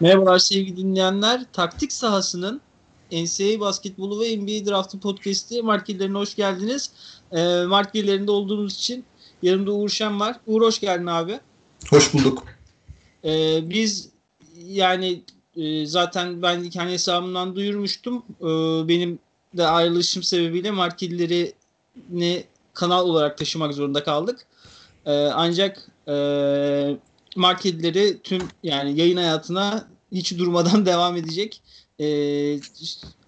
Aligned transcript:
Merhabalar 0.00 0.38
sevgili 0.38 0.76
dinleyenler. 0.76 1.44
Taktik 1.52 1.92
sahasının 1.92 2.60
NCAA 3.12 3.60
basketbolu 3.60 4.20
ve 4.20 4.36
NBA 4.36 4.70
draftı 4.70 5.00
podcast'i 5.00 5.62
markelerine 5.62 6.18
hoş 6.18 6.36
geldiniz. 6.36 6.90
E, 7.32 7.64
markelerinde 7.64 8.30
olduğumuz 8.30 8.74
için 8.74 9.04
yanımda 9.42 9.72
Uğur 9.72 9.88
Şen 9.88 10.20
var. 10.20 10.36
Uğur 10.46 10.62
hoş 10.62 10.80
geldin 10.80 11.06
abi. 11.06 11.40
Hoş 11.90 12.14
bulduk. 12.14 12.44
E, 13.24 13.60
biz 13.70 14.08
yani 14.56 15.22
e, 15.56 15.86
zaten 15.86 16.42
ben 16.42 16.70
kendi 16.70 16.92
hesabımdan 16.92 17.56
duyurmuştum. 17.56 18.22
E, 18.40 18.48
benim 18.88 19.18
de 19.56 19.66
ayrılışım 19.66 20.22
sebebiyle 20.22 20.70
marketlerini 20.70 22.44
kanal 22.74 23.04
olarak 23.08 23.38
taşımak 23.38 23.74
zorunda 23.74 24.04
kaldık. 24.04 24.46
E, 25.06 25.12
ancak 25.12 25.90
e, 26.08 26.14
marketleri 27.36 28.22
tüm 28.22 28.42
yani 28.62 29.00
yayın 29.00 29.16
hayatına 29.16 29.89
hiç 30.12 30.38
durmadan 30.38 30.86
devam 30.86 31.16
edecek. 31.16 31.62
Ee, 32.00 32.60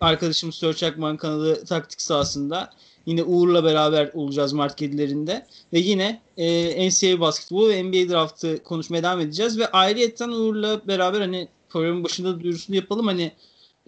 arkadaşımız 0.01 0.55
Sörç 0.55 0.83
Akman 0.83 1.17
kanalı 1.17 1.65
taktik 1.65 2.03
sahasında. 2.03 2.71
Yine 3.07 3.23
Uğur'la 3.23 3.65
beraber 3.65 4.11
olacağız 4.15 4.53
marketlerinde 4.53 5.47
ve 5.73 5.79
yine 5.79 6.21
e, 6.37 6.89
NCAA 6.89 7.21
basketbol 7.21 7.69
ve 7.69 7.83
NBA 7.83 8.13
draftı 8.13 8.63
konuşmaya 8.63 9.03
devam 9.03 9.21
edeceğiz. 9.21 9.59
Ve 9.59 9.71
ayrıyetten 9.71 10.29
Uğur'la 10.29 10.87
beraber 10.87 11.21
hani 11.21 11.49
programın 11.69 12.05
başında 12.05 12.41
duyurusunu 12.41 12.77
yapalım. 12.77 13.07
Hani 13.07 13.33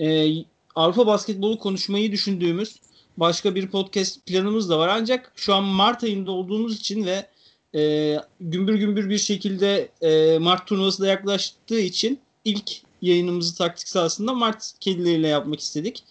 e, 0.00 0.28
Avrupa 0.74 1.06
basketbolu 1.06 1.58
konuşmayı 1.58 2.12
düşündüğümüz 2.12 2.76
başka 3.16 3.54
bir 3.54 3.66
podcast 3.66 4.26
planımız 4.26 4.70
da 4.70 4.78
var. 4.78 4.88
Ancak 4.88 5.32
şu 5.36 5.54
an 5.54 5.64
Mart 5.64 6.04
ayında 6.04 6.30
olduğumuz 6.30 6.76
için 6.76 7.06
ve 7.06 7.26
e, 7.78 8.16
gümbür 8.40 8.74
gümbür 8.74 9.10
bir 9.10 9.18
şekilde 9.18 9.88
e, 10.02 10.38
Mart 10.38 10.66
turnuvası 10.66 11.02
da 11.02 11.06
yaklaştığı 11.06 11.80
için 11.80 12.18
ilk 12.44 12.72
yayınımızı 13.02 13.58
taktik 13.58 13.88
sahasında 13.88 14.34
Mart 14.34 14.72
kedileriyle 14.80 15.28
yapmak 15.28 15.60
istedik. 15.60 16.04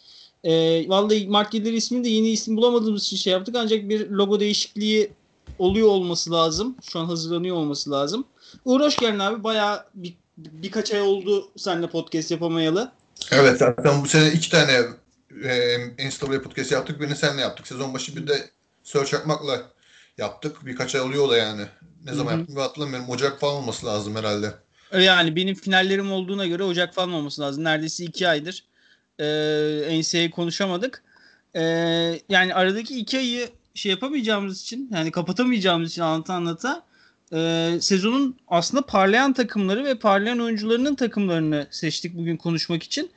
E, 0.44 0.52
vallahi 0.90 1.28
Mart 1.28 1.52
kedileri 1.52 1.76
ismini 1.76 2.04
de 2.04 2.10
yeni 2.10 2.30
isim 2.30 2.58
bulamadığımız 2.58 3.04
için 3.04 3.18
şey 3.18 3.34
yaptık 3.34 3.56
ancak 3.58 3.90
bir 3.90 4.10
logo 4.10 4.40
değişikliği 4.40 5.12
oluyor 5.60 5.88
olması 5.88 6.32
lazım. 6.32 6.76
Şu 6.84 7.00
an 7.00 7.06
hazırlanıyor 7.06 7.56
olması 7.56 7.92
lazım. 7.92 8.26
Uğur 8.66 8.82
hoş 8.82 8.96
geldin 8.96 9.20
abi. 9.20 9.44
Bayağı 9.44 9.86
bir, 9.96 10.14
birkaç 10.38 10.92
ay 10.92 11.02
oldu 11.02 11.52
seninle 11.58 11.90
podcast 11.90 12.32
yapamayalı. 12.32 12.92
Evet 13.32 13.58
zaten 13.58 14.04
bu 14.04 14.08
sene 14.08 14.32
iki 14.32 14.50
tane 14.50 14.82
e, 15.44 15.78
Instagram 15.98 16.42
podcast 16.42 16.72
yaptık. 16.72 17.02
Birini 17.02 17.16
seninle 17.16 17.42
yaptık. 17.42 17.68
Sezon 17.68 17.94
başı 17.94 18.16
bir 18.16 18.28
de 18.28 18.50
Search 18.84 19.14
Akmak'la 19.14 19.62
yaptık. 20.18 20.66
Birkaç 20.66 20.96
ay 20.96 21.02
oluyor 21.02 21.30
da 21.30 21.38
yani. 21.38 21.62
Ne 22.06 22.14
zaman 22.14 22.32
Hı-hı. 22.32 22.40
yaptım 22.40 22.58
hatırlamıyorum. 22.58 23.10
Ocak 23.10 23.40
falan 23.40 23.56
olması 23.56 23.86
lazım 23.86 24.16
herhalde. 24.16 24.54
Yani 25.02 25.36
benim 25.36 25.56
finallerim 25.56 26.12
olduğuna 26.12 26.48
göre 26.48 26.64
Ocak 26.64 26.94
falan 26.94 27.14
olması 27.14 27.42
lazım. 27.42 27.64
Neredeyse 27.64 28.04
iki 28.04 28.28
aydır 28.28 28.64
e, 29.20 30.00
NCAA 30.00 30.30
konuşamadık. 30.30 31.04
E, 31.56 31.62
yani 32.30 32.54
aradaki 32.54 33.00
iki 33.00 33.18
ayı 33.18 33.50
şey 33.74 33.90
yapamayacağımız 33.90 34.62
için 34.62 34.90
yani 34.94 35.12
kapatamayacağımız 35.12 35.92
için 35.92 36.02
anlata 36.02 36.34
anlata 36.34 36.84
e, 37.34 37.72
sezonun 37.82 38.38
aslında 38.48 38.86
parlayan 38.86 39.34
takımları 39.34 39.84
ve 39.84 39.96
parlayan 39.96 40.40
oyuncularının 40.40 40.96
takımlarını 40.96 41.68
seçtik 41.72 42.18
bugün 42.18 42.38
konuşmak 42.38 42.84
için. 42.84 43.12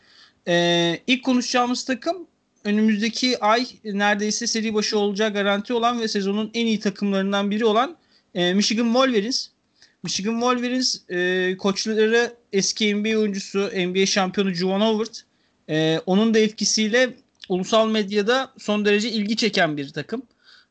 E, 0.48 0.98
ilk 1.06 1.24
konuşacağımız 1.24 1.84
takım 1.84 2.26
önümüzdeki 2.64 3.44
ay 3.44 3.66
neredeyse 3.84 4.46
seri 4.46 4.74
başı 4.74 4.98
olacağı 4.98 5.32
garanti 5.32 5.72
olan 5.72 6.00
ve 6.00 6.08
sezonun 6.08 6.50
en 6.54 6.66
iyi 6.66 6.80
takımlarından 6.80 7.50
biri 7.50 7.64
olan 7.64 7.96
e, 8.34 8.54
Michigan 8.54 8.84
Wolverines. 8.84 9.50
Michigan 10.02 10.32
Wolverines 10.32 11.10
e, 11.10 11.56
koçları 11.56 12.34
eski 12.52 12.94
NBA 12.94 13.18
oyuncusu, 13.18 13.58
NBA 13.58 14.06
şampiyonu 14.06 14.54
Juwan 14.54 14.80
Howard. 14.80 15.14
E, 15.68 16.00
onun 16.06 16.34
da 16.34 16.38
etkisiyle 16.38 17.14
ulusal 17.48 17.88
medyada 17.88 18.52
son 18.58 18.84
derece 18.84 19.10
ilgi 19.10 19.36
çeken 19.36 19.76
bir 19.76 19.88
takım. 19.88 20.22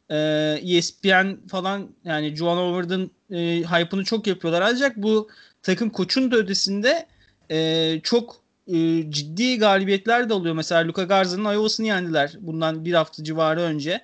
E, 0.10 0.18
ESPN 0.64 1.48
falan 1.48 1.90
yani 2.06 2.36
Juwan 2.36 2.58
Howard'ın 2.58 3.12
e, 3.32 3.38
hype'ını 3.64 4.04
çok 4.04 4.28
yapıyorlar. 4.28 4.62
Ancak 4.62 4.98
bu 4.98 5.30
takım 5.64 5.90
koçun 5.90 6.32
da 6.32 6.36
ötesinde 6.36 7.06
e, 7.52 8.00
çok 8.04 8.36
e, 8.68 9.12
ciddi 9.12 9.58
galibiyetler 9.58 10.30
de 10.30 10.34
oluyor. 10.34 10.56
Mesela 10.56 10.88
Luka 10.88 11.04
Garza'nın 11.04 11.54
Iowa'sını 11.54 11.88
yendiler 11.88 12.36
bundan 12.40 12.86
bir 12.86 12.94
hafta 12.94 13.24
civarı 13.24 13.62
önce. 13.62 14.02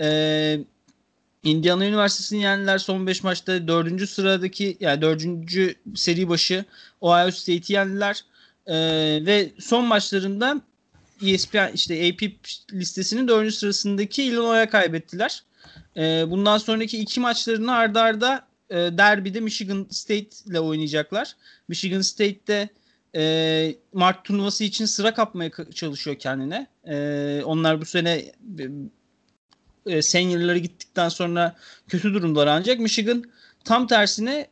E, 0.00 0.58
Indiana 1.44 1.86
Üniversitesi'ni 1.86 2.42
yendiler 2.42 2.78
son 2.78 3.06
5 3.06 3.22
maçta. 3.22 3.68
Dördüncü 3.68 4.06
sıradaki 4.06 4.76
yani 4.80 5.02
dördüncü 5.02 5.74
seri 5.94 6.28
başı 6.28 6.64
Ohio 7.00 7.30
State'i 7.30 7.72
yendiler. 7.72 8.24
E, 8.66 8.76
ve 9.26 9.50
son 9.58 9.84
maçlarında 9.84 10.60
ESPN 11.22 11.74
işte 11.74 11.94
AP 11.94 12.22
listesinin 12.72 13.28
dördüncü 13.28 13.56
sırasındaki 13.56 14.22
Illinois'a 14.22 14.68
kaybettiler. 14.68 15.42
E, 15.96 16.30
bundan 16.30 16.58
sonraki 16.58 16.98
iki 16.98 17.20
maçlarını 17.20 17.74
ardarda 17.74 18.28
arda 18.28 18.46
e, 18.70 18.98
derbide 18.98 19.40
Michigan 19.40 19.86
State 19.90 20.28
ile 20.46 20.60
oynayacaklar. 20.60 21.36
Michigan 21.68 22.00
State'de 22.00 22.68
e, 23.16 23.74
Mart 23.92 24.24
turnuvası 24.24 24.64
için 24.64 24.84
sıra 24.84 25.14
kapmaya 25.14 25.50
çalışıyor 25.74 26.16
kendine. 26.18 26.66
E, 26.88 27.42
onlar 27.44 27.80
bu 27.80 27.84
sene 27.84 28.24
e, 29.86 30.02
seniorları 30.02 30.58
gittikten 30.58 31.08
sonra 31.08 31.56
kötü 31.88 32.14
durumdalar 32.14 32.46
ancak 32.46 32.78
Michigan 32.78 33.24
tam 33.64 33.86
tersine 33.86 34.48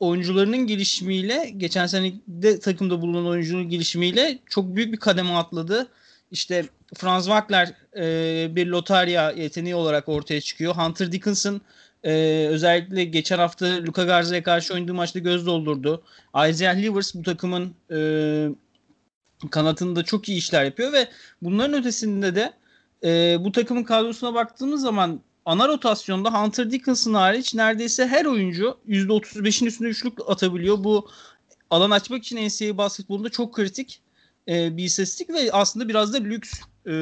oyuncularının 0.00 0.66
gelişimiyle 0.66 1.52
geçen 1.56 1.86
sene 1.86 2.12
de 2.28 2.60
takımda 2.60 3.02
bulunan 3.02 3.26
oyuncunun 3.26 3.68
gelişimiyle 3.68 4.38
çok 4.46 4.76
büyük 4.76 4.92
bir 4.92 4.98
kademe 4.98 5.32
atladı. 5.32 5.88
İşte 6.30 6.64
Franz 6.94 7.24
Wagner 7.24 7.72
e, 7.96 8.56
bir 8.56 8.66
lotarya 8.66 9.30
yeteneği 9.30 9.74
olarak 9.74 10.08
ortaya 10.08 10.40
çıkıyor. 10.40 10.74
Hunter 10.74 11.12
Dickinson 11.12 11.60
e, 12.04 12.12
özellikle 12.50 13.04
geçen 13.04 13.38
hafta 13.38 13.66
Luka 13.66 14.04
Garza'ya 14.04 14.42
karşı 14.42 14.74
oynadığı 14.74 14.94
maçta 14.94 15.18
göz 15.18 15.46
doldurdu. 15.46 16.02
Isaiah 16.50 16.76
Livers 16.76 17.14
bu 17.14 17.22
takımın 17.22 17.74
e, 17.90 17.98
kanatında 19.50 20.02
çok 20.02 20.28
iyi 20.28 20.38
işler 20.38 20.64
yapıyor 20.64 20.92
ve 20.92 21.08
bunların 21.42 21.80
ötesinde 21.80 22.34
de 22.34 22.52
e, 23.04 23.36
bu 23.40 23.52
takımın 23.52 23.84
kadrosuna 23.84 24.34
baktığımız 24.34 24.80
zaman 24.82 25.20
ana 25.44 25.68
rotasyonda 25.68 26.42
Hunter 26.42 26.70
Dickinson 26.70 27.14
hariç 27.14 27.54
neredeyse 27.54 28.06
her 28.06 28.24
oyuncu 28.24 28.78
%35'in 28.88 29.66
üstünde 29.66 29.88
üçlük 29.88 30.18
atabiliyor. 30.28 30.84
Bu 30.84 31.08
alan 31.70 31.90
açmak 31.90 32.24
için 32.24 32.48
NCAA 32.48 32.78
basketbolunda 32.78 33.28
çok 33.28 33.54
kritik 33.54 34.00
e, 34.48 34.76
bir 34.76 34.84
istatistik 34.84 35.30
ve 35.30 35.52
aslında 35.52 35.88
biraz 35.88 36.12
da 36.12 36.18
lüks 36.18 36.60
e, 36.86 36.94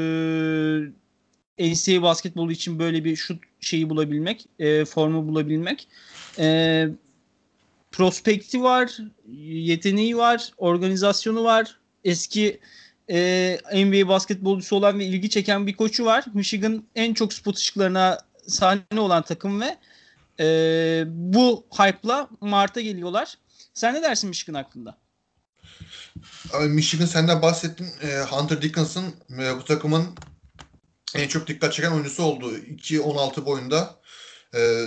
NCAA 1.58 2.02
basketbolu 2.02 2.52
için 2.52 2.78
böyle 2.78 3.04
bir 3.04 3.16
şut 3.16 3.42
şeyi 3.60 3.90
bulabilmek, 3.90 4.46
e, 4.58 4.84
formu 4.84 5.28
bulabilmek. 5.28 5.88
E, 6.38 6.88
prospekti 7.92 8.62
var, 8.62 8.96
yeteneği 9.42 10.16
var, 10.16 10.52
organizasyonu 10.58 11.44
var. 11.44 11.78
Eski 12.04 12.60
e, 13.10 13.58
NBA 13.74 14.08
basketbolcusu 14.08 14.76
olan 14.76 14.98
ve 14.98 15.04
ilgi 15.04 15.30
çeken 15.30 15.66
bir 15.66 15.76
koçu 15.76 16.04
var. 16.04 16.24
Michigan 16.34 16.84
en 16.94 17.14
çok 17.14 17.32
spot 17.32 17.56
ışıklarına 17.56 18.18
sahne 18.46 19.00
olan 19.00 19.22
takım 19.22 19.60
ve 19.60 19.78
e, 20.40 20.46
bu 21.06 21.66
hype'la 21.70 22.28
Mart'a 22.40 22.80
geliyorlar. 22.80 23.38
Sen 23.74 23.94
ne 23.94 24.02
dersin 24.02 24.28
Michigan 24.28 24.54
hakkında? 24.54 24.98
Michigan 26.60 27.06
senden 27.06 27.42
bahsettin. 27.42 27.86
E, 28.02 28.20
Hunter 28.20 28.62
Dickinson 28.62 29.14
e, 29.38 29.56
bu 29.56 29.64
takımın 29.64 30.06
en 31.14 31.28
çok 31.28 31.46
dikkat 31.46 31.72
çeken 31.72 31.92
oyuncusu 31.92 32.22
oldu. 32.22 32.56
2-16 32.56 33.44
boyunda. 33.44 34.00
E, 34.54 34.86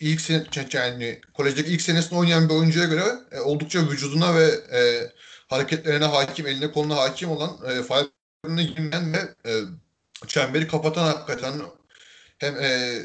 ilk 0.00 0.20
sene 0.20 0.44
yani 0.72 1.20
kolejdeki 1.34 1.70
ilk 1.70 1.82
senesinde 1.82 2.14
oynayan 2.14 2.48
bir 2.48 2.54
oyuncuya 2.54 2.84
göre 2.84 3.04
e, 3.32 3.40
oldukça 3.40 3.90
vücuduna 3.90 4.34
ve 4.34 4.46
e, 4.72 4.80
hareketlerine 5.48 6.04
hakim, 6.04 6.46
eline 6.46 6.72
koluna 6.72 6.96
hakim 6.96 7.30
olan 7.30 7.58
e, 7.66 7.82
faullerine 7.82 8.62
girmeyen 8.62 9.12
ve 9.12 9.50
e, 9.50 9.52
çemberi 10.26 10.68
kapatan 10.68 11.04
hakikaten 11.04 11.52
hem 12.38 12.56
e, 12.56 13.02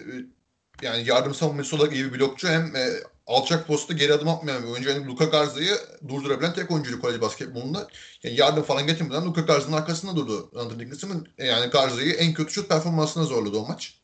yani 0.81 1.07
yardım 1.07 1.33
savunması 1.33 1.75
olarak 1.75 1.93
iyi 1.93 2.13
bir 2.13 2.19
blokçu 2.19 2.47
hem 2.47 2.75
e, 2.75 2.89
alçak 3.27 3.67
postta 3.67 3.93
geri 3.93 4.13
adım 4.13 4.27
atmayan 4.27 4.63
bir 4.63 4.67
oyuncu. 4.67 4.89
Yani 4.89 5.07
Luka 5.07 5.25
Garza'yı 5.25 5.77
durdurabilen 6.07 6.53
tek 6.53 6.71
oyuncuydu 6.71 7.01
kolej 7.01 7.21
basketbolunda. 7.21 7.87
Yani 8.23 8.35
yardım 8.35 8.63
falan 8.63 8.87
getirmeden 8.87 9.25
Luka 9.25 9.41
Garza'nın 9.41 9.77
arkasında 9.77 10.15
durdu. 10.15 10.51
Anthony 10.55 10.79
Dickinson 10.79 11.27
e, 11.37 11.47
yani 11.47 11.69
Garza'yı 11.69 12.13
en 12.13 12.33
kötü 12.33 12.53
şut 12.53 12.69
performansına 12.69 13.23
zorladı 13.23 13.57
o 13.57 13.67
maç. 13.67 14.01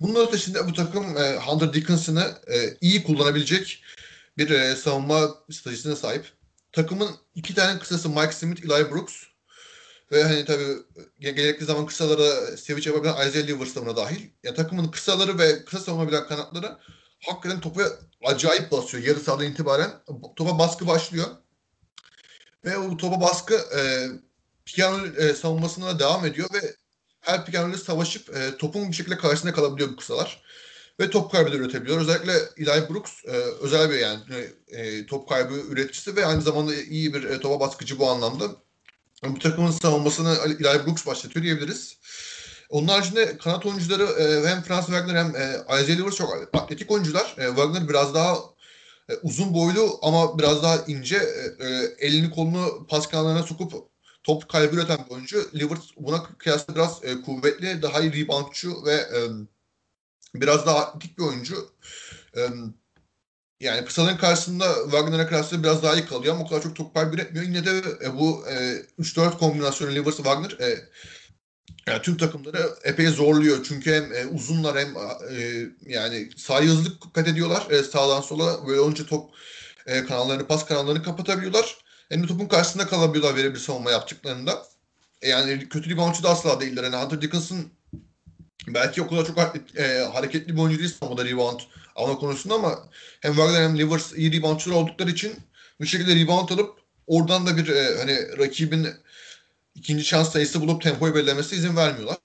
Bunun 0.00 0.26
ötesinde 0.26 0.66
bu 0.66 0.72
takım 0.72 1.16
e, 1.18 1.36
Hunter 1.36 1.72
Dickinson'ı 1.72 2.38
e, 2.46 2.76
iyi 2.80 3.04
kullanabilecek 3.04 3.82
bir 4.38 4.50
e, 4.50 4.76
savunma 4.76 5.34
stratejisine 5.50 5.96
sahip. 5.96 6.39
Takımın 6.72 7.10
iki 7.34 7.54
tane 7.54 7.78
kısası 7.78 8.08
Mike 8.08 8.32
Smith, 8.32 8.64
Eli 8.64 8.90
Brooks 8.90 9.22
ve 10.12 10.22
hani 10.22 10.44
tabii 10.44 10.76
gerekli 11.18 11.64
zaman 11.64 11.86
kısalara 11.86 12.56
switch 12.56 12.86
yapabilen 12.86 13.28
Isaiah 13.28 13.46
Livers 13.46 13.76
da 13.76 13.96
dahil. 13.96 14.30
Yani 14.42 14.56
takımın 14.56 14.90
kısaları 14.90 15.38
ve 15.38 15.64
kısa 15.64 15.78
savunabilen 15.78 16.26
kanatları 16.26 16.78
hakikaten 17.20 17.60
topa 17.60 17.82
acayip 18.24 18.70
basıyor. 18.72 19.04
Yarı 19.04 19.20
sahadan 19.20 19.46
itibaren 19.46 19.90
topa 20.36 20.58
baskı 20.58 20.86
başlıyor. 20.86 21.26
Ve 22.64 22.78
o 22.78 22.96
topa 22.96 23.20
baskı 23.20 23.54
e, 23.54 23.80
Piyano 24.64 25.06
e, 25.06 25.34
savunmasına 25.34 25.98
devam 25.98 26.26
ediyor 26.26 26.48
ve 26.54 26.74
her 27.20 27.46
Piyano 27.46 27.76
savaşıp 27.76 28.36
e, 28.36 28.56
topun 28.56 28.90
bir 28.90 28.96
şekilde 28.96 29.16
karşısında 29.16 29.52
kalabiliyor 29.52 29.90
bu 29.90 29.96
kısalar. 29.96 30.42
Ve 31.00 31.10
top 31.10 31.32
kaybı 31.32 31.52
da 31.52 31.56
üretebiliyor. 31.56 32.00
Özellikle 32.00 32.32
Eli 32.56 32.88
Brooks 32.88 33.12
e, 33.24 33.30
özel 33.60 33.90
bir 33.90 33.98
yani 33.98 34.22
e, 34.68 35.06
top 35.06 35.28
kaybı 35.28 35.54
üreticisi 35.54 36.16
ve 36.16 36.26
aynı 36.26 36.42
zamanda 36.42 36.74
iyi 36.74 37.14
bir 37.14 37.24
e, 37.24 37.40
topa 37.40 37.60
baskıcı 37.60 37.98
bu 37.98 38.10
anlamda. 38.10 38.44
Bu 39.24 39.38
takımın 39.38 39.70
savunmasını 39.70 40.36
Eli 40.44 40.86
Brooks 40.86 41.06
başlatıyor 41.06 41.44
diyebiliriz. 41.44 41.96
Onun 42.70 42.88
haricinde 42.88 43.38
kanat 43.38 43.66
oyuncuları 43.66 44.02
e, 44.02 44.48
hem 44.48 44.62
Franz 44.62 44.86
Wagner 44.86 45.14
hem 45.14 45.36
e, 45.36 45.56
Isaiah 45.82 45.98
Livers 45.98 46.16
çok 46.16 46.48
atletik 46.52 46.90
oyuncular. 46.90 47.34
E, 47.38 47.46
Wagner 47.46 47.88
biraz 47.88 48.14
daha 48.14 48.36
e, 49.08 49.14
uzun 49.22 49.54
boylu 49.54 49.98
ama 50.02 50.38
biraz 50.38 50.62
daha 50.62 50.76
ince. 50.76 51.16
E, 51.16 51.66
e, 51.66 51.94
elini 51.98 52.30
kolunu 52.30 52.86
pas 52.88 53.08
kanallarına 53.08 53.42
sokup 53.42 53.72
top 54.24 54.48
kaybı 54.48 54.76
üreten 54.76 54.98
bir 55.06 55.14
oyuncu. 55.14 55.50
Livers 55.54 55.84
buna 55.96 56.22
kıyasla 56.38 56.74
biraz 56.74 57.04
e, 57.04 57.22
kuvvetli, 57.22 57.82
daha 57.82 58.00
iyi 58.00 58.24
reboundçu 58.24 58.84
ve 58.86 58.94
e, 58.94 59.20
biraz 60.34 60.66
daha 60.66 60.78
atletik 60.78 61.18
bir 61.18 61.22
oyuncu. 61.22 61.70
E, 62.36 62.40
yani 63.60 63.84
kısaların 63.84 64.18
karşısında 64.18 64.74
Wagner'a 64.84 65.28
kıyasla 65.28 65.62
biraz 65.62 65.82
daha 65.82 65.94
iyi 65.94 66.06
kalıyor 66.06 66.34
ama 66.34 66.44
o 66.44 66.48
kadar 66.48 66.62
çok 66.62 66.76
top 66.76 66.94
kaybı 66.94 67.14
üretmiyor. 67.14 67.44
Yine 67.44 67.66
de 67.66 67.82
e, 68.04 68.18
bu 68.18 68.44
e, 68.48 68.82
3-4 68.98 69.38
kombinasyonu 69.38 69.92
Livers-Wagner 69.92 70.62
e, 70.62 70.88
yani 71.86 72.02
tüm 72.02 72.16
takımları 72.16 72.70
epey 72.84 73.06
zorluyor. 73.06 73.64
Çünkü 73.64 73.92
hem 73.92 74.12
e, 74.12 74.26
uzunlar 74.26 74.78
hem 74.78 74.96
e, 75.30 75.66
yani 75.86 76.30
sahayı 76.36 76.68
hızlı 76.68 76.90
kat 77.14 77.28
ediyorlar. 77.28 77.66
E, 77.70 77.82
sağdan 77.82 78.20
sola 78.20 78.66
böyle 78.66 78.80
olunca 78.80 79.06
top 79.06 79.30
e, 79.86 80.04
kanallarını, 80.04 80.46
pas 80.46 80.66
kanallarını 80.66 81.02
kapatabiliyorlar. 81.02 81.78
Hem 82.08 82.22
de 82.22 82.26
topun 82.26 82.46
karşısında 82.46 82.86
kalabiliyorlar 82.86 83.36
verimli 83.36 83.58
savunma 83.58 83.90
yaptıklarında. 83.90 84.66
E, 85.22 85.28
yani 85.28 85.68
kötü 85.68 85.90
reboundçu 85.90 86.22
da 86.22 86.30
asla 86.30 86.60
değiller. 86.60 86.84
Yani 86.84 86.96
Hunter 86.96 87.22
Dickinson 87.22 87.70
belki 88.68 89.02
o 89.02 89.08
kadar 89.08 89.26
çok 89.26 89.38
e, 89.76 89.98
hareketli 90.12 90.56
bir 90.56 90.60
oyuncu 90.60 90.78
değil 90.78 90.94
savunmada 91.00 91.24
rebound 91.24 91.60
alma 91.96 92.18
konusunda 92.18 92.54
ama 92.54 92.88
hem 93.20 93.34
Wagner 93.34 93.62
hem 93.62 93.78
Livers 93.78 94.12
iyi 94.12 94.32
reboundçular 94.32 94.76
oldukları 94.76 95.10
için 95.10 95.34
bir 95.80 95.86
şekilde 95.86 96.16
rebound 96.16 96.48
alıp 96.48 96.78
oradan 97.06 97.46
da 97.46 97.56
bir 97.56 97.68
e, 97.68 97.98
hani 97.98 98.38
rakibin 98.38 98.88
ikinci 99.74 100.04
şans 100.04 100.32
sayısı 100.32 100.60
bulup 100.60 100.82
tempoyu 100.82 101.14
belirlemesi 101.14 101.56
izin 101.56 101.76
vermiyorlar. 101.76 102.16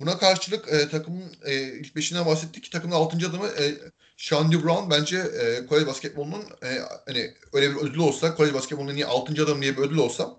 Buna 0.00 0.18
karşılık 0.18 0.72
e, 0.72 0.88
takımın 0.88 1.36
e, 1.44 1.62
ilk 1.62 1.96
beşinden 1.96 2.26
bahsettik. 2.26 2.72
Takımın 2.72 2.94
altıncı 2.94 3.28
adamı 3.28 3.46
e, 3.46 3.74
Shandy 4.16 4.62
Brown 4.62 4.90
bence 4.90 5.18
e, 5.18 5.66
kolej 5.66 5.86
basketbolunun 5.86 6.44
e, 6.62 6.78
hani 7.06 7.34
öyle 7.52 7.70
bir 7.70 7.76
ödül 7.76 7.98
olsa 7.98 8.34
kolej 8.34 8.54
basketbolunun 8.54 8.94
niye 8.94 9.06
altıncı 9.06 9.44
adam 9.44 9.62
diye 9.62 9.76
bir 9.76 9.82
ödül 9.82 9.96
olsa 9.96 10.36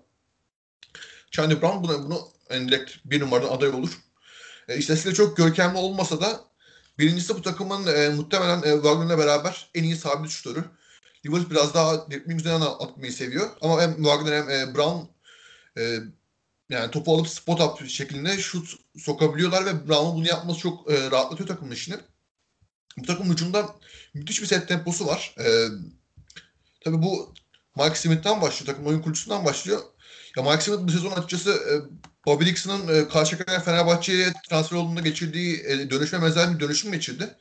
Shandy 1.30 1.62
Brown 1.62 1.82
buna, 1.82 2.02
bunu 2.02 2.28
yani 2.50 2.68
direkt 2.68 2.92
bir 3.04 3.20
numaradan 3.20 3.48
aday 3.48 3.68
olur. 3.68 3.90
E, 4.70 4.76
İstatistikleri 4.76 5.16
çok 5.16 5.36
görkemli 5.36 5.78
olmasa 5.78 6.20
da 6.20 6.40
birincisi 6.98 7.34
bu 7.34 7.42
takımın 7.42 7.86
e, 7.86 8.08
muhtemelen 8.08 8.62
e, 8.62 8.74
Wagner'la 8.74 9.18
beraber 9.18 9.70
en 9.74 9.84
iyi 9.84 9.96
sabit 9.96 10.30
şutörü. 10.30 10.64
Livers 11.26 11.50
biraz 11.50 11.74
daha 11.74 12.10
dribbling 12.10 12.40
üzerinden 12.40 12.60
atmayı 12.60 13.12
seviyor. 13.12 13.50
Ama 13.60 13.82
hem 13.82 13.94
Wagner 13.94 14.32
hem 14.32 14.50
e, 14.50 14.74
Brown 14.74 15.08
e, 15.78 15.98
yani 16.68 16.90
topu 16.90 17.14
alıp 17.14 17.28
spot 17.28 17.60
up 17.60 17.88
şeklinde 17.88 18.38
şut 18.38 18.74
sokabiliyorlar 18.98 19.66
ve 19.66 19.88
Brown'un 19.88 20.14
bunu 20.16 20.28
yapması 20.28 20.60
çok 20.60 20.90
e, 20.90 21.10
rahatlatıyor 21.10 21.48
takımın 21.48 21.72
işini. 21.72 21.96
Bu 22.98 23.06
takım 23.06 23.32
hücumda 23.32 23.74
müthiş 24.14 24.42
bir 24.42 24.46
set 24.46 24.68
temposu 24.68 25.06
var. 25.06 25.34
E, 25.38 25.66
tabii 26.84 27.02
bu 27.02 27.34
Mike 27.76 27.94
Smith'ten 27.94 28.42
başlıyor. 28.42 28.66
Takım 28.66 28.86
oyun 28.86 29.02
kurucusundan 29.02 29.44
başlıyor. 29.44 29.80
Ya 30.36 30.42
Mike 30.42 30.60
Smith 30.60 30.80
bu 30.82 30.90
sezon 30.90 31.10
açıkçası 31.10 31.50
e, 31.50 31.72
Bobby 32.26 32.44
Dixon'ın 32.44 32.88
e, 32.88 33.08
Karşıyaka 33.08 33.60
Fenerbahçe'ye 33.60 34.32
transfer 34.48 34.76
olduğunda 34.76 35.00
geçirdiği 35.00 35.62
e, 35.66 35.90
dönüşme 35.90 36.22
benzer 36.22 36.54
bir 36.54 36.60
dönüşüm 36.60 36.92
geçirdi. 36.92 37.36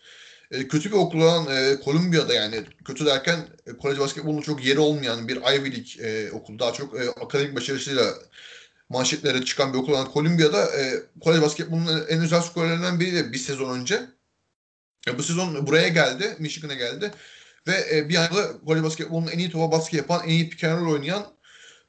E, 0.52 0.68
kötü 0.68 0.92
bir 0.92 0.96
okul 0.96 1.22
olan 1.22 1.48
e, 1.48 1.80
Kolumbiya'da 1.80 2.34
yani 2.34 2.64
kötü 2.86 3.06
derken 3.06 3.40
e, 3.68 3.78
kolej 3.78 4.00
basketbolunun 4.00 4.42
çok 4.42 4.66
yeri 4.66 4.80
olmayan 4.80 5.28
bir 5.28 5.36
Ivy 5.36 5.72
League 5.72 6.10
e, 6.10 6.32
okul. 6.32 6.60
Daha 6.60 6.74
çok 6.74 7.00
e, 7.00 7.10
akademik 7.10 7.56
başarısıyla 7.56 8.14
manşetlere 8.90 9.46
çıkan 9.46 9.74
bir 9.74 9.78
okul 9.78 9.94
olan 9.94 10.12
Kolumbiya'da 10.12 10.66
e, 10.66 11.04
kolej 11.22 11.42
basketbolunun 11.42 12.06
en 12.10 12.22
özel 12.22 12.42
skorlarından 12.42 13.00
biri 13.00 13.16
de 13.16 13.34
bir 13.34 13.38
sezon 13.38 13.80
önce. 13.80 14.02
E, 15.08 15.18
bu 15.18 15.24
sezon 15.24 15.68
buraya 15.68 15.88
geldi, 15.88 16.36
Michigan'a 16.40 16.74
geldi. 16.74 17.12
Ve 17.68 17.98
e, 17.98 18.10
bir 18.10 18.16
anda 18.16 18.60
kolej 18.66 18.84
basketbolunun 18.84 19.28
en 19.28 19.40
iyi 19.40 19.50
topa 19.50 19.72
baskı 19.72 19.96
yapan, 19.96 20.22
en 20.26 20.30
iyi 20.30 20.50
pick 20.50 20.64
oynayan 20.64 21.39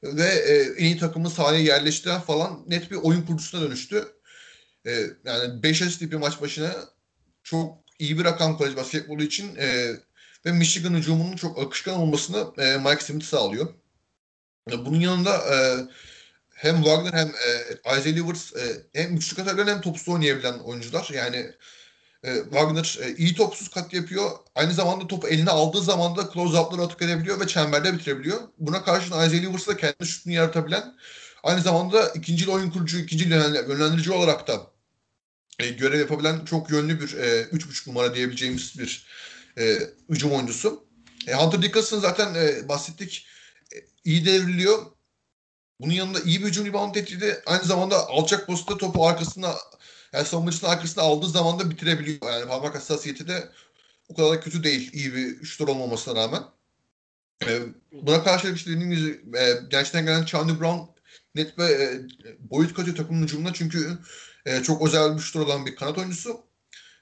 ve 0.03 0.23
e, 0.23 0.53
en 0.77 0.85
iyi 0.85 0.97
takımı 0.97 1.29
sahaya 1.29 1.59
yerleştiren 1.59 2.21
falan 2.21 2.63
net 2.67 2.91
bir 2.91 2.95
oyun 2.95 3.21
kurucusuna 3.21 3.61
dönüştü. 3.61 4.07
E, 4.85 4.91
yani 5.25 5.63
5 5.63 5.81
asist 5.81 5.99
tipi 5.99 6.17
maç 6.17 6.41
başına 6.41 6.75
çok 7.43 7.77
iyi 7.99 8.19
bir 8.19 8.23
rakam 8.23 8.57
kolej 8.57 8.75
basketbolu 8.75 9.23
için 9.23 9.55
e, 9.55 9.95
ve 10.45 10.51
Michigan 10.51 10.93
hücumunun 10.93 11.35
çok 11.35 11.59
akışkan 11.59 11.95
olmasını 11.95 12.63
e, 12.63 12.77
Mike 12.77 13.03
Smith 13.03 13.25
sağlıyor. 13.25 13.73
E, 14.71 14.85
bunun 14.85 14.99
yanında 14.99 15.37
e, 15.37 15.55
hem 16.49 16.75
Wagner 16.75 17.13
hem 17.13 17.27
e, 17.27 17.97
Isaiah 17.97 18.15
Livers 18.15 18.55
e, 18.55 18.85
hem 18.93 19.17
üçlük 19.17 19.39
atarken 19.39 19.67
hem 19.67 19.81
topsuz 19.81 20.09
oynayabilen 20.09 20.59
oyuncular. 20.59 21.09
Yani 21.13 21.51
e, 22.23 22.35
Wagner 22.43 22.99
e, 23.01 23.15
iyi 23.15 23.35
topsuz 23.35 23.69
kat 23.69 23.93
yapıyor. 23.93 24.31
Aynı 24.55 24.73
zamanda 24.73 25.07
topu 25.07 25.27
eline 25.27 25.49
aldığı 25.49 25.81
zaman 25.81 26.17
da 26.17 26.21
close-up'ları 26.21 26.81
atık 26.81 27.01
edebiliyor 27.01 27.39
ve 27.39 27.47
çemberde 27.47 27.93
bitirebiliyor. 27.93 28.39
Buna 28.57 28.83
karşın 28.83 29.25
Isaiah 29.25 29.41
Livers 29.41 29.67
da 29.67 29.77
kendi 29.77 30.05
şutunu 30.05 30.33
yaratabilen 30.33 30.93
aynı 31.43 31.61
zamanda 31.61 32.09
ikinci 32.09 32.51
oyun 32.51 32.71
kurucu, 32.71 32.99
ikinci 32.99 33.29
yönlendirici 33.29 34.11
olarak 34.11 34.47
da 34.47 34.67
e, 35.59 35.69
görev 35.69 35.99
yapabilen 35.99 36.45
çok 36.45 36.69
yönlü 36.69 37.01
bir 37.01 37.17
e, 37.17 37.41
üç 37.41 37.67
buçuk 37.67 37.87
numara 37.87 38.15
diyebileceğimiz 38.15 38.79
bir 38.79 39.07
e, 39.57 39.77
hücum 40.09 40.31
oyuncusu. 40.31 40.83
E, 41.27 41.33
Hunter 41.33 41.61
Dickinson 41.61 41.99
zaten 41.99 42.35
e, 42.35 42.69
bahsettik 42.69 43.27
e, 43.75 43.77
iyi 44.05 44.25
devriliyor. 44.25 44.85
Bunun 45.79 45.93
yanında 45.93 46.19
iyi 46.19 46.41
bir 46.41 46.45
hücum 46.45 46.65
rebound 46.65 46.93
tehdidi 46.93 47.41
aynı 47.45 47.63
zamanda 47.63 48.07
alçak 48.07 48.47
postta 48.47 48.77
topu 48.77 49.07
arkasına 49.07 49.55
yani 50.13 50.25
savunmacısının 50.25 50.69
arkasına 50.69 51.03
aldığı 51.03 51.27
zaman 51.27 51.59
da 51.59 51.69
bitirebiliyor. 51.69 52.31
Yani 52.31 52.47
parmak 52.47 52.75
hassasiyeti 52.75 53.27
de 53.27 53.49
o 54.09 54.15
kadar 54.15 54.31
da 54.31 54.39
kötü 54.39 54.63
değil. 54.63 54.93
iyi 54.93 55.15
bir 55.15 55.45
şutör 55.45 55.67
olmamasına 55.67 56.15
rağmen. 56.15 56.43
E, 57.47 57.59
buna 57.91 58.23
karşılık 58.23 58.57
işte 58.57 58.71
dediğim 58.71 58.91
gibi 58.91 59.37
e, 59.37 59.53
gençten 59.69 60.05
gelen 60.05 60.25
Chandler 60.25 60.59
Brown 60.59 61.01
net 61.35 61.57
ve 61.57 61.63
e, 61.63 62.01
boyut 62.39 62.73
katıyor 62.73 62.97
takımın 62.97 63.23
hücumuna 63.23 63.53
çünkü 63.53 63.97
e, 64.45 64.63
çok 64.63 64.87
özel 64.87 65.15
bir 65.15 65.21
şutör 65.21 65.39
olan 65.39 65.65
bir 65.65 65.75
kanat 65.75 65.97
oyuncusu. 65.97 66.41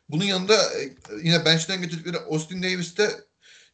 Bunun 0.09 0.23
yanında 0.23 0.55
e, 0.55 0.95
yine 1.23 1.45
bench'ten 1.45 1.81
getirdikleri 1.81 2.17
Austin 2.17 2.63
Davis 2.63 2.97
de 2.97 3.11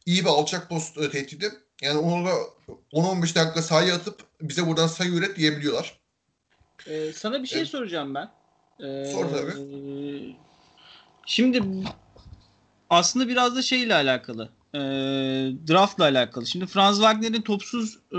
iyi 0.06 0.24
bir 0.24 0.28
alçak 0.28 0.68
post 0.68 0.98
e, 0.98 1.10
tehdidi. 1.10 1.52
Yani 1.82 1.98
onu 1.98 2.26
da 2.26 2.32
10-15 2.92 3.34
dakika 3.34 3.62
sahaya 3.62 3.94
atıp 3.94 4.20
bize 4.40 4.66
buradan 4.66 4.86
sayı 4.86 5.10
üret 5.10 5.36
diyebiliyorlar. 5.36 6.00
Ee, 6.86 7.12
sana 7.12 7.42
bir 7.42 7.48
şey 7.48 7.58
evet. 7.58 7.68
soracağım 7.68 8.14
ben. 8.14 8.28
Ee, 8.80 9.12
Sor 9.12 9.30
tabii. 9.30 10.36
Şimdi 11.26 11.62
aslında 12.90 13.28
biraz 13.28 13.56
da 13.56 13.62
şeyle 13.62 13.94
alakalı. 13.94 14.48
E, 14.74 14.78
draftla 15.68 16.04
alakalı. 16.04 16.46
Şimdi 16.46 16.66
Franz 16.66 16.96
Wagner'in 16.96 17.42
topsuz 17.42 17.98
e, 18.12 18.18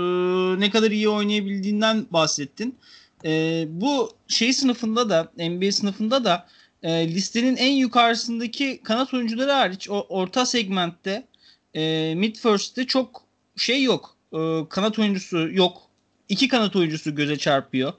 ne 0.60 0.70
kadar 0.70 0.90
iyi 0.90 1.08
oynayabildiğinden 1.08 2.06
bahsettin. 2.10 2.78
E, 3.24 3.64
bu 3.68 4.12
şey 4.28 4.52
sınıfında 4.52 5.10
da 5.10 5.32
NBA 5.38 5.72
sınıfında 5.72 6.24
da 6.24 6.46
e, 6.82 7.08
listenin 7.08 7.56
en 7.56 7.72
yukarısındaki 7.72 8.80
kanat 8.82 9.14
oyuncuları 9.14 9.52
hariç 9.52 9.90
o 9.90 10.06
orta 10.08 10.46
segmentte 10.46 11.26
e, 11.74 12.14
mid 12.16 12.36
first'te 12.36 12.86
çok 12.86 13.22
şey 13.56 13.82
yok. 13.82 14.16
E, 14.32 14.38
kanat 14.68 14.98
oyuncusu 14.98 15.48
yok. 15.50 15.82
İki 16.28 16.48
kanat 16.48 16.76
oyuncusu 16.76 17.14
göze 17.14 17.38
çarpıyor. 17.38 17.92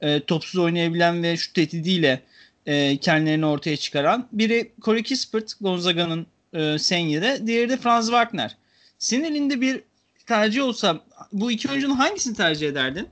E, 0.00 0.24
topsuz 0.24 0.60
oynayabilen 0.60 1.22
ve 1.22 1.36
şu 1.36 1.52
tehdidiyle 1.52 2.22
e, 2.66 2.96
kendilerini 2.96 3.46
ortaya 3.46 3.76
çıkaran. 3.76 4.28
Biri 4.32 4.72
Corey 4.82 5.02
Kispert, 5.02 5.52
Gonzaga'nın 5.60 6.26
e, 6.52 6.78
senior'ı. 6.78 7.46
Diğeri 7.46 7.68
de 7.68 7.76
Franz 7.76 8.06
Wagner. 8.06 8.56
Senin 8.98 9.24
elinde 9.24 9.60
bir 9.60 9.82
tercih 10.26 10.62
olsa 10.62 11.00
bu 11.32 11.50
iki 11.50 11.70
oyuncunun 11.70 11.94
hangisini 11.94 12.36
tercih 12.36 12.68
ederdin? 12.68 13.08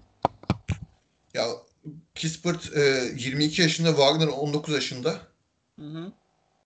Ya 1.34 1.44
Kispert 2.14 2.76
e, 2.76 3.12
22 3.16 3.62
yaşında, 3.62 3.88
Wagner 3.88 4.26
19 4.26 4.74
yaşında. 4.74 5.16
Hı 5.78 5.86
hı. 5.86 6.12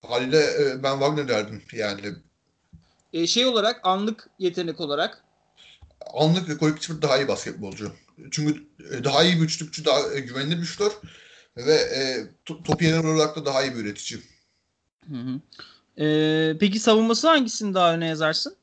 Haliyle 0.03 0.39
e, 0.39 0.83
ben 0.83 0.93
Wagner 0.93 1.29
derdim 1.29 1.63
yani. 1.73 2.01
E, 3.13 3.27
şey 3.27 3.47
olarak 3.47 3.81
anlık 3.83 4.29
yetenek 4.39 4.81
olarak 4.81 5.25
anlık 6.15 6.49
ve 6.49 6.59
Corey 6.59 6.75
Kispert 6.75 7.03
daha 7.03 7.19
iyi 7.19 7.29
basketbolcu. 7.29 7.93
Çünkü 8.31 8.67
e, 8.91 9.05
daha 9.05 9.25
iyi 9.25 9.37
bir 9.37 9.45
üçlükçü, 9.45 9.85
daha 9.85 10.15
e, 10.15 10.21
güvenilir 10.21 10.61
bir 10.61 10.67
şutör 10.67 10.93
ve 11.57 11.75
e, 11.75 12.27
top 12.45 12.83
yener 12.83 13.05
olarak 13.05 13.37
da 13.37 13.45
daha 13.47 13.63
iyi 13.63 13.75
bir 13.75 13.81
üretici. 13.85 14.23
Hı 15.09 15.17
hı. 15.17 15.41
E, 16.05 16.59
peki 16.59 16.81
savunması 16.81 17.29
hangisini 17.29 17.75
daha 17.75 17.95
öne 17.95 18.07
yazarsın? 18.07 18.57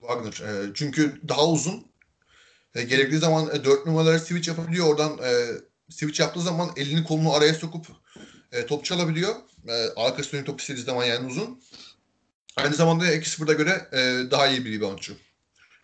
Wagner. 0.00 0.32
E, 0.48 0.70
çünkü 0.74 1.20
daha 1.28 1.48
uzun 1.48 1.86
E, 2.74 2.82
gerektiği 2.82 3.18
zaman 3.18 3.50
e, 3.54 3.64
4 3.64 3.86
numaraları 3.86 4.20
switch 4.20 4.48
yapabiliyor. 4.48 4.86
Oradan 4.86 5.18
e, 5.18 5.32
switch 5.90 6.20
yaptığı 6.20 6.40
zaman 6.40 6.70
elini 6.76 7.04
kolunu 7.04 7.32
araya 7.32 7.54
sokup 7.54 7.86
e, 8.52 8.66
top 8.66 8.84
çalabiliyor. 8.84 9.34
E, 9.68 9.72
arkası 9.96 10.32
dönük 10.32 10.46
top 10.46 10.60
istediği 10.60 10.84
zaman 10.84 11.04
yani 11.04 11.26
uzun. 11.26 11.62
Aynı 12.56 12.74
zamanda 12.74 13.14
2-0'da 13.14 13.52
göre 13.52 13.88
e, 13.92 14.30
daha 14.30 14.46
iyi 14.46 14.64
bir 14.64 14.78
reboundçu. 14.78 15.16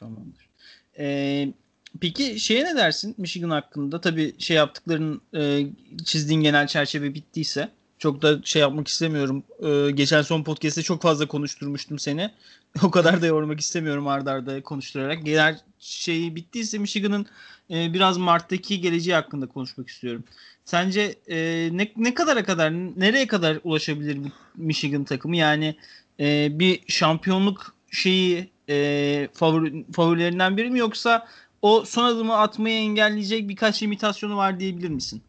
Tamamdır. 0.01 0.51
Ee, 0.99 1.55
peki 2.01 2.41
şeye 2.41 2.65
ne 2.65 2.77
dersin 2.77 3.15
Michigan 3.19 3.51
hakkında? 3.51 4.01
Tabii 4.01 4.35
şey 4.39 4.57
yaptıkların 4.57 5.21
e, 5.35 5.67
çizdiğin 6.05 6.41
genel 6.41 6.67
çerçeve 6.67 7.15
bittiyse. 7.15 7.69
Çok 8.03 8.23
da 8.23 8.43
şey 8.45 8.63
yapmak 8.63 8.89
istemiyorum. 8.89 9.45
Ee, 9.63 9.91
geçen 9.91 10.23
son 10.23 10.43
podcast'te 10.43 10.83
çok 10.83 11.03
fazla 11.03 11.27
konuşturmuştum 11.27 11.99
seni. 11.99 12.31
O 12.83 12.91
kadar 12.91 13.23
da 13.23 13.27
yormak 13.27 13.61
istemiyorum 13.61 14.09
ardarda 14.09 14.51
arda 14.51 14.63
konuşturarak. 14.63 15.25
Genel 15.25 15.61
şeyi 15.79 16.37
bittiyse 16.37 16.79
Michigan'ın 16.79 17.27
e, 17.71 17.93
biraz 17.93 18.19
Mart'taki 18.19 18.81
geleceği 18.81 19.15
hakkında 19.15 19.47
konuşmak 19.47 19.89
istiyorum. 19.89 20.25
Sence 20.65 21.15
e, 21.29 21.69
ne, 21.73 21.93
ne 21.97 22.15
kadara 22.15 22.45
kadar, 22.45 22.73
nereye 22.73 23.27
kadar 23.27 23.59
ulaşabilir 23.65 24.19
Michigan 24.57 25.05
takımı? 25.05 25.37
Yani 25.37 25.77
e, 26.21 26.49
bir 26.59 26.81
şampiyonluk 26.89 27.75
şeyi 27.91 28.51
e, 28.69 29.29
favori, 29.35 29.85
favorilerinden 29.93 30.57
biri 30.57 30.71
mi 30.71 30.79
yoksa 30.79 31.29
o 31.63 31.85
son 31.85 32.05
adımı 32.05 32.37
atmayı 32.37 32.77
engelleyecek 32.77 33.49
birkaç 33.49 33.83
limitasyonu 33.83 34.37
var 34.37 34.61
diyebilir 34.61 34.89
misin? 34.89 35.23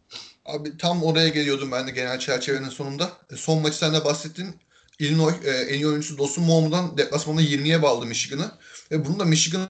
Abi 0.46 0.78
tam 0.78 1.04
oraya 1.04 1.30
geliyordum 1.30 1.72
ben 1.72 1.88
de 1.88 1.92
genel 1.92 2.20
çerçevenin 2.20 2.70
sonunda. 2.70 3.12
E, 3.32 3.36
son 3.36 3.62
maçı 3.62 3.78
sen 3.78 3.94
de 3.94 4.06
bahsettin. 4.06 4.56
Illinois 5.00 5.36
e, 5.46 5.52
en 5.52 5.74
iyi 5.74 5.88
oyuncusu 5.88 6.18
Dawson 6.18 6.44
Moham'dan 6.44 6.98
deplasmanda 6.98 7.42
20'ye 7.42 7.82
bağladı 7.82 8.06
Michigan'ı. 8.06 8.52
Ve 8.92 9.06
bunu 9.06 9.20
da 9.20 9.26
Michigan'ı 9.26 9.70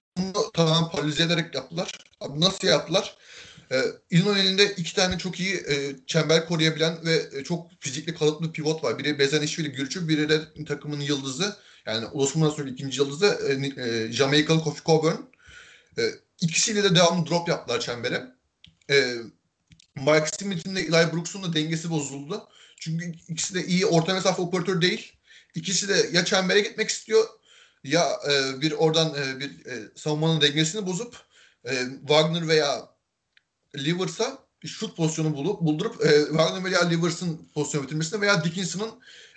tamamen 0.54 0.90
paralize 0.90 1.22
ederek 1.22 1.54
yaptılar. 1.54 1.92
Abi 2.20 2.40
nasıl 2.40 2.68
yaptılar? 2.68 3.16
E, 3.72 3.82
Illinois 4.10 4.38
elinde 4.38 4.74
iki 4.76 4.94
tane 4.94 5.18
çok 5.18 5.40
iyi 5.40 5.54
e, 5.54 5.96
çember 6.06 6.46
koruyabilen 6.46 6.96
ve 7.04 7.22
e, 7.32 7.44
çok 7.44 7.70
fizikli 7.80 8.14
kalıplı 8.14 8.52
pivot 8.52 8.84
var. 8.84 8.98
Biri 8.98 9.18
Bezanishvili 9.18 9.72
Gürcü, 9.72 10.08
biri 10.08 10.28
de 10.28 10.40
takımın 10.66 11.00
yıldızı. 11.00 11.56
Yani 11.86 12.06
sonra 12.32 12.68
ikinci 12.68 13.00
yıldızı 13.00 13.38
e, 13.48 13.82
e, 13.82 14.12
Jamaikalı 14.12 14.60
Kofi 14.60 14.84
Coburn. 14.84 15.16
E, 15.98 16.02
ikisiyle 16.40 16.84
de 16.84 16.94
devamlı 16.94 17.26
drop 17.26 17.48
yaptılar 17.48 17.80
çembere. 17.80 18.34
E, 18.90 19.14
Mike 19.96 20.26
Smith'in 20.38 20.76
de 20.76 20.80
Eli 20.80 21.12
Brooks'un 21.12 21.42
da 21.42 21.54
dengesi 21.54 21.90
bozuldu. 21.90 22.48
Çünkü 22.80 23.14
ikisi 23.28 23.54
de 23.54 23.66
iyi 23.66 23.86
orta 23.86 24.14
mesafe 24.14 24.42
operatör 24.42 24.80
değil. 24.80 25.12
İkisi 25.54 25.88
de 25.88 26.08
ya 26.12 26.24
çembere 26.24 26.60
gitmek 26.60 26.90
istiyor 26.90 27.24
ya 27.84 28.18
e, 28.30 28.60
bir 28.60 28.72
oradan 28.72 29.14
e, 29.14 29.40
bir 29.40 29.66
e, 29.66 29.88
savunmanın 29.96 30.40
dengesini 30.40 30.86
bozup 30.86 31.16
e, 31.64 31.74
Wagner 32.00 32.48
veya 32.48 32.88
Livers'a 33.76 34.44
şut 34.66 34.96
pozisyonu 34.96 35.34
bulup 35.34 35.60
buldurup 35.60 36.06
e, 36.06 36.26
Wagner 36.26 36.64
veya 36.64 36.88
Livers'ın 36.88 37.48
pozisyon 37.54 37.84
bitirmesini 37.84 38.20
veya 38.20 38.44
Dickinson'ın 38.44 38.90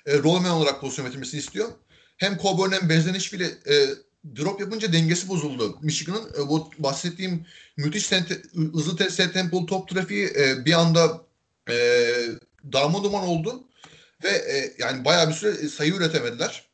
e, 0.06 0.18
rollman 0.18 0.52
olarak 0.52 0.82
pozisyon 0.82 1.08
bitirmesini 1.08 1.40
istiyor. 1.40 1.70
Hem 2.18 2.38
Coburn 2.38 2.72
hem 2.72 2.90
Bezdenişvili 2.90 3.46
e, 3.46 3.88
drop 4.36 4.60
yapınca 4.60 4.94
dengesi 4.94 5.30
bozuldu. 5.30 5.78
Michigan'ın 5.82 6.30
e, 6.40 6.48
bu 6.48 6.72
bahsettiğim 6.80 7.46
müthiş 7.78 8.08
tente, 8.08 8.42
hızlı 8.74 9.10
set 9.10 9.34
tempolu 9.34 9.66
top 9.66 9.90
trafiği 9.90 10.26
e, 10.26 10.66
bir 10.66 10.74
anda 10.74 11.22
e, 11.70 11.76
darma 12.74 13.04
duman 13.04 13.24
oldu 13.24 13.64
ve 14.24 14.30
e, 14.30 14.74
yani 14.80 15.06
bayağı 15.06 15.30
bir 15.30 15.34
süre 15.34 15.70
sayı 15.70 15.94
üretemediler. 15.94 16.68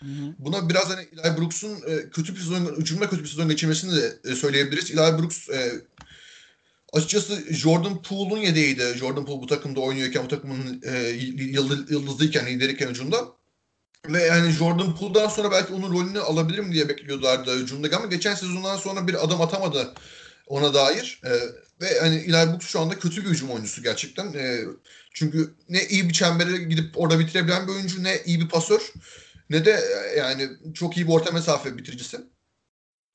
Hı 0.00 0.04
hı. 0.04 0.34
Buna 0.38 0.68
biraz 0.68 0.90
hani 0.90 1.08
Eli 1.24 1.36
Brooks'un 1.36 1.76
e, 1.86 2.10
kötü 2.10 2.34
bir 2.34 2.40
sezon, 2.40 2.76
hücumda 2.76 3.10
kötü 3.10 3.22
bir 3.22 3.28
sezon 3.28 3.48
geçirmesini 3.48 3.96
de 3.96 4.18
e, 4.24 4.34
söyleyebiliriz. 4.34 4.90
Eli 4.90 4.98
Brooks 4.98 5.48
e, 5.48 5.72
açıkçası 6.92 7.54
Jordan 7.54 8.02
Poole'un 8.02 8.38
yedeğiydi. 8.38 8.94
Jordan 8.98 9.24
Poole 9.24 9.42
bu 9.42 9.46
takımda 9.46 9.80
oynuyorken, 9.80 10.24
bu 10.24 10.28
takımın 10.28 10.82
e, 10.84 11.08
yıldızlıyken, 11.90 12.46
lideriyken 12.46 12.88
hücumda. 12.88 13.36
Ve 14.12 14.22
yani 14.22 14.50
Jordan 14.50 14.96
Poole'dan 14.96 15.28
sonra 15.28 15.50
belki 15.50 15.72
onun 15.72 15.92
rolünü 15.92 16.20
alabilirim 16.20 16.72
diye 16.72 16.88
bekliyorlardı 16.88 17.58
hücumda 17.58 17.96
ama 17.96 18.06
geçen 18.06 18.34
sezondan 18.34 18.76
sonra 18.76 19.08
bir 19.08 19.24
adam 19.24 19.40
atamadı 19.40 19.94
ona 20.46 20.74
dair. 20.74 21.20
E, 21.24 21.30
ve 21.80 22.00
hani 22.00 22.16
Eli 22.16 22.32
Brooks 22.32 22.66
şu 22.66 22.80
anda 22.80 22.98
kötü 22.98 23.24
bir 23.24 23.30
hücum 23.30 23.50
oyuncusu 23.50 23.82
gerçekten. 23.82 24.32
E, 24.32 24.60
çünkü 25.14 25.54
ne 25.68 25.86
iyi 25.86 26.08
bir 26.08 26.14
çembere 26.14 26.56
gidip 26.56 26.98
orada 26.98 27.18
bitirebilen 27.18 27.68
bir 27.68 27.72
oyuncu 27.72 28.02
ne 28.02 28.22
iyi 28.24 28.40
bir 28.40 28.48
pasör 28.48 28.92
ne 29.50 29.64
de 29.64 29.80
e, 30.14 30.18
yani 30.18 30.48
çok 30.74 30.96
iyi 30.96 31.06
bir 31.06 31.12
orta 31.12 31.32
mesafe 31.32 31.78
bitiricisi. 31.78 32.20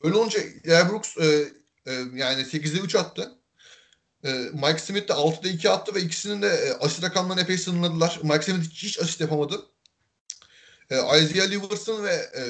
Öyle 0.03 0.15
olunca 0.15 0.39
Eli 0.39 0.89
Brooks 0.89 1.17
e, 1.17 1.25
e, 1.85 1.93
yani 2.15 2.41
8'de 2.41 2.79
3 2.79 2.95
attı. 2.95 3.31
E, 4.23 4.31
Mike 4.53 4.79
Smith 4.79 5.07
de 5.07 5.13
6'da 5.13 5.47
2 5.47 5.69
attı 5.69 5.95
ve 5.95 6.01
ikisinin 6.01 6.41
de 6.41 6.47
e, 6.47 6.71
asist 6.71 7.03
rakamlarını 7.03 7.41
epey 7.41 7.57
sınırladılar. 7.57 8.19
Mike 8.23 8.41
Smith 8.41 8.69
hiç 8.69 8.99
asist 8.99 9.21
yapamadı. 9.21 9.70
E, 10.91 10.95
Isaiah 10.95 11.49
Liverson 11.49 12.03
ve 12.03 12.13
e, 12.13 12.41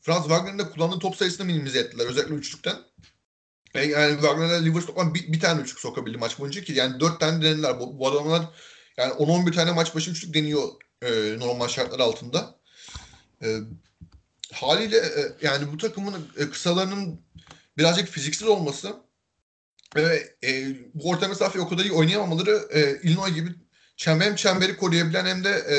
Franz 0.00 0.22
Wagner'ın 0.22 0.58
da 0.58 0.70
kullandığı 0.70 0.98
top 0.98 1.16
sayısını 1.16 1.46
minimize 1.46 1.78
ettiler. 1.78 2.06
Özellikle 2.06 2.34
üçlükten. 2.34 2.76
E, 3.74 3.84
yani 3.84 4.12
Wagner'la 4.12 4.54
Liverson 4.54 4.86
toplam 4.86 5.14
bir, 5.14 5.32
bir 5.32 5.40
tane 5.40 5.62
üçlük 5.62 5.80
sokabildi 5.80 6.18
maç 6.18 6.38
boyunca 6.38 6.64
ki 6.64 6.72
yani 6.72 7.00
dört 7.00 7.20
tane 7.20 7.44
denediler. 7.44 7.80
Bu, 7.80 7.98
bu 7.98 8.08
adamlar 8.08 8.48
yani 8.96 9.12
10-11 9.12 9.54
tane 9.54 9.72
maç 9.72 9.94
başı 9.94 10.10
üçlük 10.10 10.34
deniyor 10.34 10.68
e, 11.02 11.38
normal 11.38 11.68
şartlar 11.68 12.00
altında. 12.00 12.58
E, 13.42 13.58
haliyle 14.52 14.96
e, 14.96 15.32
yani 15.42 15.72
bu 15.72 15.78
takımın 15.78 16.28
e, 16.36 16.50
kısalarının 16.50 17.20
birazcık 17.78 18.08
fiziksel 18.08 18.48
olması 18.48 18.96
ve 19.96 20.34
e, 20.44 20.76
bu 20.94 21.08
orta 21.08 21.28
mesafeyi 21.28 21.64
o 21.64 21.68
kadar 21.68 21.84
iyi 21.84 21.92
oynayamamaları 21.92 22.68
e, 22.70 23.00
Illinois 23.02 23.34
gibi 23.34 23.50
çember, 23.96 24.26
hem 24.26 24.36
çemberi 24.36 24.76
koruyabilen 24.76 25.26
hem 25.26 25.44
de 25.44 25.50
e, 25.50 25.76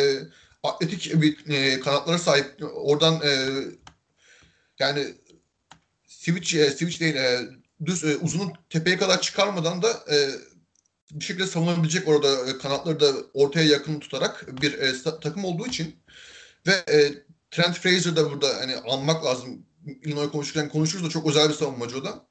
atletik 0.68 1.22
bir 1.22 1.50
e, 1.50 1.80
kanatlara 1.80 2.18
sahip. 2.18 2.62
Oradan 2.74 3.22
e, 3.24 3.50
yani 4.80 5.08
switch, 6.08 6.56
e, 6.56 6.72
switch 6.72 7.00
değil 7.00 7.16
e, 7.16 7.42
düz 7.86 8.04
e, 8.04 8.18
uzunun 8.18 8.54
tepeye 8.70 8.98
kadar 8.98 9.22
çıkarmadan 9.22 9.82
da 9.82 9.90
e, 9.92 10.30
bir 11.12 11.26
şekilde 11.26 11.48
savunabilecek 11.48 12.08
orada 12.08 12.50
e, 12.50 12.58
kanatları 12.58 13.00
da 13.00 13.12
ortaya 13.34 13.66
yakın 13.66 14.00
tutarak 14.00 14.62
bir 14.62 14.74
e, 14.74 15.04
takım 15.22 15.46
olduğu 15.46 15.68
için 15.68 15.96
ve 16.68 16.72
e, 16.72 17.14
Trent 17.52 17.80
Fraser 17.80 18.16
da 18.16 18.32
burada 18.32 18.56
hani 18.60 18.76
anmak 18.76 19.26
lazım. 19.26 19.66
Illinois 20.04 20.32
konuşurken 20.32 20.70
konuşuruz 20.70 21.06
da 21.06 21.10
çok 21.10 21.28
özel 21.28 21.50
bir 21.50 21.54
savunmacı 21.54 21.98
o 21.98 22.04
da. 22.06 22.26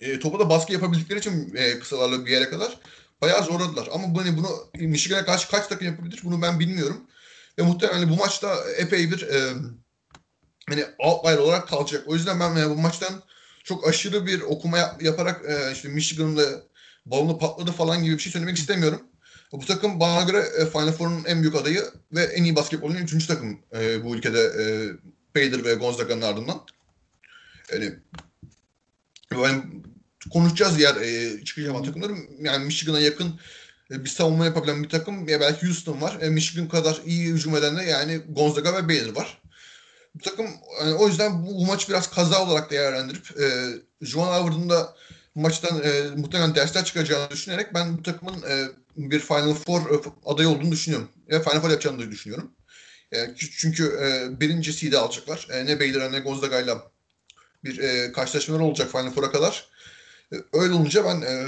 E, 0.00 0.18
topa 0.18 0.38
da 0.38 0.50
baskı 0.50 0.72
yapabildikleri 0.72 1.18
için 1.18 1.54
e, 1.56 1.78
kısalarla 1.78 2.26
bir 2.26 2.30
yere 2.30 2.50
kadar 2.50 2.78
bayağı 3.20 3.44
zorladılar. 3.44 3.88
Ama 3.92 4.14
bu, 4.14 4.20
hani 4.20 4.36
bunu 4.36 4.48
Michigan'a 4.74 5.24
karşı 5.24 5.48
kaç 5.48 5.66
takım 5.66 5.86
yapabilir 5.86 6.20
bunu 6.24 6.42
ben 6.42 6.60
bilmiyorum. 6.60 7.06
Ve 7.58 7.62
muhtemelen 7.62 7.98
hani 7.98 8.10
bu 8.10 8.16
maçta 8.16 8.56
epey 8.76 9.10
bir 9.10 9.22
e, 9.22 9.52
hani 10.68 10.84
outlier 10.98 11.38
olarak 11.38 11.68
kalacak. 11.68 12.04
O 12.06 12.14
yüzden 12.14 12.40
ben 12.40 12.56
yani 12.56 12.70
bu 12.70 12.80
maçtan 12.80 13.22
çok 13.64 13.88
aşırı 13.88 14.26
bir 14.26 14.40
okuma 14.40 14.78
yap, 14.78 15.02
yaparak 15.02 15.44
e, 15.48 15.72
işte 15.72 15.88
Michigan'da 15.88 16.62
balonu 17.06 17.38
patladı 17.38 17.72
falan 17.72 18.04
gibi 18.04 18.14
bir 18.14 18.22
şey 18.22 18.32
söylemek 18.32 18.56
istemiyorum. 18.56 19.02
Bu 19.52 19.66
takım 19.66 20.00
bana 20.00 20.22
göre 20.22 20.38
e, 20.58 20.66
Final 20.66 20.92
Four'un 20.92 21.24
en 21.24 21.42
büyük 21.42 21.54
adayı 21.54 21.84
ve 22.12 22.22
en 22.22 22.44
iyi 22.44 22.56
basketbolun 22.56 22.94
üçüncü 22.94 23.26
takım 23.26 23.60
e, 23.74 24.04
bu 24.04 24.16
ülkede 24.16 24.40
e, 24.40 24.64
Baylor 25.36 25.64
ve 25.64 25.74
Gonzaga'nın 25.74 26.22
ardından. 26.22 26.60
Yani, 27.72 27.92
yani 29.32 29.62
konuşacağız 30.32 30.78
diğer 30.78 30.96
e, 30.96 31.44
çıkacak 31.44 31.74
olan 31.74 31.84
takımları. 31.84 32.12
Yani 32.40 32.64
Michigan'a 32.64 33.00
yakın 33.00 33.40
bir 33.90 34.08
savunma 34.08 34.44
yapabilen 34.44 34.82
bir 34.82 34.88
takım 34.88 35.28
ya 35.28 35.40
belki 35.40 35.66
Houston 35.66 36.00
var. 36.00 36.18
E, 36.20 36.30
Michigan 36.30 36.68
kadar 36.68 37.00
iyi 37.06 37.28
hücum 37.28 37.56
eden 37.56 37.76
de 37.76 37.82
yani 37.82 38.20
Gonzaga 38.28 38.74
ve 38.74 38.88
Baylor 38.88 39.16
var. 39.16 39.42
Bu 40.14 40.22
takım 40.22 40.46
yani 40.80 40.94
o 40.94 41.08
yüzden 41.08 41.46
bu, 41.46 41.46
bu 41.46 41.66
maçı 41.66 41.88
biraz 41.88 42.10
kaza 42.10 42.46
olarak 42.46 42.70
değerlendirip 42.70 43.40
e, 43.40 43.46
Joan 44.00 44.26
Howard'ın 44.26 44.70
da 44.70 44.96
maçtan 45.34 45.82
e, 45.82 46.02
muhtemelen 46.16 46.54
dersler 46.54 46.84
çıkacağını 46.84 47.30
düşünerek 47.30 47.74
ben 47.74 47.98
bu 47.98 48.02
takımın 48.02 48.42
e, 48.42 48.68
bir 48.96 49.20
Final 49.20 49.54
Four 49.54 49.80
e, 49.80 50.00
adayı 50.26 50.48
olduğunu 50.48 50.72
düşünüyorum. 50.72 51.08
Ve 51.28 51.42
Final 51.42 51.60
Four 51.60 51.70
yapacağını 51.70 51.98
da 51.98 52.10
düşünüyorum. 52.10 52.50
E, 53.12 53.34
çünkü 53.36 53.84
e, 53.84 54.40
birinci 54.40 54.72
seed'i 54.72 54.98
alacaklar. 54.98 55.48
E, 55.50 55.66
ne 55.66 55.80
Baylor'a 55.80 56.10
ne 56.10 56.20
Gonzaga'yla 56.20 56.90
bir 57.64 57.78
e, 57.78 58.12
karşılaşmalar 58.12 58.60
olacak 58.60 58.90
Final 58.90 59.10
Four'a 59.10 59.30
kadar. 59.32 59.68
E, 60.32 60.36
öyle 60.52 60.74
olunca 60.74 61.04
ben 61.04 61.22
e, 61.22 61.46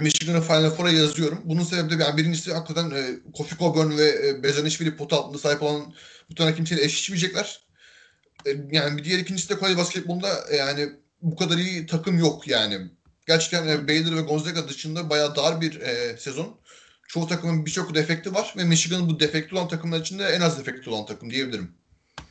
Michigan'ı 0.00 0.40
Final 0.40 0.70
Four'a 0.70 0.90
yazıyorum. 0.90 1.42
Bunun 1.44 1.62
sebebi 1.62 1.98
de 1.98 2.02
yani 2.02 2.16
birincisi 2.16 2.52
hakikaten 2.52 2.90
e, 2.90 3.16
Kofi 3.32 3.58
Coburn 3.58 3.98
ve 3.98 4.28
e, 4.28 4.42
Bezanishvili 4.42 4.96
pot 4.96 5.12
altında 5.12 5.38
sahip 5.38 5.62
olan 5.62 5.94
bu 6.30 6.34
tane 6.34 6.54
kimseyle 6.54 6.84
eşleşmeyecekler. 6.84 7.60
E, 8.46 8.50
yani 8.70 8.98
bir 8.98 9.04
diğer 9.04 9.18
ikincisi 9.18 9.48
de 9.48 9.58
kolej 9.58 9.76
basketbolunda 9.76 10.28
e, 10.50 10.56
yani 10.56 10.88
bu 11.22 11.36
kadar 11.36 11.58
iyi 11.58 11.86
takım 11.86 12.18
yok 12.18 12.48
yani. 12.48 12.78
Gerçekten 13.26 13.68
e, 13.68 13.88
Baylor 13.88 14.16
ve 14.16 14.20
Gonzaga 14.20 14.68
dışında 14.68 15.10
bayağı 15.10 15.36
dar 15.36 15.60
bir 15.60 15.80
e, 15.80 16.16
sezon. 16.16 16.56
Çoğu 17.08 17.26
takımın 17.26 17.66
birçok 17.66 17.94
defekti 17.94 18.34
var 18.34 18.54
ve 18.56 18.64
Michigan'ın 18.64 19.10
bu 19.10 19.20
defekti 19.20 19.54
olan 19.54 19.68
takımlar 19.68 20.00
içinde 20.00 20.24
en 20.24 20.40
az 20.40 20.58
defekti 20.58 20.90
olan 20.90 21.06
takım 21.06 21.30
diyebilirim. 21.30 21.70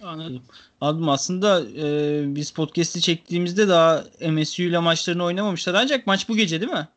Anladım. 0.02 0.42
Anladım. 0.82 1.10
Aslında 1.10 1.62
e, 1.62 2.36
biz 2.36 2.52
podcast'i 2.52 3.02
çektiğimizde 3.02 3.68
daha 3.68 4.06
MSU 4.30 4.62
ile 4.62 4.80
maçlarını 4.80 5.24
oynamamışlar. 5.24 5.74
Ancak 5.74 6.08
maç 6.08 6.30
bu 6.30 6.36
gece 6.36 6.62
değil 6.62 6.72
mi? 6.72 6.88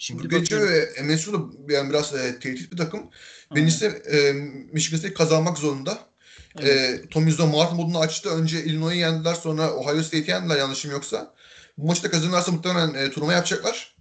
Şimdi 0.00 0.28
gece 0.28 0.56
bakıyorum. 0.56 1.06
MSU 1.06 1.32
da 1.32 1.72
yani 1.72 1.90
biraz 1.90 2.14
e, 2.14 2.38
tehdit 2.38 2.72
bir 2.72 2.76
takım. 2.76 3.10
Birincisi 3.54 3.86
e, 3.86 4.32
Michigan 4.72 4.98
State 4.98 5.14
kazanmak 5.14 5.58
zorunda. 5.58 5.98
Evet. 6.58 7.04
E, 7.04 7.08
Tom 7.08 7.28
Izzo 7.28 7.46
Mart 7.46 7.72
modunu 7.72 7.98
açtı. 7.98 8.30
Önce 8.30 8.64
Illinois'u 8.64 8.96
yendiler 8.96 9.34
sonra 9.34 9.74
Ohio 9.74 10.02
State'i 10.02 10.30
yendiler 10.30 10.56
yanlışım 10.56 10.90
yoksa. 10.90 11.34
Bu 11.78 11.86
maçı 11.86 12.02
da 12.02 12.10
kazanırlarsa 12.10 12.52
muhtemelen 12.52 12.94
e, 12.94 13.10
turnuva 13.10 13.32
yapacaklar. 13.32 13.94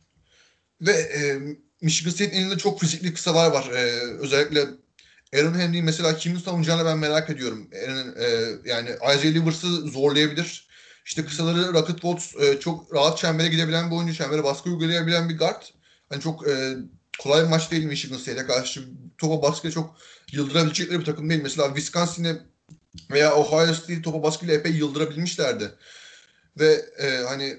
Ve 0.82 0.92
e, 0.92 1.40
Michigan 1.82 2.12
State'in 2.12 2.42
elinde 2.42 2.58
çok 2.58 2.80
fizikli 2.80 3.14
kısalar 3.14 3.52
var. 3.52 3.70
E, 3.74 3.82
özellikle 4.20 4.66
Aaron 5.36 5.60
Henry 5.60 5.82
mesela 5.82 6.18
kimin 6.18 6.40
savunacağını 6.40 6.86
ben 6.86 6.98
merak 6.98 7.30
ediyorum. 7.30 7.70
Aaron, 7.84 8.16
e, 8.20 8.58
yani 8.66 8.90
Isaiah 8.90 9.34
Livers'ı 9.34 9.68
zorlayabilir. 9.68 10.70
İşte 11.06 11.26
kısaları 11.26 11.74
Rocket 11.74 12.02
Watts 12.02 12.36
e, 12.42 12.60
çok 12.60 12.94
rahat 12.94 13.18
çembere 13.18 13.48
gidebilen 13.48 13.92
bir 13.92 13.96
oyuncu. 13.96 14.14
Çembere 14.14 14.44
baskı 14.44 14.70
uygulayabilen 14.70 15.30
bir 15.30 15.38
guard. 15.38 15.62
Hani 16.10 16.22
çok 16.22 16.48
e, 16.48 16.76
kolay 17.20 17.44
bir 17.44 17.50
maç 17.50 17.72
değil 17.72 17.84
Michigan 17.84 18.18
State'e 18.18 18.46
karşı. 18.46 18.84
Topa 19.18 19.50
baskıya 19.50 19.74
çok 19.74 19.98
yıldırabilecekleri 20.32 21.00
bir 21.00 21.06
takım 21.06 21.30
değil. 21.30 21.42
Mesela 21.44 21.68
Wisconsin'e 21.68 22.38
veya 23.12 23.36
Ohio 23.36 23.74
State 23.74 24.02
topa 24.02 24.24
baskıyla 24.24 24.54
epey 24.54 24.72
yıldırabilmişlerdi. 24.72 25.72
Ve 26.60 26.86
e, 26.98 27.24
hani 27.28 27.58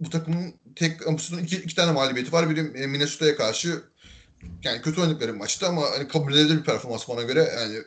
bu 0.00 0.10
takımın 0.10 0.54
tek 0.76 1.06
bu 1.06 1.40
iki, 1.40 1.56
iki 1.56 1.74
tane 1.74 1.92
mağlubiyeti 1.92 2.32
var. 2.32 2.50
Biri 2.50 2.60
e, 2.60 2.86
Minnesota'ya 2.86 3.36
karşı 3.36 3.82
yani 4.62 4.82
kötü 4.82 5.00
oynadıkları 5.00 5.34
maçtı 5.34 5.66
ama 5.66 5.82
hani 5.90 6.08
kabul 6.08 6.34
edilebilir 6.34 6.58
bir 6.58 6.64
performans 6.64 7.08
bana 7.08 7.22
göre. 7.22 7.54
Yani 7.58 7.78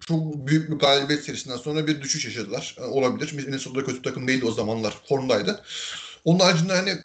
çok 0.00 0.46
büyük 0.46 0.70
bir 0.70 0.76
galibiyet 0.76 1.24
serisinden 1.24 1.56
sonra 1.56 1.86
bir 1.86 2.02
düşüş 2.02 2.24
yaşadılar. 2.24 2.76
Yani 2.78 2.88
olabilir. 2.88 3.32
Minnesota 3.32 3.84
kötü 3.84 4.02
takım 4.02 4.28
değildi 4.28 4.46
o 4.46 4.52
zamanlar. 4.52 4.94
Formdaydı. 5.08 5.64
Onun 6.24 6.38
haricinde 6.38 6.72
hani 6.72 6.98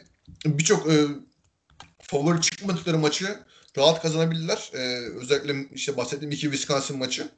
birçok 0.46 0.92
e, 0.92 1.06
favori 2.14 2.40
çıkmadıkları 2.40 2.98
maçı 2.98 3.38
rahat 3.78 4.02
kazanabildiler. 4.02 4.70
E, 4.74 4.78
özellikle 5.20 5.68
işte 5.74 5.96
bahsettiğim 5.96 6.32
iki 6.32 6.42
Wisconsin 6.42 6.98
maçı. 6.98 7.28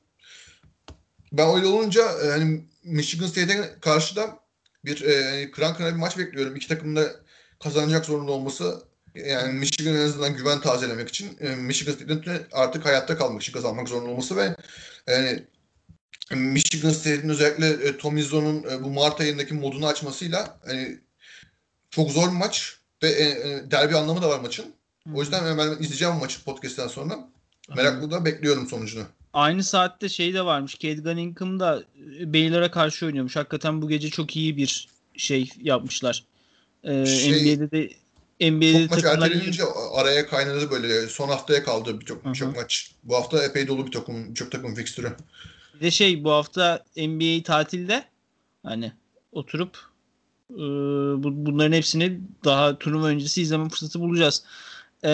Ben 1.33 1.57
öyle 1.57 1.67
olunca 1.67 2.03
e, 2.25 2.31
hani 2.31 2.65
Michigan 2.85 3.27
State'e 3.27 3.81
karşı 3.81 4.17
da 4.17 4.39
bir 4.85 5.03
e, 5.03 5.25
hani 5.25 5.51
kıran 5.51 5.77
kıran 5.77 5.95
bir 5.95 5.99
maç 5.99 6.19
bekliyorum. 6.19 6.57
İki 6.57 6.69
takım 6.69 6.97
da 6.97 7.13
kazanacak 7.61 8.05
zorunda 8.05 8.33
olması 8.33 8.83
yani 9.15 9.53
Michigan'ın 9.53 10.01
en 10.01 10.07
azından 10.07 10.37
güven 10.37 10.61
tazelemek 10.61 11.09
için 11.09 11.39
e, 11.41 11.57
Michigan 11.57 11.93
State'in 11.93 12.47
artık 12.53 12.85
hayatta 12.85 13.19
kalmak 13.19 13.43
için 13.43 13.53
kazanmak 13.53 13.89
zorunda 13.89 14.11
olması 14.11 14.37
ve 14.37 14.57
yani 15.07 15.45
Michigan 16.31 16.91
State'in 16.91 17.29
özellikle 17.29 17.69
e, 17.89 17.97
Tom 17.97 18.17
Izzo'nun 18.17 18.65
e, 18.71 18.85
bu 18.85 18.91
Mart 18.91 19.21
ayındaki 19.21 19.55
modunu 19.55 19.87
açmasıyla 19.87 20.61
hani 20.67 20.99
çok 21.91 22.11
zor 22.11 22.27
bir 22.27 22.37
maç 22.37 22.76
ve 23.03 23.09
e, 23.09 23.25
e, 23.25 23.71
derbi 23.71 23.97
anlamı 23.97 24.23
da 24.23 24.29
var 24.29 24.41
maçın. 24.41 24.67
O 25.15 25.21
yüzden 25.21 25.59
ben 25.59 25.83
izleyeceğim 25.83 26.15
maçı 26.15 26.45
podcast'ten 26.45 26.89
sonra. 26.89 27.29
Meraklı 27.77 28.11
da 28.11 28.25
bekliyorum 28.25 28.69
sonucunu. 28.69 29.05
Aynı 29.33 29.65
saatte 29.65 30.09
şey 30.09 30.35
de 30.35 30.45
varmış. 30.45 30.79
Cade 30.79 31.03
Cunningham 31.03 31.61
da 31.61 31.83
e, 32.21 32.33
Baylor'a 32.33 32.71
karşı 32.71 33.07
oynuyormuş. 33.07 33.37
Hakikaten 33.37 33.83
bu 33.83 33.89
gece 33.89 34.11
çok 34.11 34.37
iyi 34.37 34.57
bir 34.57 34.89
şey 35.17 35.51
yapmışlar. 35.63 36.25
Ee, 36.85 37.07
şey, 37.07 37.33
NBA'de 37.33 37.71
de 37.71 37.91
NBA'de 38.51 38.83
çok 38.83 38.91
maç 38.91 39.05
ertelenince 39.05 39.63
araya 39.95 40.27
kaynadı 40.27 40.71
böyle. 40.71 41.07
Son 41.07 41.29
haftaya 41.29 41.65
kaldı 41.65 42.01
birçok 42.01 42.35
çok 42.35 42.57
maç. 42.57 42.91
Bu 43.05 43.15
hafta 43.17 43.45
epey 43.45 43.69
dolu 43.69 43.87
bir 43.87 43.93
takım, 43.93 44.35
çok 44.35 44.53
takım 44.53 44.75
fikstürü. 44.75 45.13
Bir 45.75 45.81
de 45.81 45.91
şey 45.91 46.25
bu 46.25 46.31
hafta 46.31 46.85
NBA 46.97 47.43
tatilde 47.43 48.05
hani 48.63 48.93
oturup 49.33 49.79
e, 50.51 50.57
bu, 51.23 51.47
bunların 51.47 51.73
hepsini 51.73 52.21
daha 52.45 52.79
turnuva 52.79 53.07
öncesi 53.07 53.43
izleme 53.43 53.69
fırsatı 53.69 54.01
bulacağız. 54.01 54.43
E, 55.05 55.09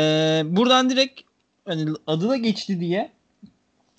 buradan 0.45 0.91
direkt 0.91 1.21
hani 1.65 1.91
adı 2.07 2.29
da 2.29 2.37
geçti 2.37 2.81
diye 2.81 3.13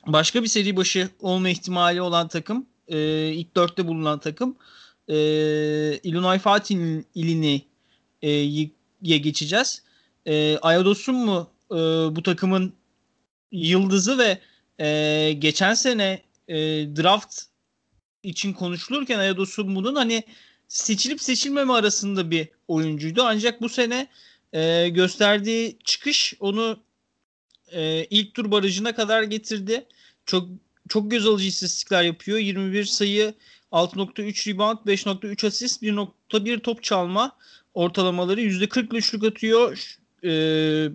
başka 0.08 0.43
bir 0.43 0.48
seri 0.48 0.76
başı 0.76 1.10
olma 1.22 1.50
ihtimali 1.50 2.02
olan 2.02 2.28
takım 2.28 2.65
e, 2.88 3.28
ilk 3.30 3.56
dörtte 3.56 3.88
bulunan 3.88 4.19
takım 4.19 4.56
e, 5.08 5.15
Illinois 6.04 6.41
Fatih 6.41 7.04
ilini 7.15 7.62
e, 8.22 8.30
ye 9.02 9.17
geçeceğiz. 9.17 9.84
E, 10.28 10.58
mu 11.08 11.50
e, 11.72 11.76
bu 12.15 12.24
takımın 12.24 12.74
yıldızı 13.52 14.17
ve 14.17 14.39
geçen 15.34 15.74
sene 15.74 16.22
draft 16.96 17.41
için 18.24 18.54
konuşulurken 18.54 19.19
Ayados'un 19.19 19.76
bunun 19.76 19.96
hani 19.96 20.24
seçilip 20.73 21.21
seçilmeme 21.21 21.73
arasında 21.73 22.31
bir 22.31 22.47
oyuncuydu. 22.67 23.23
Ancak 23.23 23.62
bu 23.62 23.69
sene 23.69 24.07
e, 24.53 24.89
gösterdiği 24.89 25.77
çıkış 25.83 26.33
onu 26.39 26.79
e, 27.71 28.05
ilk 28.05 28.33
tur 28.33 28.51
barajına 28.51 28.95
kadar 28.95 29.23
getirdi. 29.23 29.86
Çok 30.25 30.47
çok 30.89 31.12
göz 31.12 31.27
alıcı 31.27 31.47
istatistikler 31.47 32.03
yapıyor. 32.03 32.38
21 32.38 32.86
sayı, 32.86 33.33
6.3 33.71 34.53
rebound, 34.53 34.77
5.3 34.77 35.47
asist, 35.47 35.83
1.1 35.83 36.59
top 36.59 36.83
çalma 36.83 37.38
ortalamaları 37.73 38.41
%40 38.41 38.95
üçlük 38.95 39.23
atıyor. 39.23 39.97
Ee, 40.23 40.89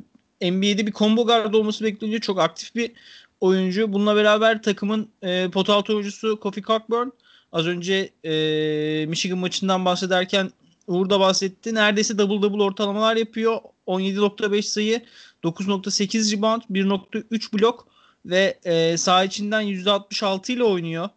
NBA'de 0.50 0.86
bir 0.86 0.92
combo 0.92 1.26
guard 1.26 1.54
olması 1.54 1.84
bekleniyor. 1.84 2.20
Çok 2.20 2.40
aktif 2.40 2.74
bir 2.74 2.92
oyuncu. 3.40 3.92
Bununla 3.92 4.16
beraber 4.16 4.62
takımın 4.62 5.08
e, 5.22 5.50
pot 5.50 5.70
altı 5.70 5.92
oyuncusu 5.92 6.40
Kofi 6.40 6.62
Cockburn. 6.62 7.08
Az 7.52 7.66
önce 7.66 8.11
e, 8.24 9.06
Michigan 9.06 9.38
maçından 9.38 9.84
bahsederken 9.84 10.50
Uğur 10.87 11.11
da 11.11 11.20
bahsetti. 11.20 11.74
Neredeyse 11.74 12.18
double 12.18 12.42
double 12.42 12.62
ortalamalar 12.62 13.16
yapıyor. 13.16 13.61
17.5 13.87 14.62
sayı, 14.62 15.02
9.8 15.44 16.37
rebound, 16.37 16.62
1.3 16.70 17.52
blok 17.52 17.88
ve 18.26 18.58
e, 18.64 18.96
saha 18.96 19.24
içinden 19.24 19.62
%66 19.62 20.52
ile 20.52 20.64
oynuyor. 20.64 21.08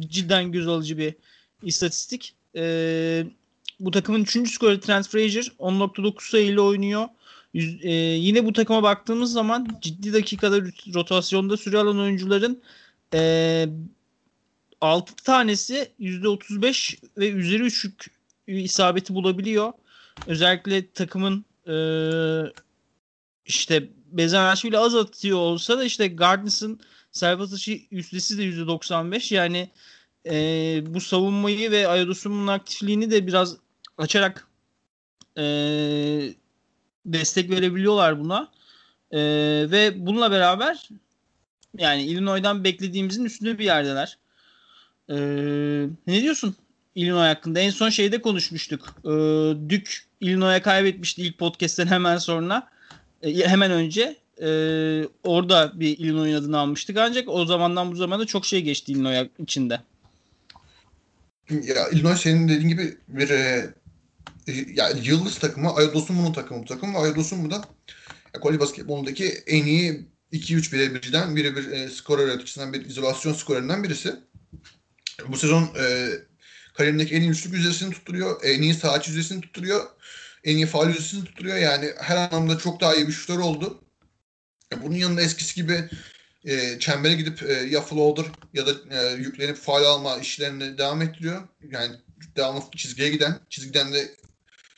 Cidden 0.00 0.52
göz 0.52 0.68
alıcı 0.68 0.98
bir 0.98 1.14
istatistik. 1.62 2.34
E, 2.56 3.24
bu 3.80 3.90
takımın 3.90 4.22
3. 4.22 4.54
skoreri 4.54 4.80
Trent 4.80 5.08
Frazier 5.08 5.52
10.9 5.58 6.30
sayıyla 6.30 6.62
oynuyor. 6.62 7.08
Yüz, 7.54 7.84
e, 7.84 7.90
yine 7.92 8.44
bu 8.44 8.52
takıma 8.52 8.82
baktığımız 8.82 9.32
zaman 9.32 9.68
ciddi 9.80 10.12
dakikada 10.12 10.56
rotasyonda 10.94 11.56
süre 11.56 11.78
alan 11.78 11.98
oyuncuların 11.98 12.62
e, 13.14 13.68
6 14.80 15.16
tanesi 15.16 15.92
%35 16.00 16.98
ve 17.18 17.30
üzeri 17.30 17.62
üçlük 17.62 18.10
isabeti 18.46 19.14
bulabiliyor. 19.14 19.72
Özellikle 20.26 20.90
takımın 20.90 21.44
e, 21.68 21.76
işte 23.46 23.88
Bezenashvili 24.06 24.78
az 24.78 24.94
atıyor 24.94 25.38
olsa 25.38 25.78
da 25.78 25.84
işte 25.84 26.08
Gardners'ın 26.08 26.80
servis 27.12 27.46
atışı 27.46 27.80
yüzdesi 27.90 28.38
de 28.38 28.42
%95 28.42 29.34
yani 29.34 29.70
e, 30.26 30.34
bu 30.86 31.00
savunmayı 31.00 31.70
ve 31.70 31.88
Ayados'un 31.88 32.46
aktifliğini 32.46 33.10
de 33.10 33.26
biraz 33.26 33.56
açarak 33.98 34.48
e, 35.38 35.44
destek 37.06 37.50
verebiliyorlar 37.50 38.20
buna. 38.20 38.52
E, 39.10 39.20
ve 39.70 40.06
bununla 40.06 40.30
beraber 40.30 40.88
yani 41.78 42.02
Illinois'dan 42.02 42.64
beklediğimizin 42.64 43.24
üstünde 43.24 43.58
bir 43.58 43.64
yerdeler. 43.64 44.18
E, 45.10 45.16
ne 46.06 46.22
diyorsun 46.22 46.56
Illinois 46.94 47.34
hakkında? 47.34 47.60
En 47.60 47.70
son 47.70 47.90
şeyde 47.90 48.22
konuşmuştuk. 48.22 48.94
E, 49.04 49.10
Duke 49.70 49.90
Illinois'a 50.20 50.62
kaybetmişti 50.62 51.22
ilk 51.22 51.38
podcast'ten 51.38 51.86
hemen 51.86 52.18
sonra. 52.18 52.68
E, 53.22 53.48
hemen 53.48 53.70
önce. 53.70 54.16
E, 54.42 54.48
orada 55.24 55.80
bir 55.80 55.98
Illinois 55.98 56.34
adını 56.34 56.58
almıştık. 56.58 56.96
Ancak 56.98 57.28
o 57.28 57.46
zamandan 57.46 57.92
bu 57.92 57.96
zamana 57.96 58.26
çok 58.26 58.46
şey 58.46 58.62
geçti 58.62 58.92
Illinois 58.92 59.28
içinde. 59.38 59.80
Ya 61.50 61.88
Illinois 61.88 62.20
senin 62.20 62.48
dediğin 62.48 62.68
gibi 62.68 62.96
bir 63.08 63.30
e, 63.30 63.74
yani 64.74 65.00
yıldız 65.04 65.38
takımı 65.38 65.74
Ayodosumu'nun 65.74 66.32
takımı 66.32 66.62
bu 66.62 66.64
takım 66.64 66.94
ve 66.94 66.98
Ayodosumu 66.98 67.50
da 67.50 67.64
kolej 68.40 68.60
basketbolundaki 68.60 69.24
en 69.46 69.64
iyi 69.64 70.06
2-3 70.32 70.72
birebirciden 70.72 71.36
birebir 71.36 71.70
e, 71.70 71.88
skor 71.88 72.18
üreticisinden 72.18 72.72
bir 72.72 72.84
izolasyon 72.84 73.32
skorerinden 73.32 73.84
birisi. 73.84 74.16
Bu 75.28 75.36
sezon 75.36 75.62
e, 75.62 76.08
kariyerindeki 76.74 77.14
en 77.14 77.20
iyi 77.20 77.30
üçlük 77.30 77.54
yüzdesini 77.54 77.94
tutturuyor. 77.94 78.40
En 78.44 78.62
iyi 78.62 78.74
sahaç 78.74 79.08
yüzdesini 79.08 79.40
tutturuyor. 79.40 79.86
En 80.44 80.56
iyi 80.56 80.66
faal 80.66 80.88
yüzdesini 80.88 81.24
tutturuyor. 81.24 81.56
Yani 81.56 81.92
her 82.00 82.16
anlamda 82.16 82.58
çok 82.58 82.80
daha 82.80 82.94
iyi 82.94 83.08
bir 83.08 83.12
şutör 83.12 83.38
oldu. 83.38 83.84
Bunun 84.82 84.96
yanında 84.96 85.22
eskisi 85.22 85.54
gibi 85.54 85.90
e, 86.44 86.78
çembere 86.78 87.14
gidip 87.14 87.42
e, 87.42 87.52
ya 87.52 87.80
floater 87.80 88.24
ya 88.54 88.66
da 88.66 88.72
e, 88.90 89.14
yüklenip 89.14 89.56
faal 89.56 89.84
alma 89.84 90.18
işlerini 90.18 90.78
devam 90.78 91.02
ettiriyor. 91.02 91.48
Yani 91.70 91.96
devamlı 92.36 92.62
çizgiye 92.76 93.10
giden, 93.10 93.40
çizgiden 93.50 93.92
de 93.92 94.14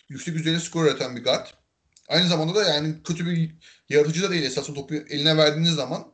yüksek 0.08 0.34
düzeyde 0.34 0.60
skor 0.60 0.84
üreten 0.84 1.16
bir 1.16 1.24
guard. 1.24 1.46
Aynı 2.08 2.28
zamanda 2.28 2.54
da 2.54 2.62
yani 2.64 3.02
kötü 3.02 3.26
bir 3.26 3.50
yaratıcı 3.88 4.22
da 4.22 4.30
değil 4.30 4.42
esasında 4.42 4.76
topu 4.76 4.94
eline 4.94 5.36
verdiğiniz 5.36 5.74
zaman 5.74 6.12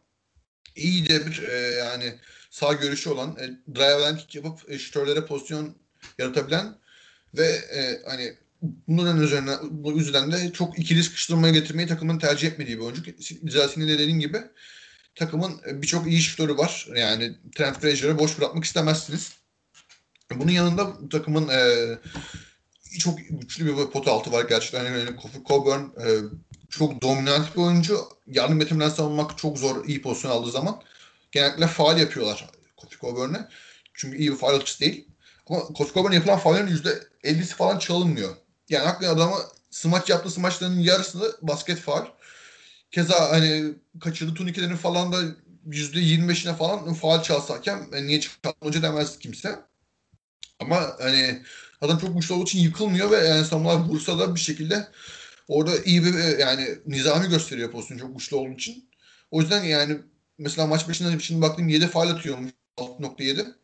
iyi 0.76 1.08
de 1.08 1.26
bir 1.26 1.42
e, 1.42 1.56
yani 1.56 2.14
sağ 2.54 2.72
görüşü 2.72 3.10
olan, 3.10 3.36
e, 3.40 3.74
drive'den 3.74 4.16
kick 4.16 4.34
yapıp 4.34 4.70
e, 4.70 4.78
şütörlere 4.78 5.26
pozisyon 5.26 5.74
yaratabilen 6.18 6.78
ve 7.34 7.46
e, 7.46 8.02
hani 8.06 8.34
bunların 8.88 9.20
üzerine 9.20 9.52
bu 9.70 9.92
yüzden 9.92 10.32
de 10.32 10.52
çok 10.52 10.78
ikili 10.78 11.02
sıkıştırmaya 11.02 11.52
getirmeyi 11.52 11.88
takımın 11.88 12.18
tercih 12.18 12.48
etmediği 12.48 12.78
bir 12.78 12.82
oyuncu. 12.82 13.02
Senin 13.74 13.88
de 13.88 13.98
dediğin 13.98 14.18
gibi 14.18 14.38
takımın 15.14 15.60
e, 15.68 15.82
birçok 15.82 16.06
iyi 16.06 16.20
şutörü 16.20 16.56
var. 16.56 16.88
Yani 16.96 17.34
Trent 17.54 17.80
Frazier'ı 17.80 18.18
boş 18.18 18.38
bırakmak 18.38 18.64
istemezsiniz. 18.64 19.32
Bunun 20.34 20.52
yanında 20.52 21.08
takımın 21.08 21.48
e, 21.48 21.88
çok 22.98 23.18
güçlü 23.30 23.66
bir 23.66 23.90
pot 23.90 24.08
altı 24.08 24.32
var 24.32 24.44
gerçekten. 24.48 24.84
Yani 24.84 25.16
Kofi 25.16 25.38
Coburn 25.48 25.80
e, 25.80 26.08
çok 26.70 27.02
dominant 27.02 27.56
bir 27.56 27.60
oyuncu. 27.60 28.00
Yardım 28.26 28.60
etiminden 28.60 28.88
savunmak 28.88 29.38
çok 29.38 29.58
zor 29.58 29.84
iyi 29.84 30.02
pozisyon 30.02 30.30
aldığı 30.30 30.50
zaman. 30.50 30.82
Genellikle 31.35 31.66
faal 31.66 31.99
yapıyorlar 32.01 32.47
Kofi 32.77 32.99
Coburn'e. 32.99 33.49
Çünkü 33.94 34.16
iyi 34.16 34.33
bir 34.33 34.37
faal 34.37 34.55
atıcısı 34.55 34.81
değil. 34.81 35.09
Ama 35.47 35.61
Kofi 35.61 35.94
Coburn'e 35.94 36.14
yapılan 36.14 36.38
faallerin 36.38 36.77
%50'si 37.23 37.55
falan 37.55 37.79
çalınmıyor. 37.79 38.37
Yani 38.68 38.87
hakikaten 38.87 39.16
adamı 39.16 39.37
smaç 39.70 40.11
yaptığı 40.11 40.31
smaçlarının 40.31 40.81
yarısını 40.81 41.33
basket 41.42 41.79
faal. 41.79 42.07
Keza 42.90 43.31
hani 43.31 43.75
kaçırdığı 44.01 44.35
turnikelerin 44.35 44.77
falan 44.77 45.12
da 45.12 45.23
%25'ine 45.68 46.57
falan 46.57 46.94
faal 46.94 47.23
çalsa 47.23 47.55
hakem 47.55 47.88
yani 47.92 48.07
niye 48.07 48.20
çalınca 48.20 48.83
demez 48.83 49.18
kimse. 49.18 49.59
Ama 50.61 50.97
hani 51.01 51.42
adam 51.81 51.99
çok 51.99 52.16
güçlü 52.16 52.35
olduğu 52.35 52.44
için 52.44 52.59
yıkılmıyor 52.59 53.11
ve 53.11 53.16
yani 53.16 53.44
savunmalar 53.44 53.81
vursa 53.81 54.18
da 54.18 54.35
bir 54.35 54.40
şekilde 54.40 54.88
orada 55.49 55.77
iyi 55.85 56.05
bir 56.05 56.38
yani 56.38 56.79
nizami 56.87 57.29
gösteriyor 57.29 57.70
pozisyon 57.70 57.99
çok 57.99 58.18
güçlü 58.18 58.37
olduğu 58.37 58.53
için. 58.53 58.88
O 59.31 59.40
yüzden 59.40 59.64
yani 59.64 59.99
mesela 60.38 60.66
maç 60.66 60.88
başında 60.88 61.18
şimdi 61.18 61.40
baktım 61.40 61.68
7 61.68 61.87
faal 61.87 62.09
atıyormuş 62.09 62.53
6.7. 62.77 63.55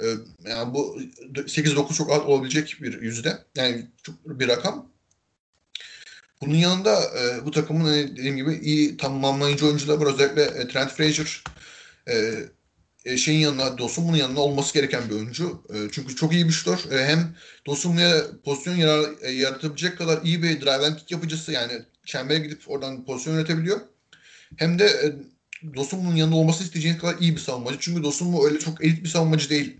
Ee, 0.00 0.04
yani 0.50 0.74
bu 0.74 0.98
8-9 1.34 1.94
çok 1.94 2.12
az 2.12 2.22
olabilecek 2.22 2.76
bir 2.80 3.02
yüzde. 3.02 3.38
Yani 3.56 3.86
çok 4.02 4.14
bir 4.40 4.48
rakam. 4.48 4.92
Bunun 6.40 6.54
yanında 6.54 7.02
e, 7.02 7.46
bu 7.46 7.50
takımın 7.50 7.84
hani 7.84 8.16
dediğim 8.16 8.36
gibi 8.36 8.54
iyi 8.54 8.96
tamamlayıcı 8.96 9.66
oyuncular 9.66 9.98
var. 9.98 10.14
Özellikle 10.14 10.42
e, 10.42 10.68
Trent 10.68 10.90
Frazier 10.90 11.44
e, 12.08 12.34
e, 13.04 13.16
şeyin 13.16 13.40
yanına, 13.40 13.78
Dosunmu'nun 13.78 14.16
yanına 14.16 14.40
olması 14.40 14.74
gereken 14.74 15.02
bir 15.10 15.14
oyuncu. 15.14 15.62
E, 15.74 15.76
çünkü 15.92 16.16
çok 16.16 16.32
iyi 16.32 16.48
bir 16.48 16.52
şutör. 16.52 16.92
E, 16.92 17.06
hem 17.06 17.36
Dosunmu'ya 17.66 18.22
pozisyon 18.44 18.74
yarar, 18.74 19.10
e, 19.20 19.30
yaratabilecek 19.30 19.98
kadar 19.98 20.22
iyi 20.22 20.42
bir 20.42 20.60
drive 20.60 20.86
and 20.86 20.96
kick 20.96 21.10
yapıcısı 21.10 21.52
yani 21.52 21.82
çembere 22.06 22.38
gidip 22.38 22.62
oradan 22.66 23.04
pozisyon 23.04 23.34
yönetebiliyor. 23.34 23.80
Hem 24.56 24.78
de 24.78 24.84
e, 24.84 25.06
Dosunmu'nun 25.76 26.16
yanında 26.16 26.36
olması 26.36 26.64
isteyeceğiniz 26.64 27.00
kadar 27.00 27.18
iyi 27.18 27.34
bir 27.34 27.40
savunmacı. 27.40 27.76
Çünkü 27.80 28.02
Dosunmu 28.02 28.46
öyle 28.46 28.58
çok 28.58 28.84
elit 28.84 29.04
bir 29.04 29.08
savunmacı 29.08 29.50
değil. 29.50 29.76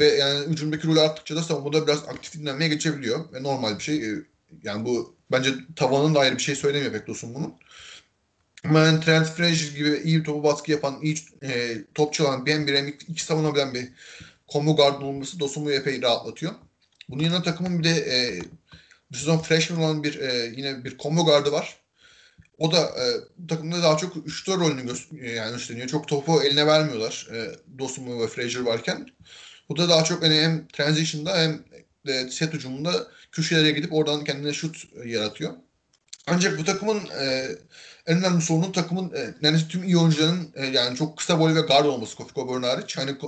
Ve 0.00 0.06
yani 0.06 0.46
hücumdaki 0.46 0.86
rolü 0.86 1.00
arttıkça 1.00 1.36
da 1.36 1.42
savunmada 1.42 1.86
biraz 1.86 2.08
aktif 2.08 2.32
dinlenmeye 2.34 2.68
geçebiliyor. 2.68 3.32
Ve 3.32 3.42
normal 3.42 3.78
bir 3.78 3.82
şey. 3.82 4.10
E, 4.10 4.14
yani 4.62 4.84
bu 4.84 5.16
bence 5.32 5.54
tavanın 5.76 6.14
da 6.14 6.20
ayrı 6.20 6.36
bir 6.36 6.42
şey 6.42 6.54
söylemiyor 6.54 6.92
pek 6.92 7.06
Dosunmu'nun. 7.06 7.54
Ben 8.64 9.00
Trent 9.00 9.26
Frazier 9.26 9.76
gibi 9.76 10.00
iyi 10.04 10.18
bir 10.18 10.24
topu 10.24 10.42
baskı 10.44 10.70
yapan, 10.70 10.98
iyi 11.02 11.16
e, 11.42 11.78
top 11.94 12.14
çalan, 12.14 12.46
bir 12.46 12.74
hem 12.74 12.88
iki 12.88 13.24
savunabilen 13.24 13.74
bir 13.74 13.88
combo 14.48 14.76
guard 14.76 15.02
olması 15.02 15.40
Dosunmu'yu 15.40 15.76
epey 15.76 16.02
rahatlatıyor. 16.02 16.52
Bunun 17.08 17.22
yanında 17.22 17.42
takımın 17.42 17.78
bir 17.78 17.84
de 17.84 17.90
e, 17.90 18.40
bu 19.12 19.16
sezon 19.16 19.38
freshman 19.38 19.80
olan 19.80 20.04
bir 20.04 20.18
e, 20.20 20.52
yine 20.56 20.84
bir 20.84 20.98
combo 20.98 21.24
guardı 21.24 21.52
var. 21.52 21.83
O 22.58 22.72
da 22.72 22.78
e, 22.78 23.04
bu 23.38 23.46
takımda 23.46 23.82
daha 23.82 23.96
çok 23.96 24.16
3-4 24.16 24.60
rolünü 24.60 24.80
gö- 24.80 25.30
yani 25.34 25.56
üstleniyor. 25.56 25.88
Çok 25.88 26.08
topu 26.08 26.42
eline 26.42 26.66
vermiyorlar 26.66 27.28
e, 27.32 27.50
Dosumu 27.78 28.22
ve 28.22 28.28
Frazier 28.28 28.60
varken. 28.60 29.08
Bu 29.68 29.76
da 29.76 29.88
daha 29.88 30.04
çok 30.04 30.22
hani 30.22 30.34
hem 30.34 30.66
transition'da 30.68 31.38
hem 31.38 31.64
de 32.06 32.30
set 32.30 32.54
ucumunda 32.54 33.06
köşelere 33.32 33.70
gidip 33.70 33.92
oradan 33.92 34.24
kendine 34.24 34.52
şut 34.52 34.84
yaratıyor. 35.04 35.52
Ancak 36.26 36.58
bu 36.58 36.64
takımın 36.64 37.00
e, 37.20 37.48
en 38.06 38.18
önemli 38.18 38.42
sorunu 38.42 38.72
takımın 38.72 39.14
e, 39.14 39.34
neredeyse 39.42 39.68
tüm 39.68 39.84
iyi 39.84 39.98
oyuncuların 39.98 40.52
e, 40.54 40.66
yani 40.66 40.96
çok 40.96 41.18
kısa 41.18 41.40
boy 41.40 41.54
ve 41.54 41.60
guard 41.60 41.86
olması 41.86 42.16
Kofi 42.16 42.34
Coburn 42.34 42.62
hariç. 42.62 42.96
Hani 42.96 43.18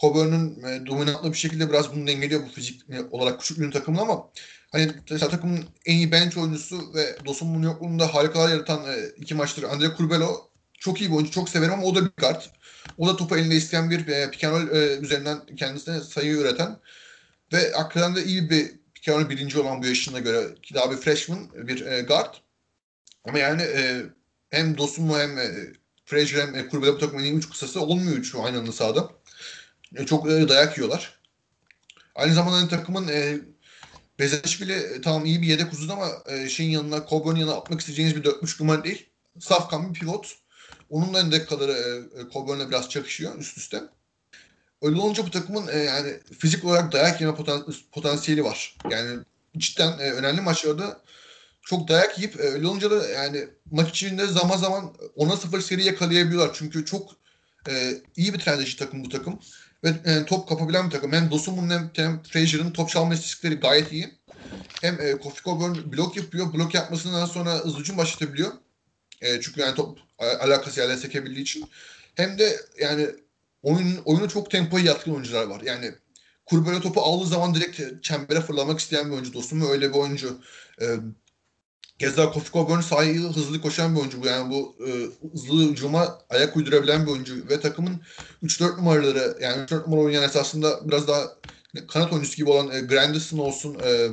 Coburn'un 0.00 0.62
e, 0.62 0.86
dominantlı 0.86 1.32
bir 1.32 1.38
şekilde 1.38 1.68
biraz 1.68 1.94
bunu 1.94 2.06
dengeliyor 2.06 2.42
bu 2.42 2.48
fizik 2.48 2.90
e, 2.90 3.02
olarak 3.10 3.40
küçük 3.40 3.72
takımın 3.72 3.98
ama 3.98 4.30
hani 4.72 4.90
mesela 5.10 5.30
takımın 5.30 5.64
en 5.86 5.96
iyi 5.96 6.12
bench 6.12 6.38
oyuncusu 6.38 6.94
ve 6.94 7.16
Dosunmu'nun 7.26 7.62
yokluğunda 7.62 8.14
harikalar 8.14 8.48
yaratan 8.48 8.84
e, 8.84 9.06
iki 9.16 9.34
maçtır. 9.34 9.62
Andre 9.62 9.96
Curbelo 9.96 10.50
çok 10.78 11.00
iyi 11.00 11.10
bir 11.10 11.14
oyuncu. 11.16 11.32
Çok 11.32 11.48
severim 11.48 11.72
ama 11.72 11.82
o 11.82 11.94
da 11.94 12.04
bir 12.04 12.10
kart. 12.10 12.50
O 12.98 13.08
da 13.08 13.16
topu 13.16 13.36
elinde 13.36 13.56
isteyen 13.56 13.90
bir 13.90 14.08
e, 14.08 14.30
pick 14.30 14.44
and 14.44 14.52
roll 14.52 14.76
e, 14.76 14.98
üzerinden 14.98 15.46
kendisine 15.56 16.00
sayı 16.00 16.32
üreten 16.32 16.78
ve 17.52 17.72
hakikaten 17.72 18.16
de 18.16 18.24
iyi 18.24 18.50
bir 18.50 18.70
pick 18.94 19.08
and 19.08 19.20
roll 19.20 19.30
birinci 19.30 19.58
olan 19.58 19.82
bu 19.82 19.86
yaşına 19.86 20.18
göre 20.18 20.54
ki 20.62 20.74
daha 20.74 20.90
bir 20.90 20.96
freshman 20.96 21.50
bir 21.54 21.86
e, 21.86 22.00
guard. 22.02 22.34
Ama 23.24 23.38
yani 23.38 23.62
e, 23.62 24.02
hem 24.50 24.78
Dosunmu 24.78 25.18
hem 25.18 25.38
e, 25.38 25.50
Frazier 26.04 26.46
hem 26.46 26.54
e, 26.54 26.68
Curbelo 26.70 26.94
bu 26.94 26.98
takımın 26.98 27.22
en 27.22 27.26
iyi 27.26 27.34
üç 27.34 27.50
kısası 27.50 27.80
olmuyor 27.80 28.16
üçü 28.16 28.38
aynı 28.38 28.58
anda 28.58 28.72
sahada. 28.72 29.10
E, 29.96 30.06
çok 30.06 30.30
e, 30.30 30.48
dayak 30.48 30.78
yiyorlar. 30.78 31.20
Aynı 32.14 32.34
zamanda 32.34 32.56
hani 32.56 32.68
takımın 32.68 33.08
e, 33.08 33.38
Bezeşvili 34.18 34.72
e, 34.72 35.00
tamam 35.00 35.24
iyi 35.24 35.42
bir 35.42 35.46
yedek 35.46 35.72
uzun 35.72 35.88
ama 35.88 36.08
e, 36.26 36.48
şeyin 36.48 36.70
yanına 36.70 37.06
Coburn'un 37.10 37.40
yanına 37.40 37.54
atmak 37.54 37.80
isteyeceğiniz 37.80 38.16
bir 38.16 38.24
4-3 38.24 38.62
numara 38.62 38.84
değil. 38.84 39.06
Safkan 39.40 39.94
bir 39.94 40.00
pivot. 40.00 40.34
Onun 40.90 41.14
da 41.14 41.20
endek 41.20 41.48
kadarı 41.48 41.72
e, 41.72 42.20
e 42.20 42.32
Coburn'la 42.32 42.68
biraz 42.68 42.88
çakışıyor 42.90 43.38
üst 43.38 43.58
üste. 43.58 43.82
Öyle 44.82 45.00
olunca 45.00 45.26
bu 45.26 45.30
takımın 45.30 45.68
e, 45.68 45.78
yani 45.78 46.20
fizik 46.38 46.64
olarak 46.64 46.92
dayak 46.92 47.20
yeme 47.20 47.34
poten, 47.34 47.62
potansiyeli 47.92 48.44
var. 48.44 48.76
Yani 48.90 49.18
cidden 49.58 49.98
e, 49.98 50.12
önemli 50.12 50.40
maçlarda 50.40 51.00
çok 51.62 51.88
dayak 51.88 52.18
yiyip 52.18 52.40
e, 52.40 52.42
öyle 52.42 52.66
olunca 52.66 52.90
da 52.90 53.08
yani 53.08 53.48
maç 53.70 53.90
içinde 53.90 54.26
zaman 54.26 54.56
zaman 54.56 54.94
10'a 55.16 55.36
0 55.36 55.60
seri 55.60 55.84
yakalayabiliyorlar. 55.84 56.54
Çünkü 56.54 56.84
çok 56.84 57.10
e, 57.68 58.02
iyi 58.16 58.34
bir 58.34 58.38
transition 58.38 58.86
takım 58.86 59.04
bu 59.04 59.08
takım. 59.08 59.40
Ve 59.84 59.88
e, 59.88 60.24
top 60.24 60.48
kapabilen 60.48 60.86
bir 60.86 60.90
takım. 60.90 61.12
Hem 61.12 61.30
Dosunmu'nun 61.30 61.70
hem, 61.70 61.90
hem 61.94 62.22
Frazier'ın 62.22 62.70
top 62.70 62.88
çalma 62.88 63.14
istatistikleri 63.14 63.54
gayet 63.54 63.92
iyi. 63.92 64.14
Hem 64.82 65.00
e, 65.00 65.12
Kofi 65.12 65.42
Coburn 65.42 65.92
blok 65.92 66.16
yapıyor. 66.16 66.52
Blok 66.52 66.74
yapmasından 66.74 67.26
sonra 67.26 67.54
hızlı 67.54 67.78
hücum 67.78 67.98
başlatabiliyor. 67.98 68.52
E, 69.20 69.40
çünkü 69.40 69.60
yani 69.60 69.74
top 69.74 69.98
alakası 70.18 70.80
yerine 70.80 70.96
sekebildiği 70.96 71.42
için. 71.42 71.64
Hem 72.14 72.38
de 72.38 72.56
yani 72.80 73.06
oyun, 73.62 73.96
oyunu 74.04 74.28
çok 74.28 74.50
tempoya 74.50 74.84
yatkın 74.84 75.14
oyuncular 75.14 75.46
var. 75.46 75.60
Yani 75.60 75.92
Kurbele 76.46 76.80
topu 76.80 77.00
aldığı 77.00 77.26
zaman 77.26 77.54
direkt 77.54 78.02
çembere 78.02 78.40
fırlamak 78.40 78.80
isteyen 78.80 79.06
bir 79.06 79.14
oyuncu 79.14 79.32
dostum 79.32 79.62
ve 79.62 79.66
öyle 79.66 79.88
bir 79.90 79.98
oyuncu. 79.98 80.38
E, 80.80 80.86
Keza 81.98 82.30
Kofi 82.32 82.52
Coburn 82.52 82.80
sahayı 82.80 83.20
hızlı 83.20 83.60
koşan 83.60 83.94
bir 83.94 84.00
oyuncu 84.00 84.22
bu. 84.22 84.26
Yani 84.26 84.50
bu 84.50 84.76
e, 84.86 84.90
hızlı 85.32 85.70
hücuma 85.70 86.18
ayak 86.30 86.56
uydurabilen 86.56 87.06
bir 87.06 87.10
oyuncu. 87.10 87.48
Ve 87.48 87.60
takımın 87.60 88.00
3-4 88.42 88.76
numaraları 88.76 89.38
yani 89.40 89.62
3-4 89.62 89.86
numara 89.86 90.00
oynayan 90.00 90.22
esasında 90.22 90.88
biraz 90.88 91.08
daha 91.08 91.24
kanat 91.88 92.12
oyuncusu 92.12 92.36
gibi 92.36 92.50
olan 92.50 92.70
e, 92.70 92.80
Grandison 92.80 93.38
olsun, 93.38 93.78
e, 93.84 94.08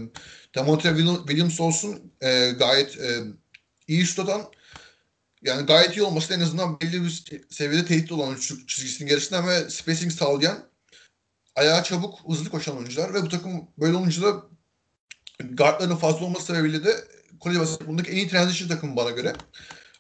Demontre 0.56 0.98
Williams 1.28 1.60
olsun 1.60 2.14
e, 2.22 2.52
gayet 2.60 3.00
e, 3.00 3.24
iyi 3.88 4.06
şut 4.06 4.20
atan 4.20 4.52
yani 5.42 5.66
gayet 5.66 5.98
iyi 5.98 6.04
olması 6.04 6.34
en 6.34 6.40
azından 6.40 6.80
belli 6.82 7.04
bir 7.04 7.24
seviyede 7.50 7.86
tehdit 7.86 8.12
olan 8.12 8.36
çizgisinin 8.68 9.10
gerisinden 9.10 9.48
ve 9.48 9.70
spacing 9.70 10.12
sağlayan 10.12 10.70
ayağa 11.56 11.84
çabuk 11.84 12.20
hızlı 12.28 12.50
koşan 12.50 12.78
oyuncular 12.78 13.14
ve 13.14 13.22
bu 13.22 13.30
takım 13.30 13.68
böyle 13.78 13.96
olunca 13.96 14.22
da 14.22 14.44
guardların 15.50 15.96
fazla 15.96 16.26
olması 16.26 16.46
sebebiyle 16.46 16.84
de 16.84 16.96
kolej 17.42 17.60
basketbolundaki 17.60 18.12
en 18.12 18.16
iyi 18.16 18.28
transition 18.28 18.68
takımı 18.68 18.96
bana 18.96 19.10
göre. 19.10 19.34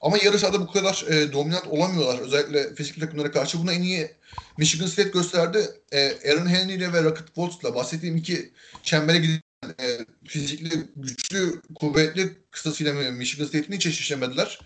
Ama 0.01 0.17
yarı 0.17 0.39
sahada 0.39 0.59
bu 0.59 0.71
kadar 0.71 1.05
e, 1.09 1.33
dominant 1.33 1.67
olamıyorlar. 1.67 2.19
Özellikle 2.19 2.75
fizikli 2.75 2.99
takımlara 2.99 3.31
karşı. 3.31 3.59
Buna 3.61 3.73
en 3.73 3.81
iyi 3.81 4.11
Michigan 4.57 4.87
State 4.87 5.09
gösterdi. 5.09 5.69
E, 5.91 6.31
Aaron 6.31 6.47
Henry 6.47 6.73
ile 6.73 6.93
ve 6.93 7.03
Rocket 7.03 7.37
Boltz'la 7.37 7.75
bahsettiğim 7.75 8.17
iki 8.17 8.51
çembere 8.83 9.17
giden 9.17 9.41
e, 9.79 10.05
fizikli, 10.27 10.87
güçlü, 10.95 11.61
kuvvetli 11.75 12.37
kısasıyla 12.51 12.93
Michigan 12.93 13.45
State'ini 13.45 13.75
hiç 13.75 13.85
eşleşemediler. 13.85 14.59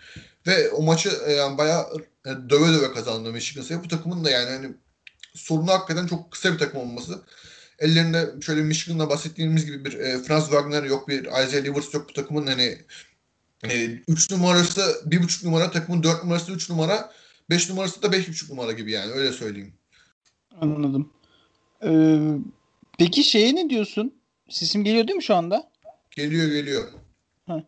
Ve 0.48 0.70
o 0.70 0.82
maçı 0.82 1.12
e, 1.26 1.34
yani 1.34 1.58
bayağı 1.58 1.86
e, 2.26 2.30
döve 2.50 2.74
döve 2.74 2.94
kazandı 2.94 3.32
Michigan 3.32 3.64
State. 3.64 3.84
Bu 3.84 3.88
takımın 3.88 4.26
da 4.26 4.30
yani 4.30 4.50
hani 4.50 4.76
sorunu 5.34 5.72
hakikaten 5.72 6.08
çok 6.08 6.32
kısa 6.32 6.54
bir 6.54 6.58
takım 6.58 6.80
olması. 6.80 7.22
Ellerinde 7.80 8.34
şöyle 8.42 8.62
Michigan'da 8.62 9.10
bahsettiğimiz 9.10 9.66
gibi 9.66 9.86
bir 9.86 9.94
e, 9.94 10.18
Franz 10.18 10.44
Wagner 10.44 10.84
yok, 10.84 11.08
bir 11.08 11.24
Isaiah 11.24 11.64
Livers 11.64 11.94
yok 11.94 12.10
bu 12.10 12.14
takımın 12.14 12.48
hani 12.48 12.78
3 14.08 14.32
e, 14.32 14.36
numarası 14.36 14.82
1.5 14.82 15.46
numara, 15.46 15.72
takımın 15.72 16.04
4 16.04 16.24
numarası 16.24 16.52
3 16.52 16.70
numara, 16.70 17.12
5 17.50 17.70
numarası 17.70 18.02
da 18.02 18.08
5.5 18.08 18.52
numara 18.52 18.72
gibi 18.72 18.92
yani 18.92 19.12
öyle 19.12 19.32
söyleyeyim. 19.32 19.74
Anladım. 20.62 21.14
Ee, 21.84 22.20
peki 22.98 23.24
şeye 23.24 23.56
ne 23.56 23.70
diyorsun? 23.70 24.14
Sesim 24.50 24.84
geliyor 24.84 25.08
değil 25.08 25.18
mi 25.18 25.24
şu 25.24 25.36
anda? 25.36 25.70
Geliyor 26.12 26.48
geliyor. 26.48 26.84
Ha. 27.48 27.64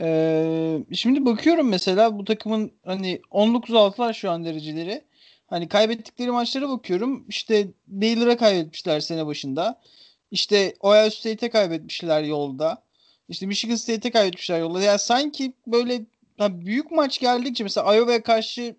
Ee, 0.00 0.78
şimdi 0.92 1.24
bakıyorum 1.24 1.68
mesela 1.68 2.18
bu 2.18 2.24
takımın 2.24 2.72
hani 2.84 3.20
19-6'lar 3.30 4.14
şu 4.14 4.30
an 4.30 4.44
dereceleri. 4.44 5.04
Hani 5.46 5.68
kaybettikleri 5.68 6.30
maçlara 6.30 6.68
bakıyorum. 6.68 7.24
İşte 7.28 7.68
Baylor'a 7.86 8.36
kaybetmişler 8.36 9.00
sene 9.00 9.26
başında. 9.26 9.80
İşte 10.30 10.74
Ohio 10.80 11.10
State'e 11.10 11.50
kaybetmişler 11.50 12.22
yolda. 12.22 12.82
İşte 13.28 13.46
Michigan 13.46 13.76
State'e 13.76 14.10
kaybetmişler 14.10 14.60
yolda. 14.60 14.82
Yani 14.82 14.98
sanki 14.98 15.52
böyle 15.66 16.04
büyük 16.40 16.90
maç 16.90 17.20
geldikçe 17.20 17.64
mesela 17.64 17.94
Iowa'ya 17.94 18.22
karşı 18.22 18.76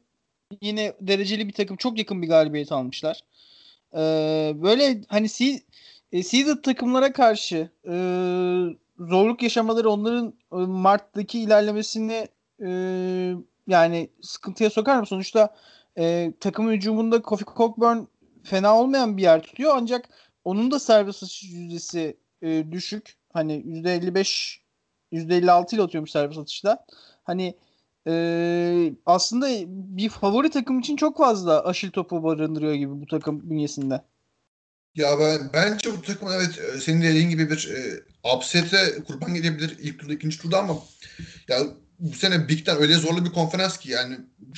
yine 0.62 0.94
dereceli 1.02 1.48
bir 1.48 1.54
takım 1.54 1.78
çok 1.78 1.98
yakın 1.98 2.22
bir 2.22 2.28
galibiyet 2.28 2.72
almışlar. 2.72 3.22
Ee, 3.94 4.54
böyle 4.56 5.02
hani 5.08 5.30
seed, 5.30 5.60
e, 6.12 6.62
takımlara 6.62 7.14
karşı 7.14 7.70
e, 7.88 7.96
zorluk 9.00 9.44
yaşamaları 9.44 9.90
onların 9.90 10.34
e, 10.52 10.56
Mart'taki 10.56 11.40
ilerlemesini 11.40 12.28
e, 12.62 12.70
yani 13.68 14.10
sıkıntıya 14.22 14.70
sokar 14.70 15.00
mı? 15.00 15.06
Sonuçta 15.06 15.56
e, 15.98 16.34
takım 16.40 16.72
hücumunda 16.72 17.22
Kofi 17.22 17.46
Cockburn 17.58 17.98
fena 18.44 18.80
olmayan 18.80 19.18
bir 19.18 19.22
yer 19.22 19.42
tutuyor 19.42 19.74
ancak 19.76 20.10
onun 20.44 20.72
da 20.72 20.80
serbest 20.80 21.24
atış 21.24 21.44
yüzdesi 21.44 22.18
e, 22.42 22.72
düşük. 22.72 23.16
Hani 23.34 23.54
%55 23.54 24.58
%56 25.12 25.76
ile 25.76 25.82
atıyormuş 25.82 26.12
serbest 26.12 26.40
atışta. 26.40 26.86
Hani 27.24 27.58
e, 28.08 28.94
aslında 29.06 29.48
bir 29.68 30.10
favori 30.10 30.50
takım 30.50 30.80
için 30.80 30.96
çok 30.96 31.18
fazla 31.18 31.66
aşil 31.66 31.92
topu 31.92 32.24
barındırıyor 32.24 32.74
gibi 32.74 33.02
bu 33.02 33.08
takım 33.08 33.50
bünyesinde. 33.50 34.02
Ya 34.96 35.20
ben 35.20 35.50
bence 35.54 35.98
bu 35.98 36.02
takım 36.02 36.30
evet 36.32 36.60
e, 36.60 36.80
senin 36.80 37.02
dediğin 37.02 37.30
gibi 37.30 37.50
bir 37.50 37.70
e, 37.76 38.04
upset'e 38.36 39.04
kurban 39.08 39.34
gelebilir 39.34 39.78
ilk 39.82 40.00
turda 40.00 40.14
ikinci 40.14 40.42
turda 40.42 40.60
ama 40.60 40.78
ya 41.48 41.60
bu 42.00 42.16
sene 42.16 42.48
Big 42.48 42.66
Ten 42.66 42.78
öyle 42.78 42.94
zorlu 42.94 43.26
bir 43.26 43.32
konferans 43.32 43.78
ki 43.78 43.92
yani 43.92 44.18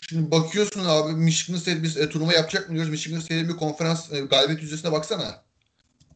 şimdi 0.09 0.31
bakıyorsun 0.31 0.85
abi 0.85 1.13
Michigan 1.13 1.59
State 1.59 1.83
biz 1.83 1.97
e, 1.97 2.09
turnuva 2.09 2.33
yapacak 2.33 2.69
mı 2.69 2.75
diyoruz 2.75 2.91
Michigan 2.91 3.19
State'in 3.19 3.49
bir 3.49 3.55
konferans 3.55 4.11
e, 4.11 4.19
galibiyet 4.19 4.61
yüzdesine 4.61 4.91
baksana. 4.91 5.43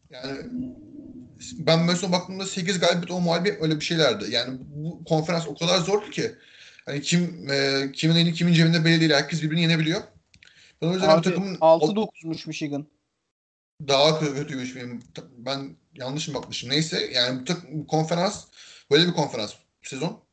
Yani 0.10 0.38
ben 1.54 1.80
mesela 1.80 2.12
baktığımda 2.12 2.46
8 2.46 2.80
galibiyet 2.80 3.12
10 3.12 3.24
mağlubiyet 3.24 3.62
öyle 3.62 3.76
bir 3.76 3.86
şeylerdi. 3.86 4.26
Yani 4.32 4.60
bu 4.76 5.04
konferans 5.04 5.48
o 5.48 5.56
kadar 5.56 5.80
zordu 5.80 6.10
ki 6.10 6.32
hani 6.86 7.02
kim 7.02 7.50
e, 7.52 7.90
kimin 7.94 8.16
eli 8.16 8.34
kimin 8.34 8.54
cebinde 8.54 8.86
belli 8.86 9.00
değil. 9.00 9.12
Herkes 9.12 9.44
birbirini 9.44 9.62
yenebiliyor. 9.62 10.02
Ben 10.82 10.88
o 10.88 10.94
yüzden 10.94 11.10
Abi, 11.10 11.22
takımın 11.22 11.56
6-9'muş 11.56 12.48
Michigan. 12.48 12.88
Daha 13.88 14.20
kötüymüş 14.20 14.76
benim. 14.76 15.04
Ben 15.38 15.76
yanlış 15.96 16.28
mı 16.28 16.34
bakmışım. 16.34 16.70
Neyse 16.70 17.12
yani 17.14 17.42
bu, 17.42 17.46
takım, 17.46 17.70
bu 17.72 17.88
konferans 17.88 18.46
böyle 18.92 19.08
bir 19.08 19.14
konferans 19.14 19.54
sezon. 19.84 20.24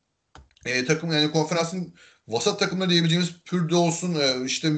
E, 0.69 0.85
takım 0.85 1.13
yani 1.13 1.31
konferansın 1.31 1.95
vasat 2.29 2.61
takımları 2.61 2.91
diyebileceğimiz 2.91 3.31
Purdue 3.45 3.77
olsun 3.77 4.15
e, 4.15 4.45
işte 4.47 4.73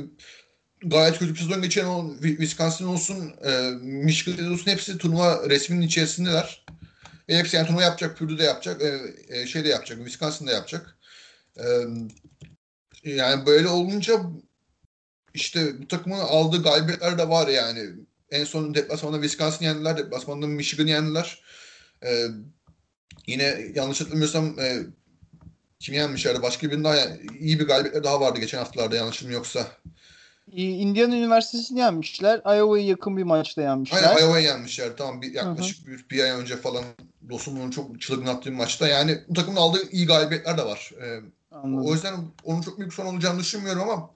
gayet 0.84 1.18
kötü 1.18 1.34
bir 1.34 1.38
sezon 1.38 1.62
geçen 1.62 1.84
o 1.84 2.16
Wisconsin 2.20 2.84
olsun, 2.84 3.34
e, 3.44 3.70
Michigan 3.80 4.52
olsun 4.52 4.70
hepsi 4.70 4.98
turnuva 4.98 5.48
resminin 5.48 5.86
içerisindeler. 5.86 6.64
Ve 7.28 7.38
hepsi 7.38 7.56
yani 7.56 7.66
turnuva 7.66 7.82
yapacak, 7.82 8.18
Purdue 8.18 8.38
de 8.38 8.44
yapacak, 8.44 8.82
e, 8.82 9.00
e, 9.28 9.46
şey 9.46 9.64
de 9.64 9.68
yapacak, 9.68 9.98
Wisconsin 9.98 10.46
de 10.46 10.52
yapacak. 10.52 10.96
E, 11.56 11.64
yani 13.04 13.46
böyle 13.46 13.68
olunca 13.68 14.20
işte 15.34 15.82
bu 15.82 15.88
takımın 15.88 16.18
aldığı 16.18 16.62
galibiyetler 16.62 17.18
de 17.18 17.28
var 17.28 17.48
yani. 17.48 17.90
En 18.30 18.44
son 18.44 18.74
deplasmanda 18.74 19.22
Wisconsin 19.22 19.64
yendiler, 19.64 19.96
deplasmanda 19.96 20.46
Michigan 20.46 20.86
yendiler. 20.86 21.42
E, 22.04 22.26
yine 23.26 23.72
yanlış 23.74 24.00
hatırlamıyorsam 24.00 24.58
e, 24.60 24.78
kim 25.80 25.94
yenmişlerdi? 25.94 26.42
Başka 26.42 26.70
birinin 26.70 26.84
daha 26.84 26.96
yani, 26.96 27.20
iyi 27.40 27.60
bir 27.60 27.66
galibiyetler 27.66 28.04
daha 28.04 28.20
vardı 28.20 28.40
geçen 28.40 28.58
haftalarda 28.58 28.96
yanlışım 28.96 29.30
yoksa. 29.30 29.66
Indiana 30.52 31.16
Üniversitesi'ni 31.16 31.78
yenmişler. 31.78 32.38
Iowa'yı 32.38 32.86
yakın 32.86 33.16
bir 33.16 33.22
maçta 33.22 33.62
yenmişler. 33.62 34.02
Aynen 34.02 34.22
Iowa'yı 34.22 34.44
yenmişler. 34.44 34.90
Tamam 34.96 35.22
bir, 35.22 35.34
yaklaşık 35.34 35.86
bir, 35.86 36.04
bir 36.10 36.24
ay 36.24 36.30
önce 36.30 36.56
falan 36.56 36.84
Dostum'un 37.30 37.70
çok 37.70 38.00
çılgın 38.00 38.26
attığı 38.26 38.52
maçta. 38.52 38.88
Yani 38.88 39.18
bu 39.28 39.34
takımın 39.34 39.56
aldığı 39.56 39.90
iyi 39.90 40.06
galibiyetler 40.06 40.58
de 40.58 40.62
var. 40.64 40.90
Ee, 41.02 41.20
o 41.64 41.94
yüzden 41.94 42.14
onun 42.44 42.62
çok 42.62 42.78
büyük 42.78 42.94
son 42.94 43.06
olacağını 43.06 43.40
düşünmüyorum 43.40 43.82
ama 43.82 44.10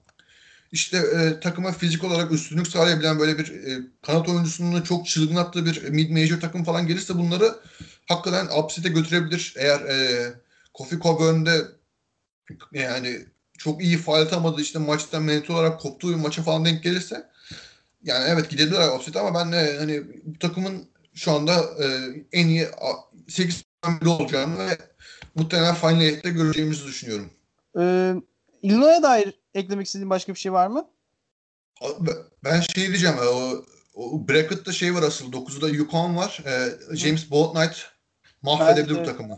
işte 0.71 0.97
e, 0.97 1.39
takıma 1.39 1.71
fizik 1.71 2.03
olarak 2.03 2.31
üstünlük 2.31 2.67
sağlayabilen 2.67 3.19
böyle 3.19 3.37
bir 3.37 3.51
e, 3.51 3.79
kanat 4.01 4.29
oyuncusunun 4.29 4.81
çok 4.81 5.07
çılgın 5.07 5.35
attığı 5.35 5.65
bir 5.65 5.89
mid 5.89 6.09
major 6.09 6.39
takım 6.39 6.63
falan 6.63 6.87
gelirse 6.87 7.17
bunları 7.17 7.55
hakikaten 8.05 8.47
upset'e 8.63 8.89
götürebilir. 8.89 9.53
Eğer 9.57 9.79
e, 9.79 10.33
Kofi 10.75 10.99
Coburn'de 10.99 11.61
yani 12.71 13.25
çok 13.57 13.83
iyi 13.83 13.97
faal 13.97 14.21
atamadı 14.21 14.61
işte 14.61 14.79
maçtan 14.79 15.23
mental 15.23 15.53
olarak 15.53 15.81
koptuğu 15.81 16.09
bir 16.09 16.15
maça 16.15 16.43
falan 16.43 16.65
denk 16.65 16.83
gelirse 16.83 17.29
yani 18.03 18.25
evet 18.27 18.49
gidebilirler 18.49 18.89
offset 18.89 19.15
ama 19.15 19.39
ben 19.39 19.51
de 19.51 19.77
hani 19.77 20.03
bu 20.25 20.39
takımın 20.39 20.87
şu 21.13 21.31
anda 21.31 21.53
e, 21.83 21.87
en 22.31 22.47
iyi 22.47 22.67
8 23.27 23.63
biri 24.01 24.09
olacağını 24.09 24.59
ve 24.59 24.77
muhtemelen 25.35 25.75
Final 25.75 26.01
Eight'te 26.01 26.29
göreceğimizi 26.29 26.85
düşünüyorum. 26.85 27.29
Ee, 27.79 28.13
Illinois'a 28.61 29.03
dair 29.03 29.33
eklemek 29.53 29.85
istediğin 29.85 30.09
başka 30.09 30.33
bir 30.33 30.39
şey 30.39 30.53
var 30.53 30.67
mı? 30.67 30.87
Ben 32.43 32.59
şey 32.59 32.87
diyeceğim 32.87 33.15
o, 33.17 33.65
o 33.93 34.27
bracket'ta 34.27 34.71
şey 34.71 34.95
var 34.95 35.03
asıl 35.03 35.31
9'da 35.31 35.69
Yukon 35.69 36.15
var. 36.15 36.43
Ee, 36.45 36.95
James 36.95 37.31
Boatnight 37.31 37.77
mahvedebilir 38.41 38.95
evet, 38.95 39.07
bu 39.07 39.11
takımı. 39.11 39.37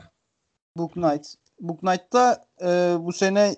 Book 0.77 0.93
Knight. 0.93 1.33
Book 1.59 1.79
Knight'ta 1.79 2.45
e, 2.61 2.95
bu 2.99 3.13
sene 3.13 3.55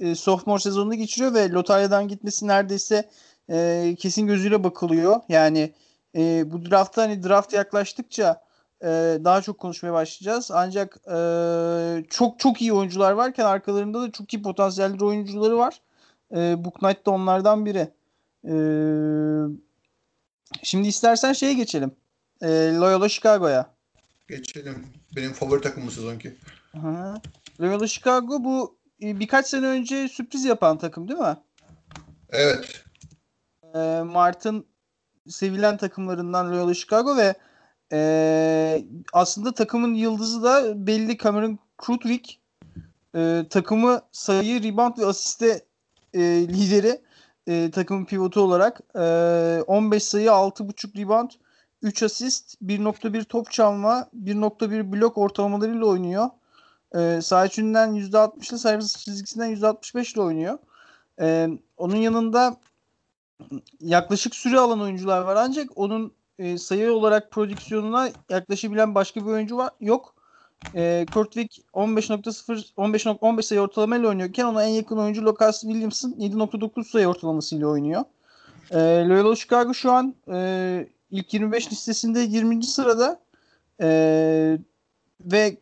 e, 0.00 0.14
sophomore 0.14 0.60
sezonunu 0.60 0.94
geçiriyor 0.94 1.34
ve 1.34 1.50
lotaryadan 1.50 2.08
gitmesi 2.08 2.46
neredeyse 2.46 3.08
e, 3.50 3.94
kesin 3.98 4.26
gözüyle 4.26 4.64
bakılıyor. 4.64 5.20
Yani 5.28 5.72
e, 6.16 6.52
bu 6.52 6.70
draftta 6.70 7.02
hani 7.02 7.22
draft 7.22 7.52
yaklaştıkça 7.52 8.42
e, 8.82 9.18
daha 9.24 9.42
çok 9.42 9.58
konuşmaya 9.58 9.92
başlayacağız. 9.92 10.50
Ancak 10.50 10.96
e, 11.06 11.18
çok 12.10 12.38
çok 12.38 12.62
iyi 12.62 12.72
oyuncular 12.72 13.12
varken 13.12 13.44
arkalarında 13.44 14.02
da 14.02 14.10
çok 14.10 14.34
iyi 14.34 14.42
potansiyelli 14.42 15.04
oyuncuları 15.04 15.58
var. 15.58 15.80
E, 16.36 16.64
Book 16.64 16.74
Knight 16.78 17.06
da 17.06 17.10
onlardan 17.10 17.66
biri. 17.66 17.88
E, 18.44 18.54
şimdi 20.62 20.88
istersen 20.88 21.32
şeye 21.32 21.54
geçelim. 21.54 21.92
E, 22.42 22.48
Loyola 22.74 23.08
Chicago'ya. 23.08 23.77
Geçelim. 24.28 24.86
Benim 25.16 25.32
favori 25.32 25.60
takımım 25.60 25.90
sezonki. 25.90 26.36
Loyola 27.60 27.86
Chicago 27.86 28.44
bu 28.44 28.78
e, 29.02 29.20
birkaç 29.20 29.46
sene 29.46 29.66
önce 29.66 30.08
sürpriz 30.08 30.44
yapan 30.44 30.78
takım 30.78 31.08
değil 31.08 31.20
mi? 31.20 31.36
Evet. 32.30 32.84
E, 33.74 33.78
Mart'ın 34.02 34.66
sevilen 35.28 35.76
takımlarından 35.76 36.52
Loyola 36.52 36.74
Chicago 36.74 37.16
ve 37.16 37.34
e, 37.92 38.84
aslında 39.12 39.52
takımın 39.52 39.94
yıldızı 39.94 40.42
da 40.42 40.86
belli 40.86 41.18
Cameron 41.18 41.58
Krutwig. 41.78 42.24
E, 43.14 43.44
takımı 43.50 44.02
sayı, 44.12 44.62
rebound 44.62 44.98
ve 44.98 45.06
asiste 45.06 45.64
e, 46.14 46.20
lideri 46.48 47.00
e, 47.46 47.70
takımın 47.70 48.04
pivotu 48.04 48.40
olarak 48.40 48.80
e, 48.94 49.62
15 49.62 50.02
sayı, 50.02 50.28
6.5 50.28 50.98
rebound, 50.98 51.30
3 51.82 52.02
asist, 52.02 52.54
1.1 52.62 53.24
top 53.24 53.50
çalma, 53.50 54.08
1.1 54.24 54.92
blok 54.92 55.18
ortalamalarıyla 55.18 55.86
oynuyor. 55.86 56.30
E, 56.94 57.20
sağ 57.22 57.46
içinden 57.46 57.94
%60'lı 57.94 58.58
serbest 58.58 58.98
çizgisinden 58.98 59.56
%65 59.56 60.14
ile 60.14 60.20
oynuyor. 60.22 60.58
E, 61.20 61.48
onun 61.76 61.96
yanında 61.96 62.56
yaklaşık 63.80 64.34
süre 64.34 64.58
alan 64.58 64.80
oyuncular 64.80 65.20
var 65.20 65.36
ancak 65.36 65.78
onun 65.78 66.12
e, 66.38 66.58
sayı 66.58 66.92
olarak 66.92 67.30
prodüksiyonuna 67.30 68.10
yaklaşabilen 68.30 68.94
başka 68.94 69.20
bir 69.20 69.30
oyuncu 69.30 69.56
var 69.56 69.70
yok. 69.80 70.14
E, 70.74 71.06
Kurt 71.14 71.36
15.0 71.36 72.72
15. 72.76 73.06
15 73.06 73.46
sayı 73.46 73.60
ortalamayla 73.60 74.08
oynuyorken 74.08 74.44
ona 74.44 74.64
en 74.64 74.68
yakın 74.68 74.96
oyuncu 74.96 75.24
Lucas 75.26 75.60
Williamson 75.60 76.10
7.9 76.10 76.84
sayı 76.84 77.08
ortalamasıyla 77.08 77.66
oynuyor. 77.66 78.04
E, 78.70 78.78
Loyola 79.08 79.36
Chicago 79.36 79.74
şu 79.74 79.92
an 79.92 80.14
e, 80.32 80.88
ilk 81.10 81.34
25 81.34 81.72
listesinde 81.72 82.20
20. 82.20 82.64
sırada 82.64 83.20
e, 83.80 84.58
ve 85.20 85.56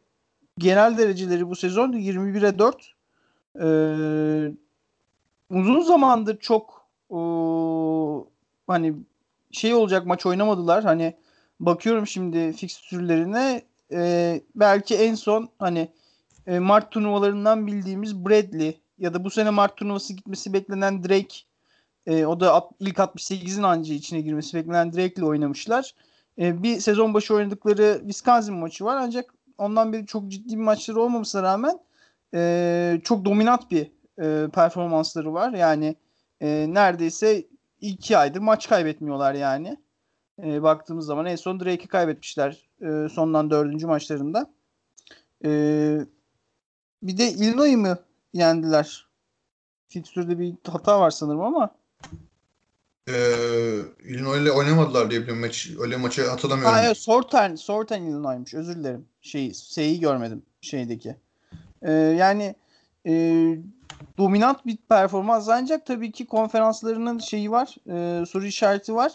genel 0.58 0.98
dereceleri 0.98 1.50
bu 1.50 1.56
sezon 1.56 1.92
21'e 1.92 2.58
4. 2.58 2.92
Ee, 3.60 4.52
uzun 5.50 5.80
zamandır 5.80 6.38
çok 6.38 6.86
o, 7.10 8.28
hani 8.66 8.94
şey 9.50 9.74
olacak 9.74 10.06
maç 10.06 10.26
oynamadılar. 10.26 10.84
Hani 10.84 11.16
bakıyorum 11.60 12.06
şimdi 12.06 12.52
fikstürlerine 12.52 13.62
e, 13.92 14.40
belki 14.54 14.96
en 14.96 15.14
son 15.14 15.48
hani 15.58 15.88
e, 16.46 16.58
Mart 16.58 16.90
turnuvalarından 16.90 17.66
bildiğimiz 17.66 18.24
Bradley 18.24 18.80
ya 18.98 19.14
da 19.14 19.24
bu 19.24 19.30
sene 19.30 19.50
Mart 19.50 19.76
turnuvası 19.76 20.12
gitmesi 20.12 20.52
beklenen 20.52 21.04
Drake 21.04 21.36
e, 22.06 22.26
o 22.26 22.40
da 22.40 22.70
ilk 22.80 22.96
68'in 22.96 23.62
anca 23.62 23.94
içine 23.94 24.20
girmesi 24.20 24.56
beklenen 24.56 24.92
Drake 24.92 25.14
ile 25.16 25.24
oynamışlar. 25.24 25.94
E, 26.38 26.62
bir 26.62 26.80
sezon 26.80 27.14
başı 27.14 27.34
oynadıkları 27.34 27.98
Wisconsin 28.00 28.54
maçı 28.54 28.84
var 28.84 28.96
ancak 28.96 29.34
ondan 29.58 29.92
beri 29.92 30.06
çok 30.06 30.28
ciddi 30.28 30.56
bir 30.56 30.62
maçları 30.62 31.00
olmamasına 31.00 31.42
rağmen 31.42 31.78
e, 32.34 33.00
çok 33.04 33.24
dominant 33.24 33.70
bir 33.70 33.90
e, 34.22 34.48
performansları 34.50 35.34
var. 35.34 35.52
Yani 35.52 35.96
e, 36.40 36.66
neredeyse 36.68 37.46
iki 37.80 38.18
aydır 38.18 38.40
maç 38.40 38.68
kaybetmiyorlar 38.68 39.34
yani. 39.34 39.76
E, 40.42 40.62
baktığımız 40.62 41.06
zaman 41.06 41.26
en 41.26 41.36
son 41.36 41.60
Drake'i 41.60 41.88
kaybetmişler 41.88 42.68
e, 42.80 43.08
sondan 43.08 43.50
dördüncü 43.50 43.86
maçlarında. 43.86 44.50
E, 45.44 45.50
bir 47.02 47.18
de 47.18 47.30
Illinois 47.30 47.76
mı 47.76 47.98
yendiler? 48.32 49.06
Fikstürde 49.88 50.38
bir 50.38 50.54
hata 50.66 51.00
var 51.00 51.10
sanırım 51.10 51.40
ama. 51.40 51.74
Ee, 53.08 53.78
Illinois 54.04 54.42
ile 54.42 54.50
oynamadılar 54.50 55.10
diye 55.10 55.20
biliyorum. 55.20 55.40
Maç, 55.40 55.70
öyle 55.80 55.96
maçı 55.96 56.28
hatırlamıyorum. 56.28 56.74
Ha, 56.74 56.82
evet, 56.84 56.98
Sorten, 56.98 57.54
Sorten 57.54 58.02
Illinois'muş. 58.02 58.54
Özür 58.54 58.76
dilerim. 58.76 59.04
Şeyi, 59.20 59.54
S'yi 59.54 60.00
görmedim 60.00 60.42
şeydeki. 60.60 61.16
Ee, 61.82 61.92
yani 61.92 62.54
e, 63.06 63.12
dominant 64.18 64.66
bir 64.66 64.76
performans 64.88 65.48
ancak 65.48 65.86
tabii 65.86 66.12
ki 66.12 66.26
konferanslarının 66.26 67.18
şeyi 67.18 67.50
var. 67.50 67.76
E, 67.90 68.26
soru 68.26 68.46
işareti 68.46 68.94
var. 68.94 69.12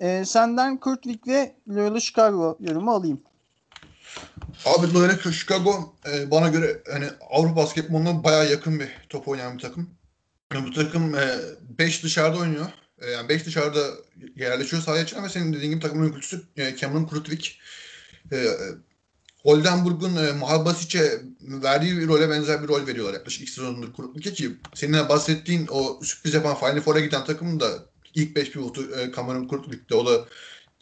E, 0.00 0.24
senden 0.24 0.76
Kurt 0.76 1.02
Wick 1.02 1.28
ve 1.28 1.54
Loyola 1.68 2.00
Chicago 2.00 2.58
yorumu 2.60 2.90
alayım. 2.90 3.20
Abi 4.64 4.94
Loyola 4.94 5.32
Chicago 5.32 5.94
e, 6.12 6.30
bana 6.30 6.48
göre 6.48 6.82
hani 6.92 7.06
Avrupa 7.30 7.56
basketboluna 7.56 8.24
bayağı 8.24 8.50
yakın 8.50 8.80
bir 8.80 8.88
top 9.08 9.28
oynayan 9.28 9.54
bir 9.54 9.62
takım. 9.62 9.90
Bu 10.66 10.72
takım 10.72 11.12
5 11.78 12.00
e, 12.00 12.02
dışarıda 12.02 12.38
oynuyor. 12.38 12.66
E, 13.00 13.10
yani 13.10 13.28
5 13.28 13.46
dışarıda 13.46 13.86
yerleşiyor 14.36 14.82
sahaya 14.82 15.06
çıkan 15.06 15.24
ve 15.24 15.28
senin 15.28 15.52
dediğin 15.52 15.70
gibi 15.70 15.80
takımın 15.80 16.04
öyküsü 16.04 16.42
e, 16.56 16.76
Cameron 16.76 17.06
Krutwig. 17.06 17.44
E, 18.32 18.46
Oldenburg'un 19.44 20.16
e, 20.16 20.32
Mahabasic'e 20.32 21.22
verdiği 21.40 21.98
bir 21.98 22.08
role 22.08 22.30
benzer 22.30 22.62
bir 22.62 22.68
rol 22.68 22.86
veriyorlar 22.86 23.14
yaklaşık 23.14 23.42
iki 23.42 23.52
sezondur 23.52 23.94
Krutwig'e 23.94 24.32
ki 24.32 24.56
senin 24.74 25.08
bahsettiğin 25.08 25.66
o 25.70 26.00
sürpriz 26.02 26.34
yapan 26.34 26.58
Final 26.58 26.80
Four'a 26.80 27.00
giden 27.00 27.24
takımın 27.24 27.60
da 27.60 27.84
ilk 28.14 28.36
5 28.36 28.50
pivotu 28.50 29.00
e, 29.00 29.12
Cameron 29.16 29.48
Krutwig'de. 29.48 29.94
O 29.94 30.06
da 30.06 30.24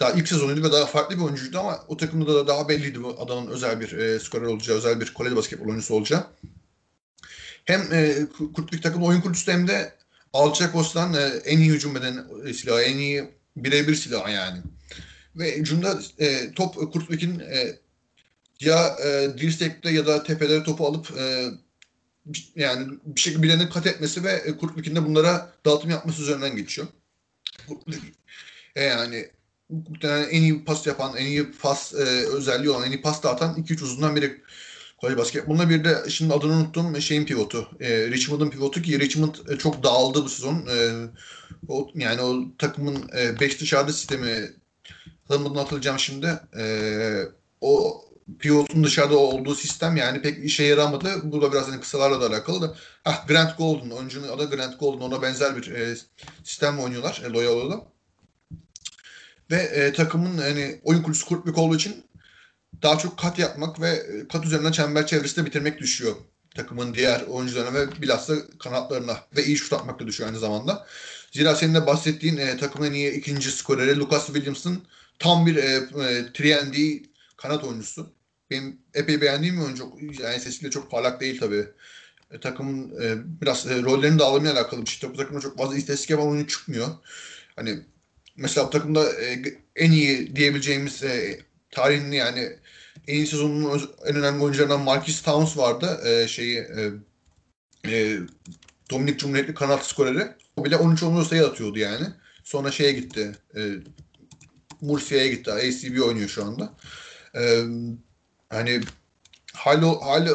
daha 0.01 0.11
ilk 0.11 0.29
sezonuydu 0.29 0.63
ve 0.63 0.73
daha 0.73 0.87
farklı 0.87 1.17
bir 1.17 1.23
oyuncuydu 1.23 1.59
ama 1.59 1.85
o 1.89 1.97
takımda 1.97 2.35
da 2.35 2.47
daha 2.47 2.69
belliydi 2.69 3.03
bu 3.03 3.17
adamın 3.21 3.51
özel 3.51 3.81
bir 3.81 3.93
e, 3.93 4.21
skorer 4.21 4.47
olacağı, 4.47 4.77
özel 4.77 5.01
bir 5.01 5.15
kolej 5.15 5.37
basketbol 5.37 5.67
oyuncusu 5.67 5.95
olacağı. 5.95 6.27
Hem 7.65 7.93
e, 7.93 8.27
Kurtlik 8.55 8.83
takım 8.83 9.03
oyun 9.03 9.21
kurucusu 9.21 9.53
hem 9.53 9.69
de 9.69 9.93
Alçakos'tan 10.37 11.15
e, 11.15 11.21
en 11.45 11.59
iyi 11.59 11.71
hücum 11.71 11.97
eden 11.97 12.27
silah, 12.53 12.83
en 12.83 12.99
iyi 12.99 13.25
birebir 13.57 13.95
silah 13.95 14.33
yani. 14.33 14.59
Ve 15.37 15.57
hücumda 15.57 16.01
e, 16.19 16.53
top 16.53 16.93
Kurtlik'in 16.93 17.39
e, 17.41 17.79
ya 18.61 18.97
e, 19.05 19.39
dirsekte 19.39 19.91
ya 19.91 20.07
da 20.07 20.23
tepelere 20.23 20.63
topu 20.63 20.87
alıp 20.87 21.19
e, 21.19 21.51
yani 22.57 22.99
bir 23.05 23.21
şekilde 23.21 23.43
birini 23.43 23.69
kat 23.69 23.87
etmesi 23.87 24.25
ve 24.25 24.33
e, 24.33 24.57
Kurtlik'in 24.57 24.97
de 24.97 25.05
bunlara 25.05 25.53
dağıtım 25.65 25.91
yapması 25.91 26.23
üzerinden 26.23 26.57
geçiyor. 26.57 26.87
E, 28.77 28.85
yani 28.85 29.29
en 30.11 30.43
iyi 30.43 30.65
pas 30.65 30.87
yapan, 30.87 31.17
en 31.17 31.27
iyi 31.27 31.53
pas 31.53 31.95
e, 31.95 31.97
özelliği 32.27 32.71
olan, 32.71 32.87
en 32.87 32.93
iyi 32.93 33.03
pas 33.03 33.23
dağıtan 33.23 33.55
2-3 33.55 33.83
uzundan 33.83 34.17
biri 34.17 34.43
kolej 34.99 35.17
basketboluna. 35.17 35.71
Bir 35.71 35.85
de 35.85 36.11
şimdi 36.11 36.35
adını 36.35 36.53
unuttum 36.53 37.01
şeyin 37.01 37.27
pivotu. 37.27 37.69
E, 37.81 38.11
Richmond'un 38.11 38.51
pivotu 38.51 38.83
ki 38.83 39.01
Richmond 39.01 39.35
e, 39.49 39.57
çok 39.57 39.83
dağıldı 39.83 40.25
bu 40.25 40.29
sezon. 40.29 40.55
E, 40.55 41.07
o, 41.69 41.91
yani 41.95 42.21
o 42.21 42.45
takımın 42.59 43.09
5 43.41 43.57
e, 43.57 43.61
dışarıda 43.61 43.93
sistemi 43.93 44.51
adını 45.29 45.59
hatırlayacağım 45.59 45.99
şimdi. 45.99 46.41
E, 46.59 46.65
o 47.61 48.03
pivotun 48.39 48.85
dışarıda 48.85 49.19
olduğu 49.19 49.55
sistem 49.55 49.97
yani 49.97 50.23
pek 50.23 50.45
işe 50.45 50.65
yaramadı. 50.65 51.09
Bu 51.25 51.43
da 51.43 51.53
biraz 51.53 51.69
hani 51.69 51.81
kısalarla 51.81 52.21
da 52.21 52.27
alakalı 52.27 52.63
da. 52.63 52.77
Ah 53.05 53.29
Grant 53.29 53.59
Golden. 53.59 53.91
Oyuncunun 53.91 54.29
adı 54.29 54.51
Grant 54.51 54.81
Golden. 54.81 55.01
Ona 55.01 55.23
benzer 55.23 55.57
bir 55.57 55.71
e, 55.71 55.97
sistem 56.45 56.79
oynuyorlar 56.79 57.23
e, 57.27 57.31
Loyala'da. 57.31 57.85
Ve 59.51 59.57
e, 59.57 59.93
takımın 59.93 60.39
hani 60.39 60.81
oyun 60.85 61.03
kurucusu 61.03 61.27
Kurt 61.27 61.59
olduğu 61.59 61.77
için 61.77 62.05
daha 62.83 62.99
çok 62.99 63.19
kat 63.19 63.39
yapmak 63.39 63.81
ve 63.81 63.91
e, 63.91 64.29
kat 64.29 64.45
üzerinden 64.47 64.73
çember 64.73 65.07
çevresinde 65.07 65.47
bitirmek 65.47 65.79
düşüyor 65.81 66.17
takımın 66.57 66.95
diğer 66.95 67.21
oyuncularına 67.21 67.75
ve 67.75 68.03
bilhassa 68.03 68.35
kanatlarına 68.59 69.21
ve 69.37 69.45
iyi 69.45 69.57
şut 69.57 69.73
atmakta 69.73 70.07
düşüyor 70.07 70.29
aynı 70.29 70.39
zamanda. 70.39 70.87
Zira 71.33 71.55
senin 71.55 71.75
de 71.75 71.87
bahsettiğin 71.87 72.37
e, 72.37 72.57
takımın 72.57 72.93
iyi 72.93 73.13
ikinci 73.13 73.51
skoreri 73.51 73.99
Lucas 73.99 74.27
Williamson 74.27 74.83
tam 75.19 75.47
bir 75.47 75.57
e, 75.57 75.75
e, 76.05 76.33
trendy 76.33 77.03
kanat 77.37 77.65
oyuncusu. 77.65 78.13
Benim 78.51 78.79
epey 78.95 79.21
beğendiğim 79.21 79.57
bir 79.57 79.63
oyuncu. 79.63 79.93
Yani 80.23 80.41
sesiyle 80.41 80.71
çok 80.71 80.91
parlak 80.91 81.21
değil 81.21 81.41
tabii. 81.41 81.67
E, 82.31 82.41
takımın 82.41 83.03
e, 83.03 83.15
biraz 83.41 83.67
e, 83.67 83.83
rollerini 83.83 84.19
dağılımıyla 84.19 84.55
alakalı 84.55 84.83
bir 84.83 84.91
şey. 84.91 85.11
Bu 85.11 85.17
takımda 85.17 85.41
çok 85.41 85.59
fazla 85.59 85.77
istatistik 85.77 86.11
yapan 86.11 86.29
oyuncu 86.29 86.49
çıkmıyor. 86.49 86.89
Hani 87.57 87.79
mesela 88.37 88.67
bu 88.67 88.71
takımda 88.71 89.13
e, 89.23 89.43
en 89.77 89.91
iyi 89.93 90.37
diyebileceğimiz 90.37 91.03
e, 91.03 91.41
tarihin 91.71 92.13
yani 92.13 92.57
en 93.09 93.15
iyi 93.15 93.27
sezonunun 93.27 93.91
en 94.07 94.17
önemli 94.17 94.43
oyuncularından 94.43 94.81
Marquis 94.81 95.23
Towns 95.23 95.57
vardı. 95.57 96.01
E, 96.05 96.29
şeyi 96.29 96.59
e, 96.59 96.91
e, 97.91 98.19
Dominik 98.91 99.21
Cumhuriyetli 99.21 99.55
kanat 99.55 99.87
skoreri. 99.87 100.29
O 100.57 100.65
bile 100.65 100.75
13-14 100.75 101.25
sayı 101.25 101.47
atıyordu 101.47 101.79
yani. 101.79 102.07
Sonra 102.45 102.71
şeye 102.71 102.93
gitti. 102.93 103.33
E, 103.57 103.61
Murcia'ya 104.81 105.27
gitti. 105.27 105.53
ACB 105.53 106.01
oynuyor 106.03 106.29
şu 106.29 106.45
anda. 106.45 106.73
E, 107.35 107.63
hani 108.49 108.81
hali, 109.53 109.87
hali 109.87 110.31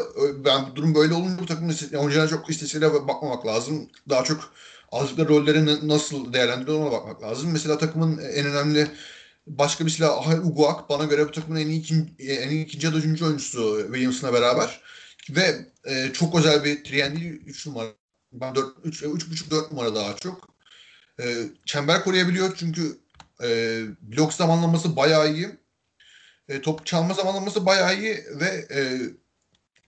ben 0.46 0.76
durum 0.76 0.96
böyle 0.96 1.14
olunca 1.14 1.40
bu 1.40 1.46
takımın 1.46 1.76
oyuncularına 1.98 2.30
çok 2.30 2.50
istatistiklere 2.50 2.94
bakmamak 2.94 3.46
lazım. 3.46 3.90
Daha 4.10 4.24
çok 4.24 4.54
aldıkları 4.92 5.30
rolleri 5.30 5.88
nasıl 5.88 6.34
değerlendiriyor 6.34 6.80
ona 6.80 6.92
bakmak 6.92 7.24
lazım. 7.24 7.52
Mesela 7.52 7.78
takımın 7.78 8.18
en 8.18 8.46
önemli 8.46 8.88
başka 9.58 9.86
bir 9.86 9.92
silah 9.92 10.46
Uguak 10.46 10.90
bana 10.90 11.06
göre 11.06 11.28
bu 11.28 11.32
takımın 11.32 11.60
en 11.60 11.68
iyi, 11.68 11.80
ikinci, 11.80 12.32
en 12.32 12.50
iyi 12.50 12.66
ikinci 12.66 12.88
ya 12.88 12.94
da 12.94 12.98
üçüncü 12.98 13.26
oyuncusu 13.26 13.82
Williamson'la 13.86 14.34
beraber. 14.34 14.82
Ve 15.30 15.66
e, 15.86 16.14
çok 16.14 16.36
özel 16.36 16.64
bir 16.64 16.84
triyendi 16.84 17.20
3 17.26 17.68
numara. 17.68 17.88
Ben 18.34 18.56
4, 18.56 18.76
3, 18.84 19.04
3,5-4 19.04 19.72
numara 19.72 19.96
daha 19.96 20.16
çok. 20.16 20.50
E, 21.20 21.50
çember 21.66 22.04
koruyabiliyor 22.04 22.56
çünkü 22.60 22.98
e, 23.44 23.82
blok 24.02 24.34
zamanlaması 24.34 24.96
bayağı 24.96 25.34
iyi. 25.34 25.50
E, 26.50 26.62
top 26.62 26.86
çalma 26.86 27.14
zamanlaması 27.14 27.66
bayağı 27.66 28.00
iyi 28.00 28.26
ve 28.40 28.68
e, 28.76 28.80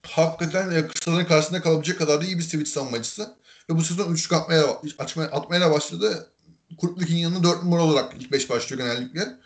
hakikaten 0.08 0.72
e, 0.72 0.88
kısaların 0.88 1.28
karşısında 1.28 1.62
kalabilecek 1.62 1.98
kadar 1.98 2.22
da 2.22 2.26
iyi 2.26 2.38
bir 2.38 2.44
switch 2.44 2.72
savunmacısı. 2.72 3.36
Ve 3.70 3.76
bu 3.76 3.84
sezon 3.84 4.14
üçlük 4.14 4.34
atmaya, 4.34 4.66
atmaya, 5.00 5.32
atmaya 5.32 5.72
başladı. 5.72 6.33
Kurtlik'in 6.78 7.16
yanında 7.16 7.44
4 7.44 7.64
numara 7.64 7.82
olarak 7.82 8.14
ilk 8.20 8.32
5 8.32 8.50
başlıyor 8.50 8.82
genellikle. 8.82 9.40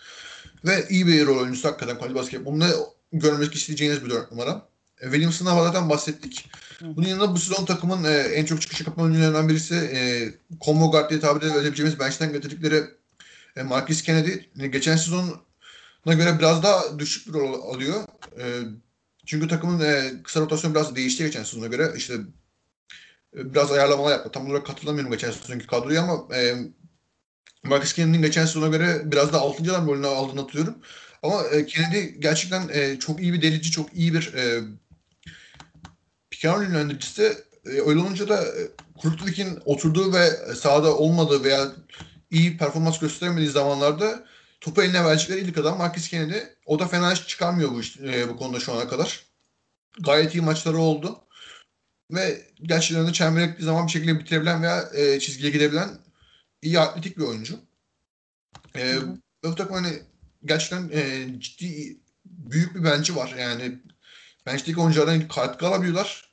Ve 0.65 0.85
iyi 0.89 1.07
bir 1.07 1.25
rol 1.25 1.37
oyuncusu 1.37 1.67
hakikaten 1.67 1.97
kolej 1.97 2.15
basketbolunda 2.15 2.67
görmek 3.13 3.55
isteyeceğiniz 3.55 4.05
bir 4.05 4.09
4 4.09 4.31
numara. 4.31 4.67
E, 5.01 5.03
Williamson'dan 5.03 5.63
zaten 5.63 5.89
bahsettik. 5.89 6.49
Bunun 6.81 7.07
yanında 7.07 7.35
bu 7.35 7.39
sezon 7.39 7.65
takımın 7.65 8.03
e, 8.03 8.17
en 8.17 8.45
çok 8.45 8.61
çıkış 8.61 8.81
yapan 8.81 9.05
oyuncularından 9.05 9.49
birisi 9.49 9.75
e, 9.75 10.31
combo 10.61 10.91
guard 10.91 11.09
diye 11.09 11.19
tabir 11.19 11.45
edebileceğimiz 11.45 11.99
bench'ten 11.99 12.33
getirdikleri 12.33 12.83
e, 13.55 13.63
Marcus 13.63 14.01
Kennedy. 14.01 14.31
E, 14.59 14.67
geçen 14.67 14.95
sezona 14.95 15.33
göre 16.05 16.39
biraz 16.39 16.63
daha 16.63 16.99
düşük 16.99 17.27
bir 17.27 17.33
rol 17.33 17.73
alıyor. 17.73 18.03
E, 18.39 18.43
çünkü 19.25 19.47
takımın 19.47 19.79
e, 19.79 20.13
kısa 20.23 20.39
rotasyonu 20.39 20.75
biraz 20.75 20.95
değişti 20.95 21.23
geçen 21.23 21.43
sezona 21.43 21.67
göre. 21.67 21.93
İşte 21.97 22.13
e, 23.37 23.53
biraz 23.53 23.71
ayarlamalar 23.71 24.11
yaptı. 24.11 24.31
Tam 24.31 24.49
olarak 24.49 24.65
katılamıyorum 24.65 25.11
geçen 25.11 25.31
sezonki 25.31 25.67
kadroya 25.67 26.01
ama 26.03 26.35
e, 26.35 26.55
Marcus 27.67 27.93
Kennedy'nin 27.93 28.21
geçen 28.21 28.45
sezona 28.45 28.67
göre 28.67 29.01
biraz 29.11 29.33
daha 29.33 29.41
6. 29.41 29.63
adam 29.63 29.87
rolünü 29.87 30.07
aldığını 30.07 30.41
hatırlıyorum. 30.41 30.75
Ama 31.23 31.43
e, 31.43 31.65
Kennedy 31.65 32.19
gerçekten 32.19 32.69
e, 32.73 32.99
çok 32.99 33.21
iyi 33.21 33.33
bir 33.33 33.41
delici, 33.41 33.71
çok 33.71 33.93
iyi 33.93 34.13
bir 34.13 34.33
e, 34.33 34.61
Picard 36.29 36.61
yönlendiricisi. 36.61 37.37
E, 37.65 37.69
öyle 37.69 37.99
olunca 37.99 38.29
da 38.29 38.43
e, 38.43 38.61
Kurtlik'in 38.97 39.59
oturduğu 39.65 40.13
ve 40.13 40.29
sahada 40.55 40.97
olmadığı 40.97 41.43
veya 41.43 41.71
iyi 42.31 42.57
performans 42.57 42.99
gösteremediği 42.99 43.49
zamanlarda 43.49 44.25
topu 44.61 44.83
eline 44.83 45.05
verecekleri 45.05 45.39
ilk 45.39 45.57
adam 45.57 45.77
Marcus 45.77 46.07
Kennedy. 46.07 46.37
O 46.65 46.79
da 46.79 46.87
fena 46.87 47.13
iş 47.13 47.27
çıkarmıyor 47.27 47.71
bu, 47.71 47.81
e, 48.07 48.29
bu 48.29 48.37
konuda 48.37 48.59
şu 48.59 48.73
ana 48.73 48.87
kadar. 48.87 49.23
Gayet 49.99 50.35
iyi 50.35 50.41
maçları 50.41 50.77
oldu. 50.77 51.19
Ve 52.11 52.41
gerçekten 52.61 53.07
de 53.07 53.13
çembere 53.13 53.55
zaman 53.59 53.87
bir 53.87 53.91
şekilde 53.91 54.19
bitirebilen 54.19 54.63
veya 54.63 54.89
e, 54.93 55.19
çizgiye 55.19 55.51
gidebilen 55.51 55.89
iyi 56.61 56.79
atletik 56.79 57.17
bir 57.17 57.23
oyuncu. 57.23 57.59
E, 58.75 58.97
bu 59.43 59.55
takım 59.55 59.75
hani 59.75 59.99
gerçekten 60.45 60.89
e, 60.93 61.27
ciddi 61.39 61.97
büyük 62.25 62.75
bir 62.75 62.83
bench'i 62.83 63.15
var. 63.15 63.35
Yani 63.39 63.79
bench'teki 64.45 64.79
oyunculardan 64.79 65.27
katkı 65.27 65.67
alabiliyorlar. 65.67 66.27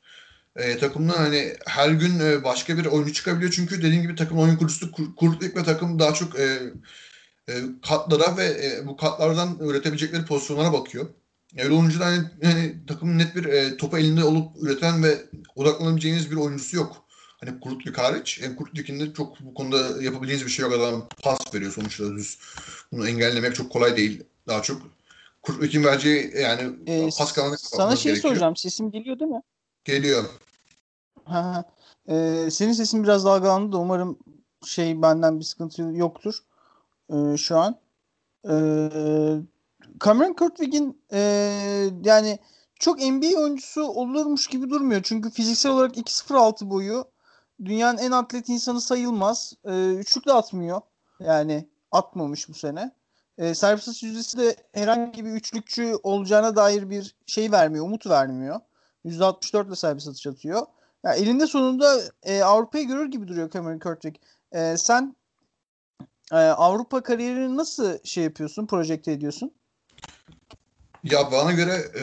E, 0.56 0.78
takımdan 0.78 1.16
hani 1.16 1.54
her 1.66 1.90
gün 1.90 2.20
e, 2.20 2.44
başka 2.44 2.78
bir 2.78 2.86
oyuncu 2.86 3.12
çıkabiliyor. 3.12 3.52
Çünkü 3.52 3.82
dediğim 3.82 4.02
gibi 4.02 4.16
takım 4.16 4.38
oyun 4.38 4.56
kurucusu 4.56 4.92
kur, 4.92 5.16
kurduk 5.16 5.56
ve 5.56 5.64
takım 5.64 5.98
daha 5.98 6.14
çok 6.14 6.38
e, 6.38 6.60
e, 7.48 7.54
katlara 7.88 8.36
ve 8.36 8.44
e, 8.44 8.86
bu 8.86 8.96
katlardan 8.96 9.58
üretebilecekleri 9.60 10.24
pozisyonlara 10.24 10.72
bakıyor. 10.72 11.06
Öyle 11.58 11.74
olunca 11.74 12.00
da 12.00 12.06
hani, 12.06 12.24
hani 12.42 12.86
takımın 12.86 13.18
net 13.18 13.36
bir 13.36 13.44
e, 13.44 13.76
topu 13.76 13.98
elinde 13.98 14.24
olup 14.24 14.62
üreten 14.62 15.02
ve 15.02 15.18
odaklanabileceğiniz 15.56 16.30
bir 16.30 16.36
oyuncusu 16.36 16.76
yok. 16.76 17.03
Hani 17.46 17.60
Kurtlik 17.60 17.98
hariç. 17.98 18.40
Yani 18.42 18.56
Kurtlik'in 18.56 19.00
de 19.00 19.12
çok 19.12 19.40
bu 19.40 19.54
konuda 19.54 20.02
yapabileceğiniz 20.02 20.46
bir 20.46 20.50
şey 20.50 20.62
yok. 20.62 20.74
Adam 20.74 21.08
pas 21.22 21.54
veriyor 21.54 21.72
sonuçta 21.72 22.04
düz. 22.04 22.38
Bunu 22.92 23.08
engellemek 23.08 23.54
çok 23.54 23.72
kolay 23.72 23.96
değil. 23.96 24.22
Daha 24.48 24.62
çok 24.62 24.82
Kurtlik'in 25.42 25.84
vereceği 25.84 26.32
yani 26.36 26.76
Ee, 26.86 27.08
pas 27.18 27.32
kanalını 27.32 27.58
sana 27.58 27.96
şey 27.96 28.12
gerekiyor. 28.12 28.32
soracağım. 28.32 28.56
Sesim 28.56 28.90
geliyor 28.90 29.18
değil 29.18 29.30
mi? 29.30 29.42
Geliyor. 29.84 30.24
Ha. 31.24 31.64
Ee, 32.08 32.48
senin 32.50 32.72
sesin 32.72 33.04
biraz 33.04 33.24
dalgalandı 33.24 33.72
da 33.72 33.78
umarım 33.78 34.18
şey 34.66 35.02
benden 35.02 35.40
bir 35.40 35.44
sıkıntı 35.44 35.82
yoktur 35.82 36.34
ee, 37.10 37.36
şu 37.36 37.58
an. 37.58 37.76
Ee, 38.44 38.52
Cameron 40.04 40.32
Kurtwig'in 40.32 41.02
ee, 41.12 41.90
yani 42.04 42.38
çok 42.78 42.98
NBA 42.98 43.38
oyuncusu 43.40 43.82
olurmuş 43.82 44.46
gibi 44.46 44.70
durmuyor. 44.70 45.02
Çünkü 45.02 45.30
fiziksel 45.30 45.72
olarak 45.72 45.96
2.06 45.96 46.70
boyu 46.70 47.13
dünyanın 47.64 47.98
en 47.98 48.10
atlet 48.10 48.48
insanı 48.48 48.80
sayılmaz. 48.80 49.52
Ee, 49.64 49.94
üçlük 49.94 50.26
de 50.26 50.32
atmıyor. 50.32 50.80
Yani 51.20 51.68
atmamış 51.92 52.48
bu 52.48 52.54
sene. 52.54 52.92
Ee, 53.38 53.54
serbest 53.54 53.88
atış 53.88 54.02
yüzdesi 54.02 54.38
de 54.38 54.56
herhangi 54.72 55.24
bir 55.24 55.30
üçlükçü 55.30 55.94
olacağına 56.02 56.56
dair 56.56 56.90
bir 56.90 57.16
şey 57.26 57.52
vermiyor, 57.52 57.84
umut 57.84 58.06
vermiyor. 58.06 58.60
%64 59.04 59.68
ile 59.68 59.76
serbest 59.76 60.08
atış 60.08 60.26
atıyor. 60.26 60.66
Ya 61.04 61.14
elinde 61.14 61.46
sonunda 61.46 62.00
e, 62.22 62.42
Avrupa'yı 62.42 62.86
görür 62.86 63.10
gibi 63.10 63.28
duruyor 63.28 63.50
Cameron 63.50 63.78
Kurtwig. 63.78 64.16
E, 64.52 64.76
sen 64.76 65.16
e, 66.32 66.36
Avrupa 66.36 67.02
kariyerini 67.02 67.56
nasıl 67.56 67.98
şey 68.04 68.24
yapıyorsun, 68.24 68.66
projekte 68.66 69.12
ediyorsun? 69.12 69.52
Ya 71.04 71.32
bana 71.32 71.52
göre 71.52 71.72
e, 71.72 72.02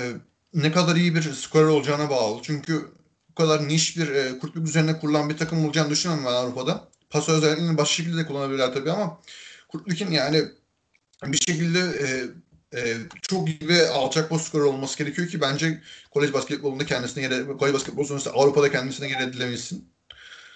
ne 0.54 0.72
kadar 0.72 0.96
iyi 0.96 1.16
bir 1.16 1.34
skorer 1.34 1.68
olacağına 1.68 2.10
bağlı. 2.10 2.40
Çünkü 2.42 2.92
bu 3.32 3.36
kadar 3.36 3.68
niş 3.68 3.98
bir 3.98 4.08
e, 4.08 4.40
kurtluk 4.40 4.68
üzerine 4.68 5.00
kurulan 5.00 5.30
bir 5.30 5.38
takım 5.38 5.66
olacağını 5.66 5.90
düşünmüyorum 5.90 6.28
ben 6.28 6.34
Avrupa'da. 6.34 6.88
Pas 7.10 7.30
özelliğini 7.30 7.78
başka 7.78 7.94
şekilde 7.94 8.18
de 8.18 8.26
kullanabilirler 8.26 8.74
tabii 8.74 8.92
ama 8.92 9.20
Kurtluk'un 9.68 10.12
yani 10.12 10.44
bir 11.26 11.38
şekilde 11.38 11.80
e, 11.80 12.08
e, 12.80 12.98
çok 13.22 13.50
iyi 13.50 13.68
ve 13.68 13.90
alçak 13.90 14.30
post 14.30 14.48
skorer 14.48 14.64
olması 14.64 14.98
gerekiyor 14.98 15.28
ki 15.28 15.42
bence 15.42 15.82
kolej 16.12 16.34
basketbolunda 16.34 16.86
kendisine 16.86 17.24
yer, 17.24 17.48
kolej 17.48 17.74
basketbol 17.74 18.04
sonrasında 18.04 18.34
Avrupa'da 18.34 18.72
kendisine 18.72 19.10
yer 19.10 19.22
edilebilsin. 19.22 19.90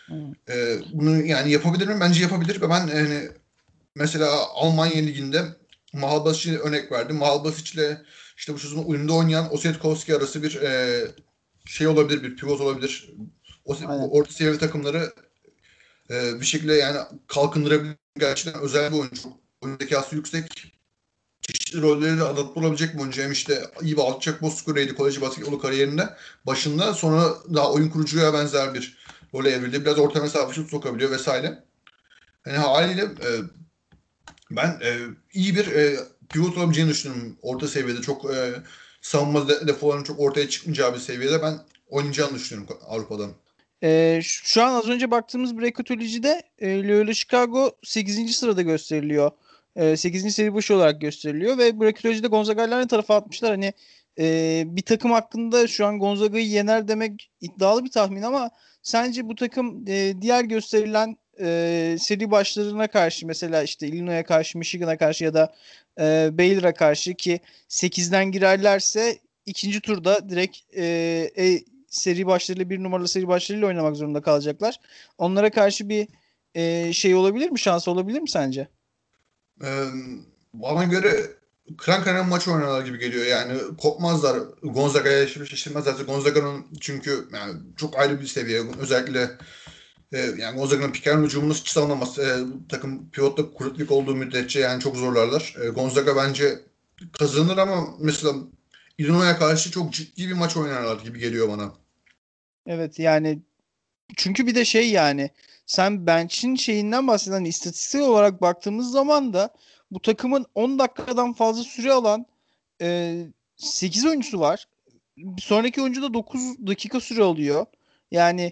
Hmm. 0.06 0.32
E, 0.50 0.80
bunu 0.94 1.26
yani 1.26 1.52
yapabilir 1.52 1.88
mi? 1.88 2.00
Bence 2.00 2.22
yapabilir 2.22 2.62
ben 2.62 2.88
yani 2.88 3.30
mesela 3.96 4.48
Almanya 4.54 4.96
Ligi'nde 4.96 5.46
Mahal 5.94 6.26
Basic'e 6.26 6.58
örnek 6.58 6.92
verdim. 6.92 7.16
Mahal 7.16 7.44
Basic'le 7.44 7.98
işte 8.38 8.54
bu 8.54 8.60
sezon 8.60 8.84
oyunda 8.84 9.14
oynayan 9.14 9.54
Ossetkovski 9.54 10.16
arası 10.16 10.44
bir 10.44 10.62
e, 10.62 11.02
şey 11.66 11.88
olabilir, 11.88 12.24
bir 12.24 12.36
pivot 12.36 12.62
olabilir. 12.62 13.10
O, 13.66 13.76
Aynen. 13.88 14.10
orta 14.10 14.34
seviye 14.34 14.58
takımları 14.58 15.14
e, 16.10 16.40
bir 16.40 16.46
şekilde 16.46 16.74
yani 16.74 16.98
kalkındırabilir. 17.28 17.96
Gerçekten 18.20 18.62
özel 18.62 18.92
bir 18.92 18.98
oyuncu. 18.98 19.30
Oyun 19.62 19.78
zekası 19.78 20.16
yüksek. 20.16 20.72
Çeşitli 21.42 21.82
rolleri 21.82 22.18
de 22.18 22.24
adapte 22.24 22.60
olabilecek 22.60 22.94
bir 22.94 23.00
oyuncu. 23.00 23.22
Hem 23.22 23.32
işte 23.32 23.64
iyi 23.82 23.98
bir 23.98 24.02
alçak 24.02 24.42
boz 24.42 24.54
skoreydi 24.54 24.96
koleji 24.96 25.22
basketbolu 25.22 25.60
kariyerinde. 25.60 26.10
Başında 26.46 26.94
sonra 26.94 27.34
daha 27.54 27.72
oyun 27.72 27.90
kurucuya 27.90 28.34
benzer 28.34 28.74
bir 28.74 28.98
role 29.34 29.50
evrildi. 29.50 29.86
Biraz 29.86 30.00
orta 30.00 30.22
mesafe 30.22 30.54
şut 30.54 30.70
sokabiliyor 30.70 31.12
vesaire. 31.12 31.64
Yani 32.46 32.58
haliyle 32.58 33.02
e, 33.02 33.30
ben 34.52 34.80
e, 34.84 35.00
iyi 35.34 35.56
bir 35.56 35.68
e, 35.68 36.00
pivot 36.30 36.58
olabileceğini 36.58 36.90
düşünüyorum. 36.90 37.38
Orta 37.42 37.68
seviyede 37.68 38.02
çok 38.02 38.36
e, 38.36 38.54
savunma 39.06 39.48
de- 39.48 39.68
defolarının 39.68 40.04
çok 40.04 40.20
ortaya 40.20 40.50
çıkmayacağı 40.50 40.94
bir 40.94 41.00
seviyede 41.00 41.42
ben 41.42 41.54
oynayacağını 41.90 42.36
düşünüyorum 42.36 42.78
Avrupa'da. 42.88 43.28
E, 43.84 44.20
şu 44.24 44.64
an 44.64 44.74
az 44.74 44.90
önce 44.90 45.12
baktığımız 45.12 45.58
Breakatolojide 45.58 46.44
e, 46.60 46.88
Loyola 46.88 47.14
Chicago 47.14 47.72
8. 47.84 48.36
sırada 48.36 48.62
gösteriliyor. 48.62 49.32
E, 49.76 49.98
8. 49.98 50.36
seri 50.36 50.54
başı 50.54 50.76
olarak 50.76 51.02
gösteriliyor 51.02 51.58
ve 51.58 51.80
Breakatolojide 51.80 52.28
Gonzaga'yı 52.28 52.76
aynı 52.76 52.88
tarafa 52.88 53.16
atmışlar. 53.16 53.52
Hani 53.52 53.74
e, 54.20 54.64
bir 54.68 54.82
takım 54.82 55.12
hakkında 55.12 55.68
şu 55.68 55.86
an 55.86 56.00
Gonzaga'yı 56.00 56.48
yener 56.48 56.88
demek 56.88 57.32
iddialı 57.42 57.86
bir 57.86 57.92
tahmin 57.92 58.22
ama 58.22 58.52
sence 58.82 59.28
bu 59.28 59.36
takım 59.36 59.88
e, 59.88 60.14
diğer 60.22 60.44
gösterilen 60.44 61.18
e, 61.40 61.98
seri 62.00 62.32
başlarına 62.32 62.88
karşı 62.88 63.28
mesela 63.28 63.64
işte 63.64 63.88
Illinois'a 63.88 64.24
karşı, 64.24 64.58
Michigan'a 64.58 64.98
karşı 64.98 65.24
ya 65.24 65.34
da 65.34 65.54
e, 66.00 66.30
Baylor'a 66.38 66.74
karşı 66.74 67.14
ki 67.14 67.40
8'den 67.70 68.32
girerlerse 68.32 69.20
ikinci 69.46 69.82
turda 69.82 70.30
direkt 70.30 70.58
e, 70.78 70.84
e, 71.38 71.64
seri 71.90 72.26
başlarıyla 72.26 72.70
bir 72.70 72.84
numaralı 72.84 73.08
seri 73.08 73.28
başlarıyla 73.28 73.68
oynamak 73.68 73.96
zorunda 73.96 74.22
kalacaklar. 74.22 74.80
Onlara 75.18 75.52
karşı 75.52 75.90
bir 75.90 76.08
e, 76.56 76.94
şey 76.94 77.16
olabilir 77.16 77.50
mi? 77.50 77.60
Şansı 77.60 77.92
olabilir 77.92 78.22
mi 78.22 78.30
sence? 78.30 78.68
E, 79.64 79.70
bana 80.54 80.84
göre 80.84 81.10
kıran 81.78 82.04
kırana 82.04 82.24
maç 82.24 82.48
oynarlar 82.48 82.86
gibi 82.86 83.00
geliyor. 83.00 83.26
Yani 83.26 83.58
kopmazlar. 83.78 84.38
Gonzaga'ya 84.64 85.28
şaşırmazlar. 85.28 86.06
Gonzaga'nın 86.06 86.66
çünkü 86.82 87.28
yani 87.34 87.54
çok 87.78 88.00
ayrı 88.00 88.22
bir 88.22 88.28
seviye. 88.28 88.62
Özellikle 88.80 89.32
e, 90.12 90.18
yani 90.18 90.58
Gonzaga'nın 90.58 90.94
roll 91.06 91.26
hücumunu 91.26 91.54
hiç 91.54 91.68
savunamaz. 91.68 92.20
E, 92.20 92.38
takım 92.70 93.10
pivotta 93.10 93.52
kurutlik 93.52 93.92
olduğu 93.92 94.16
müddetçe 94.16 94.60
yani 94.60 94.82
çok 94.82 94.96
zorlarlar. 94.96 95.56
E, 95.64 95.70
Gonzaga 95.70 96.16
bence 96.16 96.60
kazanır 97.20 97.58
ama 97.58 97.88
mesela 98.00 98.34
Illinois'a 98.98 99.38
karşı 99.38 99.72
çok 99.72 99.94
ciddi 99.94 100.28
bir 100.28 100.34
maç 100.34 100.58
oynarlar 100.58 101.04
gibi 101.04 101.20
geliyor 101.20 101.50
bana. 101.50 101.74
Evet 102.68 103.00
yani 103.00 103.40
çünkü 104.16 104.48
bir 104.48 104.56
de 104.56 104.66
şey 104.66 104.90
yani 104.90 105.30
sen 105.66 106.08
bench'in 106.08 106.56
şeyinden 106.56 107.08
bahseden 107.08 107.36
hani 107.36 107.48
istatistiksel 107.48 108.02
olarak 108.02 108.42
baktığımız 108.42 108.92
zaman 108.92 109.34
da 109.34 109.54
bu 109.92 110.02
takımın 110.02 110.46
10 110.56 110.80
dakikadan 110.80 111.34
fazla 111.34 111.64
süre 111.64 111.94
alan 111.94 112.26
e, 112.82 113.18
8 113.58 114.06
oyuncusu 114.06 114.40
var. 114.40 114.68
Bir 115.18 115.42
sonraki 115.42 115.82
oyuncu 115.82 116.02
da 116.02 116.14
9 116.14 116.42
dakika 116.68 117.00
süre 117.00 117.24
alıyor. 117.24 117.66
Yani 118.12 118.52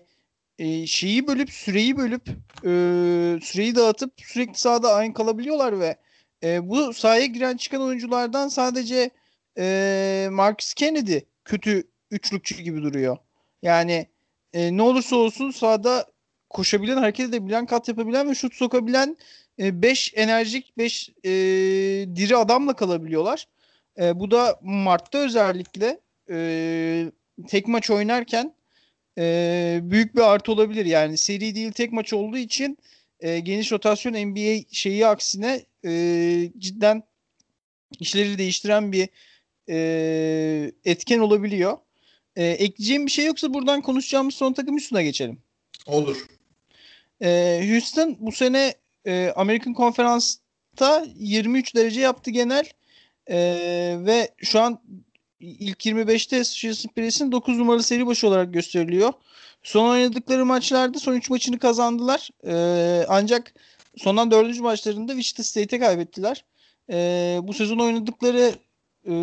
e, 0.60 0.88
şeyi 0.88 1.28
bölüp 1.28 1.49
süreyi 1.49 1.97
bölüp 1.97 2.30
e, 2.64 2.72
süreyi 3.41 3.76
dağıtıp 3.76 4.14
sürekli 4.18 4.58
sahada 4.58 4.93
aynı 4.93 5.14
kalabiliyorlar 5.14 5.80
ve 5.80 5.97
e, 6.43 6.70
bu 6.70 6.93
sahaya 6.93 7.26
giren 7.26 7.58
çıkan 7.58 7.82
oyunculardan 7.82 8.47
sadece 8.47 9.10
e, 9.58 10.28
Marcus 10.32 10.74
Kennedy 10.74 11.18
kötü 11.45 11.84
üçlükçü 12.12 12.62
gibi 12.62 12.82
duruyor. 12.82 13.18
Yani 13.62 14.08
e, 14.54 14.78
ne 14.78 14.82
olursa 14.82 15.16
olsun 15.16 15.51
sahada 15.51 16.06
koşabilen, 16.49 16.97
hareket 16.97 17.30
edebilen, 17.30 17.66
kat 17.66 17.88
yapabilen 17.88 18.30
ve 18.30 18.36
şut 18.36 18.54
sokabilen 18.54 19.18
5 19.60 20.14
enerjik, 20.16 20.78
5 20.78 21.10
e, 21.10 21.30
diri 22.16 22.38
adamla 22.38 22.76
kalabiliyorlar. 22.76 23.47
E, 23.99 24.20
bu 24.20 24.32
da 24.32 24.60
Mart'ta 24.62 25.18
özellikle 25.18 25.99
e, 26.30 27.12
tek 27.47 27.68
maç 27.68 27.89
oynarken 27.89 28.54
e, 29.18 29.80
büyük 29.84 30.16
bir 30.16 30.22
artı 30.22 30.51
olabilir. 30.51 30.86
Yani 30.86 31.18
seri 31.18 31.55
değil 31.55 31.72
tek 31.72 31.93
maç 31.93 32.14
olduğu 32.14 32.38
için 32.38 32.78
e, 33.20 33.39
geniş 33.39 33.72
rotasyon 33.72 34.14
NBA 34.14 34.64
şeyi 34.72 35.07
aksine 35.07 35.66
e, 35.86 36.51
cidden 36.57 37.03
işleri 37.99 38.38
değiştiren 38.38 38.91
bir 38.91 39.09
e, 39.70 40.72
etken 40.86 41.20
olabiliyor. 41.20 41.78
E, 42.36 42.45
ekleyeceğim 42.45 43.05
bir 43.05 43.11
şey 43.11 43.26
yoksa 43.26 43.53
buradan 43.53 43.82
konuşacağımız 43.82 44.36
son 44.36 44.53
takım 44.53 44.74
Houston'a 44.74 45.01
geçelim. 45.01 45.41
Olur. 45.88 46.26
E, 47.22 47.61
Houston 47.72 48.18
bu 48.20 48.32
sene 48.32 48.74
e, 49.05 49.34
American 49.36 49.74
Konferans'ta 49.74 51.05
23 51.16 51.76
derece 51.76 52.01
yaptı 52.01 52.32
genel 52.32 52.66
e, 53.30 53.38
ve 53.99 54.30
şu 54.38 54.59
an 54.59 54.82
ilk 55.43 55.85
25'te 55.85 56.39
Association 56.39 56.93
Press'in 56.93 57.31
9 57.31 57.57
numaralı 57.57 57.83
seri 57.83 58.07
başı 58.07 58.27
olarak 58.27 58.53
gösteriliyor. 58.53 59.13
Son 59.63 59.89
oynadıkları 59.89 60.45
maçlarda 60.45 60.99
son 60.99 61.13
3 61.13 61.29
maçını 61.29 61.59
kazandılar. 61.59 62.29
E, 62.47 63.05
ancak 63.09 63.53
sondan 63.97 64.31
4. 64.31 64.59
maçlarında 64.59 65.11
Wichita 65.11 65.43
State'e 65.43 65.79
kaybettiler. 65.79 66.45
E, 66.89 67.39
bu 67.43 67.53
sezon 67.53 67.79
oynadıkları 67.79 68.51
e, 69.05 69.13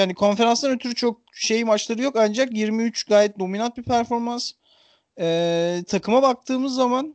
yani 0.00 0.14
konferanstan 0.14 0.70
ötürü 0.70 0.94
çok 0.94 1.20
şey 1.32 1.64
maçları 1.64 2.02
yok 2.02 2.16
ancak 2.18 2.52
23 2.52 3.04
gayet 3.04 3.38
dominant 3.38 3.76
bir 3.76 3.82
performans. 3.82 4.52
E, 5.20 5.84
takıma 5.88 6.22
baktığımız 6.22 6.74
zaman 6.74 7.14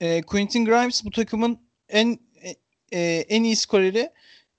e, 0.00 0.22
Quentin 0.22 0.64
Grimes 0.64 1.04
bu 1.04 1.10
takımın 1.10 1.58
en 1.88 2.18
e, 2.92 3.00
en 3.28 3.44
iyi 3.44 3.56
skoreri. 3.56 4.10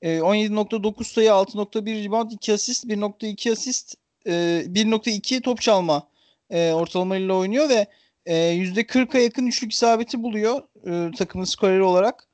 E, 0.01 0.17
17.9 0.17 1.03
sayı, 1.03 1.29
6.1 1.29 2.03
rebound, 2.03 2.31
2 2.31 2.53
asist, 2.53 2.85
1.2 2.85 3.51
asist, 3.51 3.95
e, 4.25 4.31
1.2 4.67 5.41
top 5.41 5.61
çalma 5.61 6.07
e, 6.49 6.71
ortalamayla 6.71 7.33
oynuyor 7.33 7.69
ve 7.69 7.87
e, 8.25 8.35
%40'a 8.35 9.19
yakın 9.19 9.47
üçlük 9.47 9.71
isabeti 9.73 10.23
buluyor 10.23 10.61
e, 10.87 11.11
takımın 11.17 11.45
skoreri 11.45 11.83
olarak. 11.83 12.27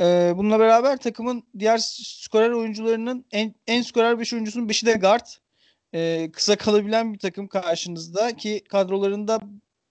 E, 0.00 0.32
bununla 0.36 0.58
beraber 0.58 0.96
takımın 0.96 1.42
diğer 1.58 1.78
skorer 1.78 2.50
oyuncularının 2.50 3.24
en, 3.32 3.54
en 3.66 3.82
skorer 3.82 4.18
5 4.18 4.32
oyuncusunun 4.32 4.68
5'i 4.68 4.86
de 4.86 4.92
guard. 4.92 5.26
E, 5.94 6.30
kısa 6.32 6.56
kalabilen 6.56 7.14
bir 7.14 7.18
takım 7.18 7.48
karşınızda 7.48 8.36
ki 8.36 8.64
kadrolarında 8.68 9.40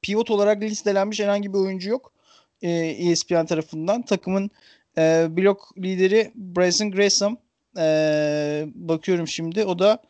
pivot 0.01 0.32
olarak 0.32 0.61
listelenmiş 0.61 1.19
herhangi 1.19 1.53
bir 1.53 1.57
oyuncu 1.57 1.89
yok. 1.89 2.13
E, 2.61 2.71
ESPN 2.71 3.45
tarafından. 3.45 4.01
Takımın 4.01 4.51
e, 4.98 5.28
blok 5.38 5.78
lideri 5.78 6.32
Bryson 6.36 6.91
Gresham. 6.91 7.38
E, 7.78 8.68
bakıyorum 8.76 9.28
şimdi. 9.28 9.66
O 9.66 9.80
da 9.80 10.02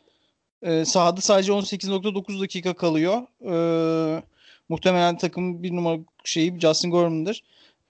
e, 0.62 0.84
sahada 0.84 1.20
sadece 1.20 1.52
18.9 1.52 2.40
dakika 2.40 2.74
kalıyor. 2.74 3.22
E, 3.44 4.22
muhtemelen 4.68 5.18
takımın 5.18 5.62
bir 5.62 5.76
numara 5.76 5.98
şeyi 6.24 6.60
Justin 6.60 6.90
Gorman'dır. 6.90 7.44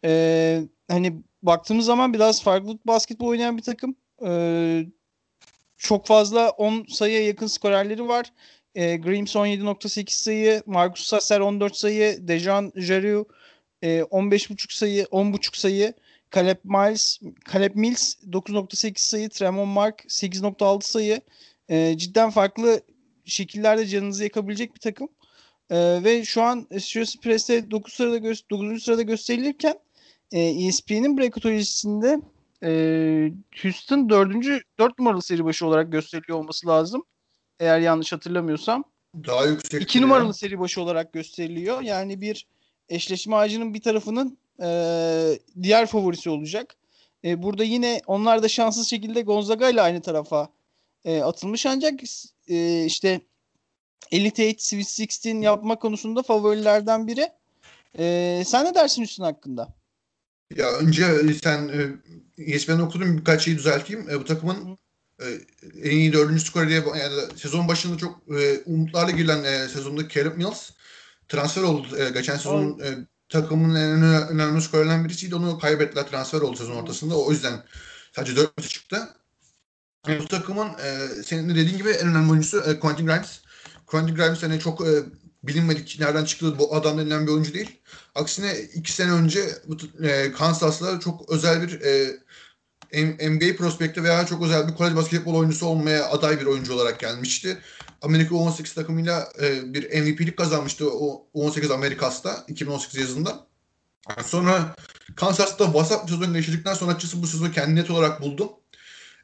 E, 0.05 0.63
hani 0.91 1.23
baktığımız 1.43 1.87
zaman 1.87 2.15
biraz 2.15 2.43
farklı 2.43 2.79
basketbol 2.85 3.27
oynayan 3.27 3.57
bir 3.57 3.63
takım. 3.63 3.97
E, 4.27 4.87
çok 5.79 6.07
fazla 6.07 6.51
10 6.51 6.85
sayıya 6.89 7.27
yakın 7.27 7.47
skorerleri 7.47 8.09
var. 8.09 8.33
E, 8.75 8.97
Grimes 8.97 9.37
17.8 9.37 10.11
sayı, 10.11 10.63
Marcus 10.67 11.07
Sasser 11.07 11.41
14 11.41 11.77
sayı, 11.77 12.29
Dejan 12.29 12.73
Jarreau 12.77 13.25
e, 13.83 14.01
15.5 14.01 14.77
sayı, 14.77 15.05
10.5 15.05 15.59
sayı, 15.59 15.95
Caleb 16.37 16.59
Miles, 16.65 17.19
Caleb 17.53 17.75
Mills 17.75 18.15
9.8 18.31 18.93
sayı, 18.97 19.29
Tremon 19.29 19.69
Mark 19.69 20.05
8.6 20.09 20.83
sayı. 20.83 21.21
E, 21.69 21.99
cidden 21.99 22.31
farklı 22.31 22.81
şekillerde 23.25 23.87
canınızı 23.87 24.25
yakabilecek 24.25 24.75
bir 24.75 24.81
takım. 24.81 25.09
E, 25.71 26.05
ve 26.05 26.25
şu 26.25 26.43
an 26.43 26.67
Associated 26.77 27.21
Press'te 27.21 27.71
9 27.71 27.93
sırada 27.93 28.19
gö- 28.19 28.51
9. 28.51 28.83
sırada 28.83 29.03
gösterilirken 29.03 29.75
e, 30.33 30.41
ESPN'in 30.41 31.19
breakout 31.19 31.47
listesinde 31.47 32.21
e, 32.63 32.71
Houston 33.63 34.09
4. 34.09 34.35
4 34.79 34.99
numaralı 34.99 35.23
seri 35.23 35.45
başı 35.45 35.67
olarak 35.67 35.93
gösteriliyor 35.93 36.39
olması 36.39 36.67
lazım. 36.67 37.05
Eğer 37.61 37.81
yanlış 37.81 38.13
hatırlamıyorsam. 38.13 38.85
Daha 39.27 39.47
yüksek. 39.47 39.83
2 39.83 40.03
numaralı 40.03 40.35
seri 40.35 40.59
başı 40.59 40.83
olarak 40.83 41.13
gösteriliyor. 41.13 41.83
Yani 41.83 42.21
bir 42.21 42.47
eşleşme 42.89 43.37
ağacının 43.37 43.75
bir 43.75 43.81
tarafının 43.81 44.39
e, 44.63 45.39
diğer 45.63 45.87
favorisi 45.87 46.31
olacak. 46.31 46.77
E, 47.25 47.43
burada 47.43 47.65
yine 47.65 48.01
onlar 48.07 48.43
da 48.43 48.49
şanssız 48.49 48.89
şekilde 48.89 49.23
Gonzaga 49.23 49.71
ile 49.71 49.83
aynı 49.83 50.03
tarafa 50.03 50.49
e, 51.05 51.21
atılmış 51.21 51.67
ancak 51.67 52.01
e, 52.49 52.85
işte 52.85 53.21
Elite 54.11 54.43
Eight, 54.45 54.63
Sweet 54.63 55.27
16 55.27 55.29
yapma 55.29 55.79
konusunda 55.79 56.23
favorilerden 56.23 57.07
biri. 57.07 57.29
E, 57.99 58.43
sen 58.47 58.65
ne 58.65 58.75
dersin 58.75 59.03
Hüsnü 59.03 59.25
hakkında? 59.25 59.75
Ya 60.57 60.73
önce 60.73 61.35
sen 61.43 61.69
e, 61.69 62.53
ESPN'de 62.55 62.83
okudum 62.83 63.19
birkaç 63.19 63.45
şeyi 63.45 63.59
düzelteyim. 63.59 64.11
E, 64.11 64.21
bu 64.21 64.25
takımın 64.25 64.79
e, 65.21 65.27
en 65.83 65.91
iyi 65.91 66.13
dördüncü 66.13 66.45
skorer 66.45 66.69
diye 66.69 66.85
yani 67.01 67.39
sezon 67.39 67.69
başında 67.69 67.99
çok 67.99 68.23
e, 68.41 68.61
umutlarla 68.67 69.11
girilen 69.11 69.45
e, 69.45 69.69
sezonda 69.69 70.09
Caleb 70.09 70.37
Mills 70.37 70.71
transfer 71.29 71.63
oldu. 71.63 71.99
E, 71.99 72.11
geçen 72.11 72.37
sezon 72.37 72.79
e, 72.79 72.89
takımın 73.29 73.75
en 73.75 74.03
önemli 74.31 74.63
skorerlerinden 74.63 75.05
birisiydi. 75.05 75.35
Onu 75.35 75.59
kaybettiler 75.59 76.07
transfer 76.07 76.41
oldu 76.41 76.57
sezon 76.57 76.77
ortasında. 76.77 77.19
O 77.19 77.31
yüzden 77.31 77.65
sadece 78.13 78.37
4 78.37 78.57
maçı 78.57 78.69
çıktı. 78.69 79.09
E, 80.09 80.19
bu 80.19 80.29
takımın 80.29 80.69
e, 80.69 81.09
senin 81.25 81.49
de 81.49 81.55
dediğin 81.55 81.79
gibi 81.79 81.89
en 81.89 82.09
önemli 82.09 82.31
oyuncusu 82.31 82.61
e, 82.61 82.81
Quentin 82.81 83.07
Grimes. 83.07 83.41
Quentin 83.87 84.15
Grimes 84.15 84.43
hani 84.43 84.61
çok 84.61 84.81
e, 84.81 85.05
bilinmedik 85.43 85.97
nereden 86.01 86.25
çıktı 86.25 86.59
bu 86.59 86.75
adam 86.77 86.99
denilen 86.99 87.27
bir 87.27 87.33
oyuncu 87.33 87.55
değil. 87.55 87.81
Aksine 88.15 88.59
iki 88.75 88.93
sene 88.93 89.13
önce 89.13 89.41
bu, 89.67 90.05
e, 90.07 90.33
Kansas'la 90.33 91.01
çok 91.01 91.31
özel 91.31 91.63
bir 91.63 91.81
e, 91.81 92.19
NBA 93.31 93.57
prospekti 93.57 94.05
veya 94.05 94.27
çok 94.27 94.43
özel 94.43 94.69
bir 94.69 94.75
kolej 94.75 94.97
basketbol 94.97 95.35
oyuncusu 95.35 95.67
olmaya 95.67 96.11
aday 96.11 96.41
bir 96.41 96.47
oyuncu 96.47 96.75
olarak 96.75 97.01
gelmişti. 97.01 97.59
Amerika 98.03 98.35
U18 98.35 98.75
takımıyla 98.75 99.29
e, 99.43 99.75
bir 99.75 99.85
MVP'lik 99.85 100.37
kazanmıştı 100.37 100.91
o 100.91 101.27
U18 101.35 101.75
Amerikas'ta 101.75 102.45
2018 102.49 103.01
yazında. 103.01 103.47
Sonra 104.25 104.75
Kansas'ta 105.17 105.75
vasat 105.75 106.07
bir 106.07 106.13
sezon 106.13 106.35
yaşadıktan 106.35 106.75
sonra 106.75 106.91
açıkçası 106.93 107.23
bu 107.23 107.27
sezonu 107.27 107.53
kendi 107.53 107.75
net 107.75 107.91
olarak 107.91 108.23
buldum. 108.23 108.49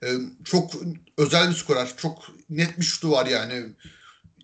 E, 0.05 0.09
çok 0.45 0.73
özel 1.19 1.51
bir 1.51 1.55
skorer. 1.55 1.93
Çok 1.97 2.23
net 2.51 2.79
bir 2.81 2.85
şutu 2.85 3.11
var 3.11 3.27
yani. 3.27 3.65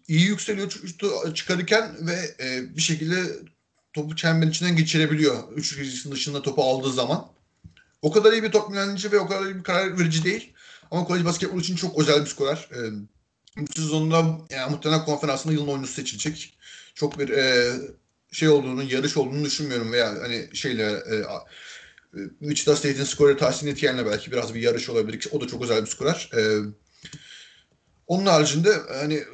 İyi 0.08 0.26
yükseliyor 0.26 0.70
şutu 0.70 1.34
çıkarırken 1.34 1.96
ve 2.00 2.34
e, 2.40 2.76
bir 2.76 2.82
şekilde 2.82 3.24
topu 3.92 4.16
çemberin 4.16 4.50
içinden 4.50 4.76
geçirebiliyor. 4.76 5.52
Üç 5.56 5.76
kişinin 5.76 6.14
dışında 6.14 6.42
topu 6.42 6.62
aldığı 6.62 6.92
zaman. 6.92 7.26
O 8.02 8.12
kadar 8.12 8.32
iyi 8.32 8.42
bir 8.42 8.52
top 8.52 8.70
mühendisi 8.70 9.12
ve 9.12 9.18
o 9.18 9.26
kadar 9.26 9.46
iyi 9.46 9.56
bir 9.56 9.62
karar 9.62 9.98
verici 9.98 10.24
değil. 10.24 10.52
Ama 10.90 11.04
kolej 11.04 11.24
basketbol 11.24 11.60
için 11.60 11.76
çok 11.76 11.98
özel 11.98 12.20
bir 12.20 12.30
skorer. 12.30 12.68
E, 12.72 12.78
bu 13.58 13.72
sezonda 13.80 14.16
yani 14.50 14.70
muhtemelen 14.70 15.04
konferansında 15.04 15.52
yılın 15.52 15.68
oyuncusu 15.68 15.94
seçilecek. 15.94 16.58
Çok 16.94 17.18
bir 17.18 17.28
e, 17.28 17.72
şey 18.32 18.48
olduğunu, 18.48 18.82
yarış 18.82 19.16
olduğunu 19.16 19.44
düşünmüyorum 19.44 19.92
veya 19.92 20.08
hani 20.22 20.48
şeyle 20.52 20.82
e, 20.84 21.16
e 21.16 21.24
Wichita 22.40 22.76
State'in 22.76 23.04
skoru 23.04 23.36
Tahsin 23.36 23.66
Etiyen'le 23.66 24.06
belki 24.06 24.32
biraz 24.32 24.54
bir 24.54 24.60
yarış 24.60 24.88
olabilir. 24.88 25.28
O 25.32 25.40
da 25.40 25.46
çok 25.46 25.62
özel 25.62 25.82
bir 25.82 25.86
skorer. 25.86 26.30
E, 26.36 26.40
onun 28.06 28.26
haricinde 28.26 28.72
hani 28.88 29.24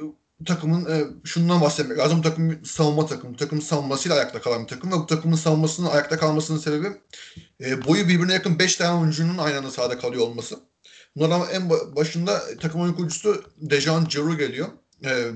takımın 0.45 0.85
e, 0.85 1.03
şundan 1.23 1.61
bahsetmek 1.61 1.97
lazım. 1.97 2.17
Bu 2.17 2.21
takım 2.21 2.65
savunma 2.65 3.05
takımı. 3.05 3.33
Bu 3.33 3.37
takımın 3.37 3.61
savunmasıyla 3.61 4.17
ayakta 4.17 4.41
kalan 4.41 4.63
bir 4.63 4.67
takım 4.67 4.91
ve 4.91 4.95
bu 4.95 5.05
takımın 5.05 5.35
savunmasının 5.35 5.87
ayakta 5.87 6.17
kalmasının 6.17 6.57
sebebi 6.57 6.87
e, 7.61 7.85
boyu 7.85 8.07
birbirine 8.07 8.33
yakın 8.33 8.59
5 8.59 8.75
tane 8.75 9.01
oyuncunun 9.01 9.37
aynı 9.37 9.57
anda 9.57 9.71
sahada 9.71 9.97
kalıyor 9.97 10.23
olması. 10.23 10.59
Bunlardan 11.15 11.49
en 11.51 11.69
başında 11.69 12.41
takım 12.61 12.81
oyun 12.81 12.93
kurucusu 12.93 13.43
Dejan 13.57 14.05
Jarreau 14.09 14.37
geliyor. 14.37 14.67
E, 15.05 15.31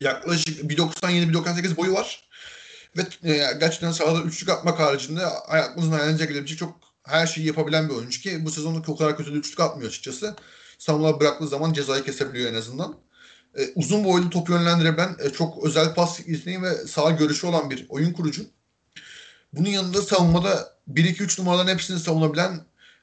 yaklaşık 0.00 0.70
1.97-1.98 0.70 1.76
boyu 1.76 1.94
var. 1.94 2.28
Ve 2.96 3.30
e, 3.30 3.36
gerçekten 3.60 3.92
sahada 3.92 4.22
üçlük 4.22 4.48
atmak 4.48 4.80
haricinde 4.80 5.26
ayakımızın 5.26 5.92
hayalinize 5.92 6.24
gelebilecek 6.24 6.58
çok 6.58 6.76
her 7.02 7.26
şeyi 7.26 7.46
yapabilen 7.46 7.88
bir 7.88 7.94
oyuncu 7.94 8.20
ki 8.20 8.44
bu 8.44 8.50
sezonda 8.50 8.92
o 8.92 8.96
kadar 8.96 9.16
kötü 9.16 9.32
üçlük 9.32 9.60
atmıyor 9.60 9.88
açıkçası. 9.88 10.36
Savunmalar 10.78 11.20
bıraktığı 11.20 11.48
zaman 11.48 11.72
cezayı 11.72 12.04
kesebiliyor 12.04 12.52
en 12.52 12.54
azından. 12.54 12.96
E, 13.58 13.62
uzun 13.74 14.04
boylu 14.04 14.30
top 14.30 14.48
yönlendirebilen 14.48 15.16
e, 15.24 15.30
çok 15.30 15.64
özel 15.64 15.94
pas 15.94 16.20
yeteneği 16.26 16.62
ve 16.62 16.74
sağ 16.74 17.10
görüşü 17.10 17.46
olan 17.46 17.70
bir 17.70 17.86
oyun 17.88 18.12
kurucu. 18.12 18.42
Bunun 19.52 19.68
yanında 19.68 20.02
savunmada 20.02 20.76
1-2-3 20.92 21.40
numaraların 21.40 21.72
hepsini 21.72 21.98
savunabilen 21.98 22.60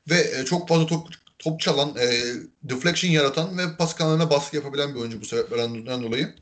ve 0.10 0.32
e, 0.38 0.46
çok 0.46 0.68
fazla 0.68 0.86
top, 0.86 1.08
top 1.42 1.60
çalan, 1.60 1.96
e, 1.98 2.34
deflection 2.64 3.12
yaratan 3.12 3.58
ve 3.58 3.78
pas 3.78 3.96
kanalına 3.96 4.30
baskı 4.30 4.56
yapabilen 4.56 4.96
bir 4.96 5.00
oyuncu 5.00 5.22
bu 5.22 5.26
sebeplerden 5.26 6.04
dolayı. 6.04 6.36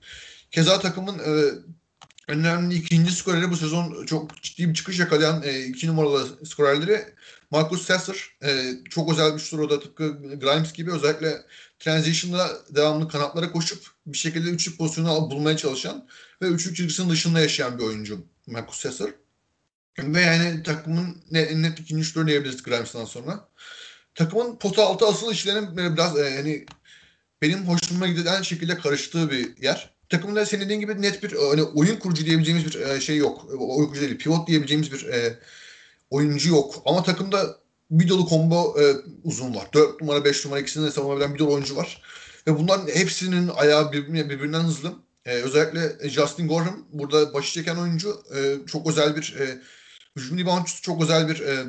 Keza 0.51 0.79
takımın 0.79 1.19
e, 1.19 1.31
önemli 2.27 2.75
ikinci 2.75 3.11
skoreri 3.11 3.51
bu 3.51 3.55
sezon 3.57 4.05
çok 4.05 4.41
ciddi 4.41 4.69
bir 4.69 4.73
çıkış 4.73 4.99
yakalayan 4.99 5.43
e, 5.45 5.65
iki 5.65 5.87
numaralı 5.87 6.45
skorerleri 6.45 7.05
Marcus 7.51 7.85
Sasser. 7.85 8.29
E, 8.43 8.71
çok 8.89 9.11
özel 9.11 9.33
bir 9.33 9.39
şutur 9.39 9.59
o 9.59 9.69
da 9.69 9.79
tıpkı 9.79 10.07
Grimes 10.35 10.73
gibi 10.73 10.91
özellikle 10.91 11.41
transition'da 11.79 12.49
devamlı 12.69 13.07
kanatlara 13.07 13.51
koşup 13.51 13.83
bir 14.05 14.17
şekilde 14.17 14.49
üçlük 14.49 14.77
pozisyonu 14.77 15.31
bulmaya 15.31 15.57
çalışan 15.57 16.07
ve 16.41 16.47
üçlük 16.47 16.75
çizgisinin 16.75 17.09
dışında 17.09 17.39
yaşayan 17.39 17.79
bir 17.79 17.83
oyuncu 17.83 18.25
Marcus 18.47 18.79
Sasser. 18.79 19.09
Ve 19.99 20.21
yani 20.21 20.63
takımın 20.63 21.17
net, 21.31 21.55
net 21.55 21.79
ikinci 21.79 22.03
şutörü 22.03 22.27
diyebiliriz 22.27 22.63
Grimes'dan 22.63 23.05
sonra. 23.05 23.49
Takımın 24.19 24.55
pota 24.55 24.85
altı 24.85 25.07
asıl 25.07 25.31
işlerin 25.31 25.77
biraz 25.77 26.19
e, 26.19 26.21
yani 26.21 26.65
benim 27.41 27.67
hoşuma 27.67 28.07
giden 28.07 28.41
şekilde 28.41 28.77
karıştığı 28.77 29.31
bir 29.31 29.57
yer. 29.61 29.89
Takımda 30.09 30.45
senin 30.45 30.65
dediğin 30.65 30.79
gibi 30.79 31.01
net 31.01 31.23
bir 31.23 31.31
hani 31.49 31.63
oyun 31.63 31.95
kurucu 31.95 32.25
diyebileceğimiz 32.25 32.65
bir 32.65 32.79
e, 32.79 33.01
şey 33.01 33.17
yok. 33.17 33.45
Oyun 33.59 33.87
kurucu 33.87 34.01
değil, 34.01 34.17
pivot 34.17 34.47
diyebileceğimiz 34.47 34.91
bir 34.91 35.05
e, 35.05 35.39
oyuncu 36.09 36.49
yok. 36.49 36.81
Ama 36.85 37.03
takımda 37.03 37.57
bir 37.91 38.09
dolu 38.09 38.29
combo 38.29 38.81
e, 38.81 38.83
uzun 39.23 39.55
var. 39.55 39.67
4 39.73 40.01
numara 40.01 40.25
5 40.25 40.45
numara 40.45 40.59
ikisini 40.59 40.85
de 40.85 40.91
savunabilen 40.91 41.33
bir 41.33 41.39
dolu 41.39 41.53
oyuncu 41.53 41.75
var. 41.75 42.01
Ve 42.47 42.59
bunların 42.59 42.87
hepsinin 42.87 43.47
ayağı 43.47 43.91
birbirine, 43.91 44.29
birbirinden 44.29 44.63
hızlı. 44.63 44.93
E, 45.25 45.31
özellikle 45.31 46.09
Justin 46.09 46.47
Gorham 46.47 46.85
burada 46.93 47.33
başı 47.33 47.51
çeken 47.53 47.75
oyuncu 47.75 48.23
e, 48.35 48.67
çok 48.67 48.87
özel 48.87 49.15
bir 49.15 49.35
e, 49.39 49.61
hücum 50.15 50.39
reboundçusu 50.39 50.81
çok 50.81 51.03
özel 51.03 51.29
bir 51.29 51.39
e, 51.39 51.65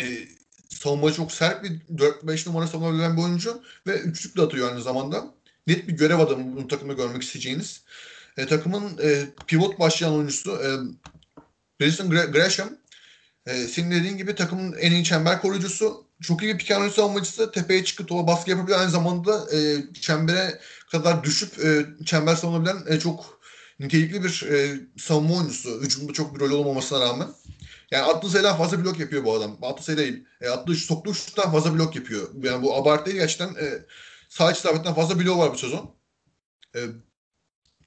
e, 0.00 0.37
savunma 0.78 1.12
çok 1.12 1.32
sert 1.32 1.64
bir 1.64 1.80
4-5 1.96 2.48
numara 2.48 2.66
savunabilen 2.66 3.16
bir 3.16 3.22
oyuncu 3.22 3.62
ve 3.86 3.98
üçlük 3.98 4.36
de 4.36 4.42
atıyor 4.42 4.70
aynı 4.70 4.82
zamanda. 4.82 5.34
Net 5.66 5.88
bir 5.88 5.92
görev 5.92 6.18
adamı 6.18 6.56
bunu 6.56 6.68
takımda 6.68 6.92
görmek 6.92 7.22
isteyeceğiniz. 7.22 7.82
E, 8.36 8.46
takımın 8.46 8.98
e, 9.02 9.24
pivot 9.46 9.78
başlayan 9.78 10.12
oyuncusu 10.12 10.52
e, 10.52 10.68
Bryson 11.80 12.10
Gresham 12.10 12.68
ee, 13.48 13.68
senin 13.68 13.90
dediğin 13.90 14.16
gibi 14.16 14.34
takımın 14.34 14.72
en 14.72 14.92
iyi 14.92 15.04
çember 15.04 15.42
koruyucusu. 15.42 16.04
Çok 16.22 16.42
iyi 16.42 16.54
bir 16.54 16.58
pick 16.58 16.70
and 16.70 16.90
savunmacısı. 16.90 17.52
Tepeye 17.52 17.84
çıkıp 17.84 18.08
topa 18.08 18.26
baskı 18.26 18.50
yapabilen 18.50 18.78
aynı 18.78 18.90
zamanda 18.90 19.46
e, 19.56 19.76
çembere 20.00 20.60
kadar 20.90 21.24
düşüp 21.24 21.64
e, 21.64 21.86
çember 22.04 22.36
savunabilen 22.36 22.76
e, 22.88 22.98
çok 23.00 23.40
nitelikli 23.80 24.24
bir 24.24 24.46
e, 24.50 24.80
savunma 24.96 25.34
oyuncusu. 25.34 25.82
Hücumda 25.82 26.12
çok 26.12 26.34
bir 26.34 26.40
rol 26.40 26.50
olmamasına 26.50 27.00
rağmen. 27.00 27.28
Yani 27.90 28.04
attığı 28.04 28.30
sayıdan 28.30 28.56
fazla 28.56 28.84
blok 28.84 28.98
yapıyor 28.98 29.24
bu 29.24 29.34
adam. 29.34 29.58
Attığı 29.62 29.84
sayı 29.84 29.98
değil. 29.98 30.24
E, 30.40 30.48
attığı 30.48 30.74
soktuğu 30.74 31.14
şuttan 31.14 31.52
fazla 31.52 31.74
blok 31.74 31.96
yapıyor. 31.96 32.28
Yani 32.42 32.62
bu 32.62 32.76
abartı 32.76 33.06
değil 33.06 33.16
gerçekten. 33.16 33.48
E, 33.48 33.84
sağ 34.28 34.52
iç 34.52 34.58
fazla 34.94 35.20
blok 35.20 35.38
var 35.38 35.52
bu 35.52 35.58
sezon. 35.58 35.94
E, 36.76 36.80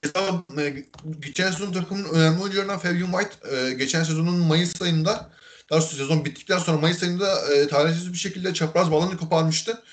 Keza 0.03 0.43
e, 0.61 0.85
geçen 1.19 1.51
sezon 1.51 1.73
takımın 1.73 2.09
önemli 2.09 2.41
oyuncularından 2.41 2.79
Fabian 2.79 3.11
White 3.11 3.55
e, 3.55 3.73
geçen 3.73 4.03
sezonun 4.03 4.39
Mayıs 4.39 4.81
ayında 4.81 5.31
daha 5.69 5.79
doğrusu 5.79 5.95
sezon 5.95 6.25
bittikten 6.25 6.57
sonra 6.57 6.77
Mayıs 6.77 7.03
ayında 7.03 7.53
e, 7.53 7.67
talihsiz 7.67 8.13
bir 8.13 8.17
şekilde 8.17 8.53
çapraz 8.53 8.91
balonu 8.91 9.17
koparmıştı. 9.17 9.83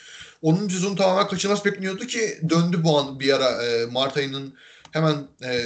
Onun 0.42 0.68
sezonu 0.68 0.96
tamamen 0.96 1.28
kaçırması 1.28 1.64
bekleniyordu 1.64 2.06
ki 2.06 2.40
döndü 2.48 2.84
bu 2.84 2.98
an 2.98 3.20
bir 3.20 3.32
ara 3.32 3.62
e, 3.64 3.86
Mart 3.86 4.16
ayının 4.16 4.54
hemen 4.90 5.28
e, 5.42 5.62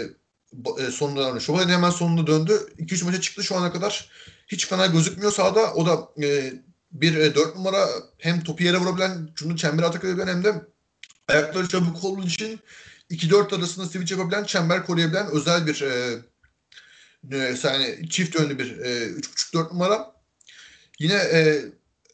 e 0.78 0.90
sonunda 0.90 1.40
Şubat 1.40 1.61
ayının 1.61 1.72
hemen 1.72 1.90
sonunda 1.90 2.26
döndü. 2.26 2.66
2-3 2.78 3.05
maça 3.05 3.20
çıktı 3.20 3.45
şu 3.45 3.57
ana 3.57 3.72
kadar. 3.72 4.11
Hiç 4.53 4.66
fena 4.66 4.86
gözükmüyor 4.86 5.32
sahada. 5.32 5.74
O 5.74 5.86
da 5.86 6.22
e, 6.26 6.53
bir 6.92 7.16
e, 7.16 7.34
4 7.34 7.57
numara 7.57 7.88
hem 8.18 8.44
topu 8.44 8.64
yere 8.64 8.78
vurabilen, 8.78 9.28
şunu 9.34 9.57
çembere 9.57 9.86
atak 9.86 10.05
edebilen 10.05 10.26
hem 10.26 10.44
de 10.44 10.55
ayakları 11.28 11.68
çabuk 11.68 12.05
olduğu 12.05 12.26
için 12.26 12.61
2-4 13.11 13.57
arasında 13.57 13.86
switch 13.86 14.12
yapabilen, 14.12 14.44
çember 14.44 14.86
koruyabilen 14.86 15.26
özel 15.26 15.66
bir 15.66 15.82
e, 15.82 16.18
e, 17.32 17.57
yani 17.64 18.09
çift 18.11 18.38
yönlü 18.38 18.59
bir 18.59 18.78
e, 18.78 19.07
3.5-4 19.07 19.74
numara. 19.74 20.12
Yine 20.98 21.14
e, 21.14 21.64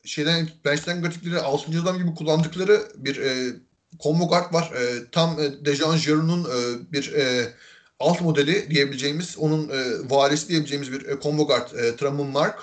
şeyden 0.05 0.49
bench'ten 0.65 1.03
grafikleri 1.03 1.39
6. 1.39 1.83
adam 1.83 1.99
gibi 1.99 2.15
kullandıkları 2.15 2.89
bir 2.97 3.17
e, 3.17 3.53
combo 4.01 4.29
guard 4.29 4.55
var. 4.55 4.73
E, 4.73 5.11
tam 5.13 5.41
e, 5.41 5.65
Dejan 5.65 5.99
Giroud'un 5.99 6.45
e, 6.45 6.93
bir 6.93 7.13
e, 7.13 7.53
alt 8.01 8.21
modeli 8.21 8.71
diyebileceğimiz, 8.71 9.39
onun 9.39 9.69
e, 9.69 10.11
varisi 10.11 10.49
diyebileceğimiz 10.49 10.93
bir 10.93 11.07
e, 11.07 11.21
combo 11.21 11.47
guard 11.47 11.73
e, 11.73 11.97
Tramon 11.97 12.27
Mark. 12.27 12.61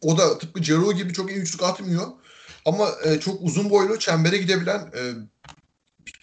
O 0.00 0.18
da 0.18 0.38
tıpkı 0.38 0.60
Giroud 0.60 0.96
gibi 0.96 1.12
çok 1.12 1.30
iyi 1.30 1.38
üçlük 1.38 1.62
atmıyor. 1.62 2.06
Ama 2.64 2.88
e, 3.04 3.20
çok 3.20 3.42
uzun 3.42 3.70
boylu, 3.70 3.98
çembere 3.98 4.36
gidebilen, 4.36 4.78
e, 4.78 5.00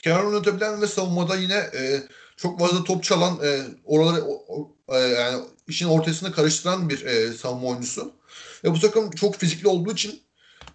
kenar 0.04 0.24
oynatabilen 0.24 0.82
ve 0.82 0.88
savunmada 0.88 1.36
yine 1.36 1.54
e, 1.54 2.04
çok 2.38 2.60
fazla 2.60 2.84
top 2.84 3.04
çalan, 3.04 3.40
e, 3.44 3.62
oraları 3.86 4.24
o, 4.26 4.76
e, 4.90 4.98
yani 4.98 5.44
işin 5.68 5.88
ortasını 5.88 6.32
karıştıran 6.32 6.90
bir 6.90 7.06
e, 7.06 7.34
savunma 7.34 7.68
oyuncusu. 7.68 8.14
Ve 8.64 8.72
bu 8.72 8.80
takım 8.80 9.12
çok 9.12 9.36
fizikli 9.36 9.68
olduğu 9.68 9.92
için 9.92 10.22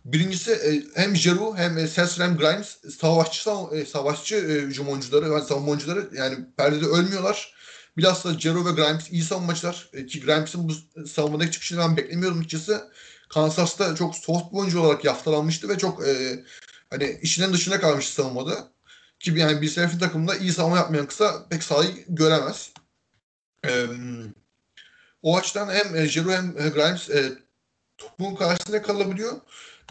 birincisi 0.04 0.52
e, 0.52 0.82
hem 0.94 1.16
Jeru 1.16 1.56
hem 1.56 1.78
e, 1.78 1.86
Seth 1.86 2.20
hem 2.20 2.36
Grimes 2.36 2.76
savaşçı 3.00 3.50
e, 3.72 3.84
savaşçı 3.84 4.36
e, 4.36 4.66
hücum 4.66 4.88
oyuncuları, 4.88 5.28
yani 5.28 5.44
savunma 5.44 5.70
oyuncuları 5.70 6.08
yani 6.16 6.36
perdede 6.56 6.86
ölmüyorlar. 6.86 7.57
Bilhassa 7.98 8.38
Jeru 8.38 8.66
ve 8.66 8.70
Grimes 8.70 9.12
iyi 9.12 9.22
savunmacılar. 9.22 9.88
E, 9.92 10.06
ki 10.06 10.20
Grimes'in 10.20 10.68
bu 10.68 11.06
savunmadaki 11.06 11.52
çıkışını 11.52 11.80
ben 11.80 11.96
beklemiyordum 11.96 12.38
açıkçası. 12.40 12.90
Kansas'ta 13.28 13.94
çok 13.94 14.16
soft 14.16 14.52
bir 14.52 14.74
olarak 14.74 15.04
yaftalanmıştı 15.04 15.68
ve 15.68 15.78
çok 15.78 16.08
e, 16.08 16.44
hani 16.90 17.18
işinin 17.22 17.52
dışına 17.52 17.80
kalmıştı 17.80 18.12
savunmada. 18.12 18.68
Ki 19.20 19.32
yani 19.36 19.62
bir 19.62 19.68
Serafin 19.68 19.98
takımında 19.98 20.36
iyi 20.36 20.52
savunma 20.52 20.76
yapmayan 20.76 21.06
kısa 21.06 21.48
pek 21.48 21.62
sahayı 21.62 22.04
göremez. 22.08 22.72
E, 23.66 23.86
o 25.22 25.36
açıdan 25.36 25.68
hem 25.68 25.96
e, 25.96 26.06
Jeru 26.06 26.32
hem 26.32 26.52
Grimes 26.52 27.10
e, 27.10 27.32
topun 27.98 28.34
karşısında 28.34 28.82
kalabiliyor. 28.82 29.40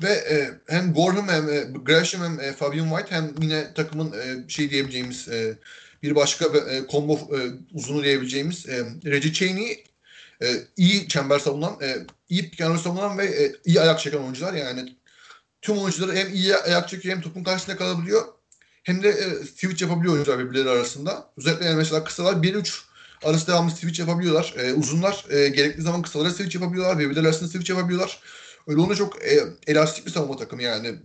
Ve 0.04 0.12
e, 0.12 0.52
hem 0.68 0.94
Gorham 0.94 1.28
hem 1.28 1.50
e, 1.50 1.60
Gresham 1.84 2.24
hem 2.24 2.40
e, 2.40 2.54
Fabian 2.54 2.90
White 2.90 3.16
hem 3.16 3.36
yine 3.42 3.74
takımın 3.74 4.12
e, 4.12 4.50
şey 4.50 4.70
diyebileceğimiz 4.70 5.28
e, 5.28 5.58
bir 6.10 6.16
başka 6.16 6.46
e, 6.46 6.88
combo 6.92 7.14
e, 7.14 7.40
uzunu 7.74 8.04
diyebileceğimiz 8.04 8.70
e, 8.70 8.86
Reggie 9.06 9.34
Cheney 9.34 9.84
e, 10.42 10.48
iyi 10.78 11.08
çember 11.08 11.40
savunan, 11.40 11.78
e, 11.82 11.98
iyi 12.30 12.52
piyango 12.52 12.78
savunan 12.78 13.18
ve 13.18 13.26
e, 13.26 13.54
iyi 13.66 13.82
ayak 13.82 14.00
çeken 14.00 14.18
oyuncular. 14.18 14.54
Yani 14.54 14.96
tüm 15.62 15.78
oyuncuları 15.78 16.16
hem 16.16 16.34
iyi 16.34 16.56
ayak 16.56 16.90
çekiyor 16.90 17.16
hem 17.16 17.22
topun 17.22 17.44
karşısında 17.44 17.78
kalabiliyor. 17.78 18.26
Hem 18.84 19.04
de 19.04 19.10
e, 19.10 19.46
switch 19.46 19.82
yapabiliyor 19.82 20.14
oyuncular 20.14 20.40
birbirleri 20.40 20.70
arasında. 20.70 21.32
Özellikle 21.38 21.66
yani 21.66 21.78
mesela 21.78 22.04
kısalar 22.04 22.34
1-3 22.34 22.82
arası 23.24 23.48
devamlı 23.48 23.72
switch 23.72 24.00
yapabiliyorlar. 24.00 24.54
E, 24.58 24.74
uzunlar 24.74 25.26
e, 25.30 25.48
gerekli 25.48 25.82
zaman 25.82 26.02
kısalara 26.02 26.30
switch 26.30 26.56
yapabiliyorlar. 26.56 27.00
Birbirleri 27.00 27.26
arasında 27.26 27.50
switch 27.50 27.70
yapabiliyorlar. 27.70 28.20
Öyle 28.68 28.80
olunca 28.80 28.96
çok 28.96 29.24
e, 29.24 29.44
elastik 29.68 30.06
bir 30.06 30.12
savunma 30.12 30.38
takımı 30.38 30.64
yani. 30.64 30.96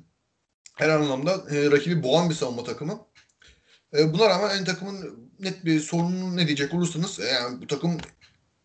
Her 0.74 0.88
anlamda 0.88 1.44
e, 1.50 1.70
rakibi 1.70 2.02
boğan 2.02 2.30
bir 2.30 2.34
savunma 2.34 2.64
takımı. 2.64 3.06
E, 3.98 4.12
buna 4.12 4.28
rağmen 4.28 4.58
en 4.58 4.64
takımın 4.64 5.28
net 5.40 5.64
bir 5.64 5.80
sorunu 5.80 6.36
ne 6.36 6.46
diyecek 6.46 6.74
olursanız 6.74 7.20
e, 7.20 7.24
yani 7.24 7.62
bu 7.62 7.66
takım 7.66 7.98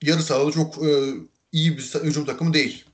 yarı 0.02 0.24
sahada 0.24 0.52
çok 0.52 0.86
e, 0.86 1.14
iyi 1.52 1.78
bir 1.78 1.84
hücum 2.04 2.26
takımı 2.26 2.54
değil. 2.54 2.86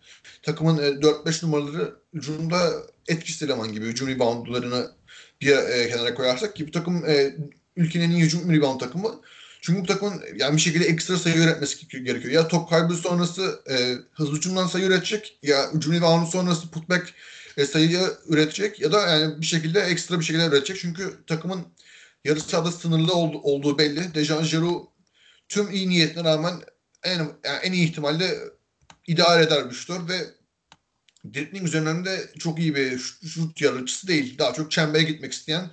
Takımın 0.43 0.77
e, 0.77 0.87
4-5 0.87 1.45
numaraları 1.45 1.95
hücumda 2.13 2.73
etkisiz 3.07 3.43
eleman 3.43 3.73
gibi 3.73 3.85
hücum 3.85 4.07
reboundlarını 4.07 4.91
bir 5.41 5.57
e, 5.57 5.89
kenara 5.89 6.13
koyarsak 6.13 6.55
ki 6.55 6.67
bu 6.67 6.71
takım 6.71 7.05
e, 7.05 7.35
ülkenin 7.75 8.05
en 8.05 8.11
iyi 8.11 8.23
hücum 8.23 8.53
rebound 8.53 8.79
takımı. 8.79 9.21
Çünkü 9.61 9.81
bu 9.81 9.85
takımın 9.85 10.21
yani 10.35 10.55
bir 10.55 10.61
şekilde 10.61 10.85
ekstra 10.85 11.17
sayı 11.17 11.35
üretmesi 11.35 11.87
gerekiyor. 11.87 12.33
Ya 12.33 12.47
top 12.47 12.69
kaybı 12.69 12.93
sonrası 12.93 13.61
e, 13.69 13.95
hızlı 14.11 14.35
hücumdan 14.35 14.67
sayı 14.67 14.85
üretecek 14.85 15.39
ya 15.43 15.73
hücum 15.73 15.93
reboundu 15.93 16.29
sonrası 16.29 16.71
putback 16.71 17.13
e, 17.57 17.65
sayı 17.65 18.01
üretecek 18.27 18.81
ya 18.81 18.91
da 18.91 19.07
yani 19.07 19.41
bir 19.41 19.45
şekilde 19.45 19.79
ekstra 19.81 20.19
bir 20.19 20.25
şekilde 20.25 20.45
üretecek. 20.45 20.77
Çünkü 20.81 21.13
takımın 21.27 21.65
yarı 22.23 22.39
sahada 22.41 22.71
sınırlı 22.71 23.13
ol, 23.13 23.33
olduğu 23.43 23.77
belli. 23.77 24.13
Dejan 24.13 24.43
Giroud 24.43 24.85
tüm 25.49 25.71
iyi 25.71 25.89
niyetine 25.89 26.23
rağmen 26.23 26.61
en, 27.03 27.17
yani 27.19 27.59
en 27.63 27.71
iyi 27.71 27.89
ihtimalle 27.89 28.37
idare 29.07 29.43
eder 29.43 29.69
bir 29.69 29.75
şutör 29.75 30.09
ve 30.09 30.19
dribbling 31.33 31.65
üzerinden 31.65 32.05
de 32.05 32.29
çok 32.39 32.59
iyi 32.59 32.75
bir 32.75 32.97
şut 32.99 33.61
yaratıcısı 33.61 34.07
değil. 34.07 34.37
Daha 34.37 34.53
çok 34.53 34.71
çembere 34.71 35.03
gitmek 35.03 35.33
isteyen 35.33 35.71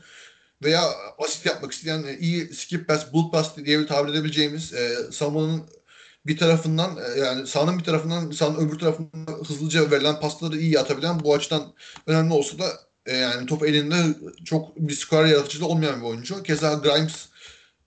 veya 0.63 0.83
asit 1.19 1.47
yapmak 1.47 1.73
isteyen 1.73 2.03
e, 2.03 2.19
iyi 2.19 2.55
skip 2.55 2.89
pass, 2.89 3.13
bullet 3.13 3.33
pass 3.33 3.57
diye 3.57 3.79
bir 3.79 3.87
tabir 3.87 4.13
edebileceğimiz 4.13 4.75
e, 4.75 4.97
savunmanın 5.13 5.67
bir 6.27 6.37
tarafından 6.37 6.97
e, 6.97 7.21
yani 7.21 7.47
sahanın 7.47 7.79
bir 7.79 7.85
tarafından 7.85 8.31
sahanın 8.31 8.69
öbür 8.69 8.79
tarafından 8.79 9.45
hızlıca 9.49 9.91
verilen 9.91 10.21
pasları 10.21 10.57
iyi 10.59 10.81
atabilen 10.81 11.21
bu 11.21 11.35
açıdan 11.35 11.75
önemli 12.07 12.33
olsa 12.33 12.59
da 12.59 12.90
e, 13.11 13.17
yani 13.17 13.47
top 13.47 13.63
elinde 13.63 13.97
çok 14.45 14.77
bir 14.77 14.95
skor 14.95 15.25
yaratıcı 15.27 15.61
da 15.61 15.65
olmayan 15.67 16.01
bir 16.01 16.07
oyuncu. 16.07 16.43
Keza 16.43 16.75
Grimes 16.75 17.29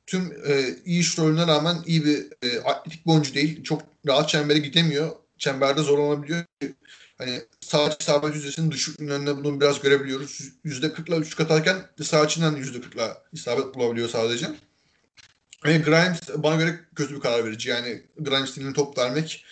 tüm 0.07 0.33
e, 0.47 0.75
iyi 0.85 1.03
şutörüne 1.03 1.47
rağmen 1.47 1.77
iyi 1.85 2.05
bir 2.05 2.27
e, 2.41 2.59
atletik 2.59 3.05
bir 3.05 3.11
oyuncu 3.11 3.33
değil. 3.33 3.63
Çok 3.63 3.81
rahat 4.07 4.29
çembere 4.29 4.59
gidemiyor. 4.59 5.11
Çemberde 5.37 5.81
zorlanabiliyor. 5.81 6.43
Hani 7.17 7.41
sağ 7.61 7.95
isabet 7.99 8.35
yüzdesinin 8.35 8.71
düşüklüğünde 8.71 9.37
bunu 9.37 9.61
biraz 9.61 9.81
görebiliyoruz. 9.81 10.39
Yüzde 10.63 10.87
40'la 10.87 11.17
üçlük 11.17 11.39
atarken 11.39 11.77
sağ 12.03 12.25
içinden 12.25 12.55
yüzde 12.55 12.77
40'la 12.77 13.23
isabet 13.33 13.75
bulabiliyor 13.75 14.09
sadece. 14.09 14.47
Ve 15.65 15.77
Grimes 15.77 16.21
bana 16.37 16.55
göre 16.55 16.79
kötü 16.95 17.15
bir 17.15 17.19
karar 17.19 17.45
verici. 17.45 17.69
Yani 17.69 18.03
Grimes'in 18.19 18.73
top 18.73 18.97
vermek 18.97 19.45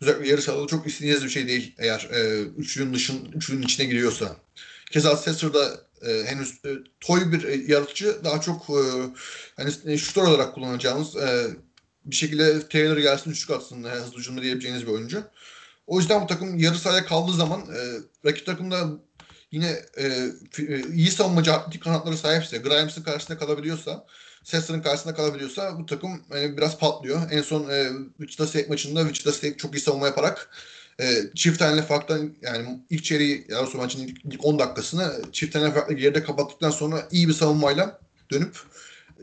özellikle 0.00 0.28
yarı 0.28 0.42
sahada 0.42 0.66
çok 0.66 0.86
istediğiniz 0.86 1.24
bir 1.24 1.30
şey 1.30 1.48
değil 1.48 1.74
eğer 1.78 2.08
e, 2.12 2.40
üçlünün 2.40 2.94
dışın, 2.94 3.32
üçlünün 3.32 3.62
içine 3.62 3.86
giriyorsa. 3.86 4.36
Keza 4.90 5.16
Sessor'da 5.16 5.80
e, 6.06 6.24
henüz 6.24 6.64
e, 6.64 6.68
toy 7.00 7.32
bir 7.32 7.44
e, 7.44 7.72
yaratıcı 7.72 8.24
daha 8.24 8.40
çok 8.40 8.70
e, 8.70 8.80
hani 9.56 9.72
e, 9.84 9.98
şutör 9.98 10.22
olarak 10.22 10.54
kullanacağımız 10.54 11.16
e, 11.16 11.46
bir 12.04 12.16
şekilde 12.16 12.68
Taylor 12.68 12.96
gelsin 12.96 13.30
üçlük 13.30 13.50
atsın 13.50 13.84
e, 13.84 13.90
hızlı 13.90 14.18
hücumda 14.18 14.42
diyebileceğiniz 14.42 14.86
bir 14.86 14.92
oyuncu. 14.92 15.22
O 15.86 15.98
yüzden 15.98 16.22
bu 16.22 16.26
takım 16.26 16.58
yarı 16.58 16.78
sahaya 16.78 17.04
kaldığı 17.04 17.32
zaman 17.32 17.60
e, 17.60 17.80
rakip 18.28 18.46
takımda 18.46 18.88
yine 19.50 19.82
e, 19.96 20.06
e, 20.58 20.82
iyi 20.92 21.10
savunmacı 21.10 21.52
atletik 21.52 21.82
kanatları 21.82 22.16
sahipse, 22.16 22.58
Grimes'in 22.58 23.02
karşısında 23.02 23.38
kalabiliyorsa, 23.38 24.06
Sesser'ın 24.44 24.82
karşısında 24.82 25.14
kalabiliyorsa 25.14 25.78
bu 25.78 25.86
takım 25.86 26.22
yani 26.30 26.56
biraz 26.56 26.78
patlıyor. 26.78 27.30
En 27.30 27.42
son 27.42 27.70
e, 27.70 27.88
Wichita 28.18 28.46
State 28.46 28.68
maçında 28.68 29.00
Wichita 29.00 29.32
State 29.32 29.56
çok 29.56 29.76
iyi 29.76 29.80
savunma 29.80 30.06
yaparak 30.06 30.50
e, 31.00 31.06
çift 31.34 31.58
tane 31.58 31.82
farktan 31.82 32.34
yani 32.42 32.80
ilk 32.90 33.04
çeyreği 33.04 33.46
yani 33.48 33.68
maçın 33.74 34.06
ilk, 34.06 34.24
ilk 34.24 34.44
10 34.44 34.58
dakikasını 34.58 35.22
çift 35.32 35.52
tane 35.52 35.72
farklı 35.72 35.94
geride 35.94 36.22
kapattıktan 36.22 36.70
sonra 36.70 37.08
iyi 37.10 37.28
bir 37.28 37.32
savunmayla 37.32 38.00
dönüp 38.30 38.56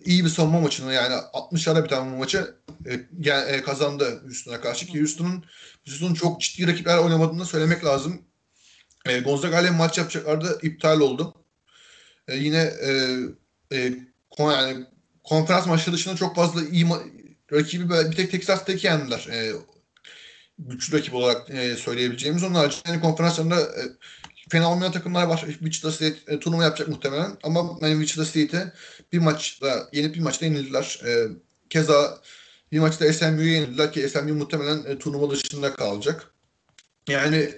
iyi 0.06 0.26
bir 0.26 0.30
savunma 0.30 0.60
maçını 0.60 0.94
yani 0.94 1.14
60'lara 1.14 1.84
biten 1.84 2.12
bu 2.12 2.18
maçı 2.18 2.56
e, 2.86 3.32
e, 3.32 3.62
kazandı 3.62 4.22
Houston'a 4.24 4.62
karşı 4.62 4.86
ki 4.86 5.00
Houston'un 5.00 5.46
Houston'un 5.88 6.14
çok 6.14 6.42
ciddi 6.42 6.68
rakipler 6.68 6.98
oynamadığını 6.98 7.46
söylemek 7.46 7.86
lazım. 7.86 8.22
E, 9.06 9.20
Gonzaga 9.20 9.62
ile 9.62 9.72
maç 9.72 9.98
yapacaklardı 9.98 10.60
iptal 10.62 11.00
oldu. 11.00 11.34
E, 12.28 12.38
yine 12.38 12.58
e, 12.58 13.18
e, 13.74 13.94
kon, 14.30 14.52
yani 14.52 14.86
konferans 15.24 15.68
maçları 15.68 15.96
dışında 15.96 16.16
çok 16.16 16.36
fazla 16.36 16.64
iyi 16.64 16.86
rakibi 17.52 17.90
bir 17.90 18.16
tek 18.16 18.32
Texas 18.32 18.66
Tech'i 18.66 18.88
yendiler. 18.88 19.28
E, 19.32 19.52
güçlü 20.60 20.98
rakip 20.98 21.14
olarak 21.14 21.50
e, 21.50 21.76
söyleyebileceğimiz. 21.76 22.44
Onun 22.44 22.56
haricinde 22.56 22.90
yani 22.90 23.02
konferanslarında 23.02 23.62
e, 23.62 23.82
fena 24.50 24.72
olmayan 24.72 24.92
takımlar 24.92 25.28
var. 25.28 25.46
Wichita 25.48 25.92
State 25.92 26.18
e, 26.28 26.40
turnuva 26.40 26.64
yapacak 26.64 26.88
muhtemelen. 26.88 27.38
Ama 27.44 27.78
yani 27.82 28.06
Wichita 28.06 28.26
State'e 28.26 28.74
bir 29.14 29.20
maçta 29.20 29.90
yenip 29.94 30.16
bir 30.16 30.20
maçta 30.20 30.46
yenildiler. 30.46 31.02
E, 31.06 31.28
keza 31.70 32.22
bir 32.72 32.80
maçta 32.80 33.14
SMU'yu 33.14 33.54
yenildiler 33.54 33.92
ki 33.92 34.10
SMU 34.10 34.34
muhtemelen 34.34 34.84
e, 34.86 35.00
turnuva 35.00 35.32
dışında 35.32 35.74
kalacak. 35.74 36.32
Yani 37.10 37.52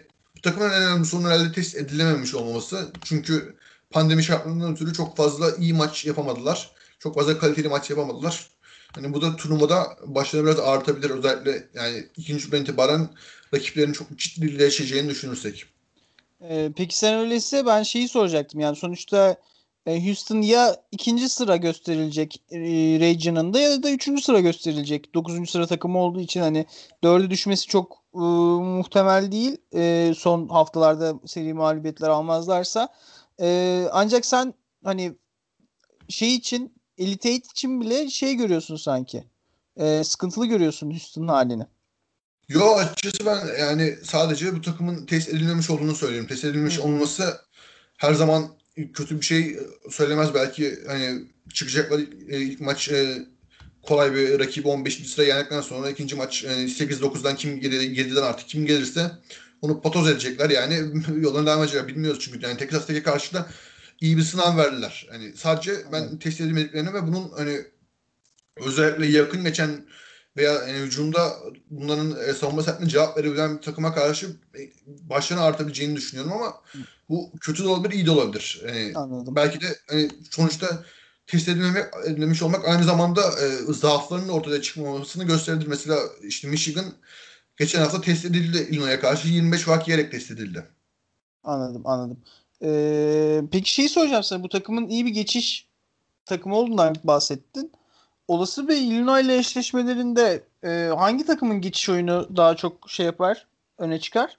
takımın 0.43 0.69
en 0.69 0.81
önemli 0.81 1.05
sorunu 1.05 1.27
herhalde 1.27 1.51
test 1.51 1.75
edilememiş 1.75 2.35
olmaması. 2.35 2.91
Çünkü 3.03 3.55
pandemi 3.89 4.23
şartlarından 4.23 4.73
ötürü 4.73 4.93
çok 4.93 5.17
fazla 5.17 5.55
iyi 5.55 5.73
maç 5.73 6.05
yapamadılar. 6.05 6.71
Çok 6.99 7.15
fazla 7.15 7.39
kaliteli 7.39 7.67
maç 7.67 7.89
yapamadılar. 7.89 8.49
Hani 8.97 9.13
bu 9.13 9.21
da 9.21 9.35
turnuvada 9.35 9.97
başlarına 10.05 10.47
biraz 10.47 10.59
artabilir. 10.59 11.09
Özellikle 11.09 11.67
yani 11.73 12.07
ikinci 12.17 12.45
turdan 12.45 12.61
itibaren 12.61 13.09
rakiplerin 13.53 13.93
çok 13.93 14.17
ciddileşeceğini 14.17 15.09
düşünürsek. 15.09 15.65
Ee, 16.41 16.71
peki 16.75 16.97
sen 16.97 17.19
öyleyse 17.19 17.65
ben 17.65 17.83
şeyi 17.83 18.07
soracaktım. 18.07 18.59
Yani 18.59 18.75
sonuçta 18.75 19.37
e, 19.85 20.05
Houston 20.05 20.41
ya 20.41 20.75
ikinci 20.91 21.29
sıra 21.29 21.55
gösterilecek 21.55 22.41
e, 22.51 22.59
region'ında 22.99 23.59
ya 23.59 23.83
da 23.83 23.91
üçüncü 23.91 24.21
sıra 24.21 24.39
gösterilecek. 24.39 25.15
Dokuzuncu 25.15 25.51
sıra 25.51 25.67
takımı 25.67 25.99
olduğu 25.99 26.21
için 26.21 26.41
hani 26.41 26.65
dördü 27.03 27.29
düşmesi 27.29 27.67
çok 27.67 28.03
e, 28.13 28.19
muhtemel 28.77 29.31
değil. 29.31 29.57
E, 29.73 30.13
son 30.17 30.47
haftalarda 30.47 31.19
seri 31.25 31.53
mağlubiyetler 31.53 32.09
almazlarsa. 32.09 32.89
E, 33.41 33.87
ancak 33.91 34.25
sen 34.25 34.53
hani 34.83 35.13
şey 36.09 36.35
için 36.35 36.76
Elite 36.97 37.29
Eight 37.29 37.51
için 37.51 37.81
bile 37.81 38.09
şey 38.09 38.35
görüyorsun 38.35 38.75
sanki. 38.75 39.23
E, 39.77 40.03
sıkıntılı 40.03 40.45
görüyorsun 40.45 40.91
Houston'ın 40.91 41.27
halini. 41.27 41.65
Yo 42.49 42.75
açıkçası 42.75 43.25
ben 43.25 43.59
yani 43.59 43.95
sadece 44.03 44.55
bu 44.55 44.61
takımın 44.61 45.05
test 45.05 45.29
edilmemiş 45.29 45.69
olduğunu 45.69 45.95
söylüyorum. 45.95 46.27
Test 46.27 46.45
edilmemiş 46.45 46.77
Hı. 46.77 46.83
olması 46.83 47.41
her 47.97 48.13
zaman 48.13 48.47
kötü 48.93 49.21
bir 49.21 49.25
şey 49.25 49.59
söylemez 49.91 50.33
belki 50.33 50.79
hani 50.87 51.23
çıkacaklar 51.53 51.99
e, 52.29 52.41
ilk 52.41 52.61
maç 52.61 52.89
e, 52.89 53.25
kolay 53.81 54.15
bir 54.15 54.39
rakibi 54.39 54.67
15. 54.67 55.09
sıraya 55.09 55.35
yendikten 55.35 55.61
sonra 55.61 55.89
ikinci 55.89 56.15
maç 56.15 56.43
8-9'dan 56.43 57.33
e, 57.33 57.37
kim 57.37 57.59
gelir 57.59 57.81
7'den 57.81 58.21
artık 58.21 58.47
kim 58.47 58.65
gelirse 58.65 59.11
onu 59.61 59.81
patoz 59.81 60.09
edecekler 60.09 60.49
yani 60.49 61.03
yollarına 61.21 61.47
devam 61.47 61.63
edecekler 61.63 61.87
bilmiyoruz 61.87 62.19
çünkü 62.19 62.45
yani 62.45 62.57
Texas 62.57 62.87
Tech'e 62.87 63.03
karşı 63.03 63.33
da 63.33 63.49
iyi 64.01 64.17
bir 64.17 64.23
sınav 64.23 64.57
verdiler. 64.57 65.07
Hani 65.11 65.33
sadece 65.33 65.73
ben 65.91 66.19
test 66.19 66.41
edilmediklerini 66.41 66.93
ve 66.93 67.07
bunun 67.07 67.29
hani 67.37 67.61
özellikle 68.55 69.05
yakın 69.05 69.43
geçen 69.43 69.85
veya 70.37 70.53
yani 70.53 70.77
hücumda 70.77 71.33
bunların 71.69 72.29
e, 72.29 72.33
savunma 72.33 72.63
setine 72.63 72.89
cevap 72.89 73.17
verebilen 73.17 73.57
bir 73.57 73.61
takıma 73.61 73.95
karşı 73.95 74.27
e, 74.27 74.59
başlarına 74.85 75.43
artabileceğini 75.43 75.95
düşünüyorum 75.95 76.33
ama 76.33 76.61
bu 77.09 77.31
kötü 77.41 77.63
de 77.63 77.67
olabilir, 77.67 77.93
iyi 77.93 78.05
de 78.05 78.11
olabilir. 78.11 78.61
Yani 78.67 78.91
Anladım. 78.95 79.35
Belki 79.35 79.61
de 79.61 79.77
hani 79.89 80.09
sonuçta 80.31 80.83
test 81.27 81.49
edilmemek, 81.49 81.85
edilmemiş 82.05 82.41
olmak 82.41 82.67
aynı 82.67 82.83
zamanda 82.83 83.21
e, 83.21 83.73
zaaflarının 83.73 84.29
ortaya 84.29 84.61
çıkmamasını 84.61 85.23
gösterebilir. 85.23 85.67
Mesela 85.67 85.99
işte 86.23 86.47
Michigan 86.47 86.85
geçen 87.57 87.79
hafta 87.81 88.01
test 88.01 88.25
edildi 88.25 88.57
Illinois'a 88.57 88.99
karşı 88.99 89.27
25 89.27 89.61
fark 89.61 89.87
yiyerek 89.87 90.11
test 90.11 90.31
edildi. 90.31 90.67
Anladım, 91.43 91.81
anladım. 91.85 92.23
Ee, 92.63 93.41
peki 93.51 93.71
şeyi 93.73 93.89
soracağım 93.89 94.23
sana. 94.23 94.43
Bu 94.43 94.49
takımın 94.49 94.87
iyi 94.87 95.05
bir 95.05 95.11
geçiş 95.11 95.67
takımı 96.25 96.55
olduğundan 96.55 96.95
bahsettin 97.03 97.71
olası 98.27 98.67
bir 98.67 98.75
Illinois 98.75 99.25
ile 99.25 99.37
eşleşmelerinde 99.37 100.43
e, 100.63 100.69
hangi 100.97 101.25
takımın 101.25 101.61
geçiş 101.61 101.89
oyunu 101.89 102.29
daha 102.35 102.55
çok 102.55 102.89
şey 102.89 103.05
yapar, 103.05 103.47
öne 103.77 103.99
çıkar? 103.99 104.37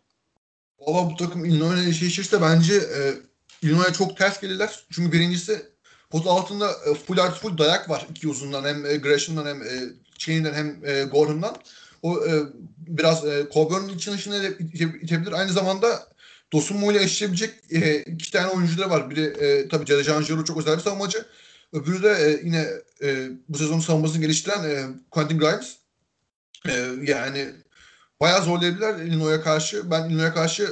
Valla 0.80 1.10
bu 1.10 1.16
takım 1.16 1.44
Illinois 1.44 1.80
ile 1.80 1.88
eşleşirse 1.90 2.42
bence 2.42 2.74
e, 2.74 3.14
Illinois'a 3.62 3.92
çok 3.92 4.16
ters 4.16 4.40
gelirler. 4.40 4.84
Çünkü 4.90 5.12
birincisi 5.12 5.62
pot 6.10 6.26
altında 6.26 6.70
e, 6.70 6.94
full 6.94 7.18
artı 7.18 7.40
full 7.40 7.58
dayak 7.58 7.90
var 7.90 8.06
iki 8.10 8.28
uzundan 8.28 8.64
hem 8.64 8.86
e, 8.86 8.96
Gresham'dan 8.96 9.46
hem 9.46 9.62
e, 9.62 9.68
Chain'den 10.18 10.54
hem 10.54 10.80
e, 10.84 11.04
Gordon'dan. 11.04 11.56
O 12.02 12.26
e, 12.26 12.32
biraz 12.78 13.26
e, 13.26 13.46
Coburn'un 13.54 13.88
için 13.88 14.12
dışına 14.12 14.36
itebilir. 15.02 15.32
Aynı 15.32 15.52
zamanda 15.52 16.08
Dosunmu 16.52 16.92
ile 16.92 16.98
eşleşebilecek 16.98 17.54
e, 17.70 18.02
iki 18.02 18.30
tane 18.30 18.48
oyuncuları 18.48 18.90
var. 18.90 19.10
Biri 19.10 19.24
e, 19.24 19.68
tabii 19.68 19.86
Cerejan 19.86 20.22
Jiro 20.22 20.44
çok 20.44 20.58
özel 20.58 20.76
bir 20.76 20.82
savunmacı. 20.82 21.26
Öbürü 21.72 22.02
de 22.02 22.08
e, 22.08 22.40
yine 22.44 22.66
e, 23.02 23.28
bu 23.48 23.58
sezon 23.58 23.80
savunmasını 23.80 24.20
geliştiren 24.20 24.64
e, 24.64 24.86
Quentin 25.10 25.38
Grimes. 25.38 25.76
E, 26.68 26.72
yani 27.02 27.48
bayağı 28.20 28.42
zorlayabilirler 28.42 28.94
Illinois'a 28.94 29.42
karşı. 29.42 29.90
Ben 29.90 30.08
Illinois'a 30.08 30.34
karşı 30.34 30.68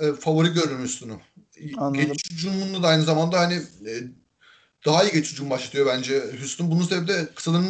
e, 0.00 0.12
favori 0.12 0.48
görürüm 0.48 0.84
üstünü. 0.84 1.14
Geçiş 1.92 2.30
hücumunda 2.30 2.82
da 2.82 2.88
aynı 2.88 3.02
zamanda 3.02 3.40
hani 3.40 3.54
e, 3.86 3.92
daha 4.86 5.04
iyi 5.04 5.12
geçiş 5.12 5.32
hücum 5.32 5.50
başlatıyor 5.50 5.86
bence 5.86 6.22
Houston. 6.38 6.70
Bunun 6.70 6.82
sebebi 6.82 7.08
de 7.08 7.28
kısaların 7.34 7.66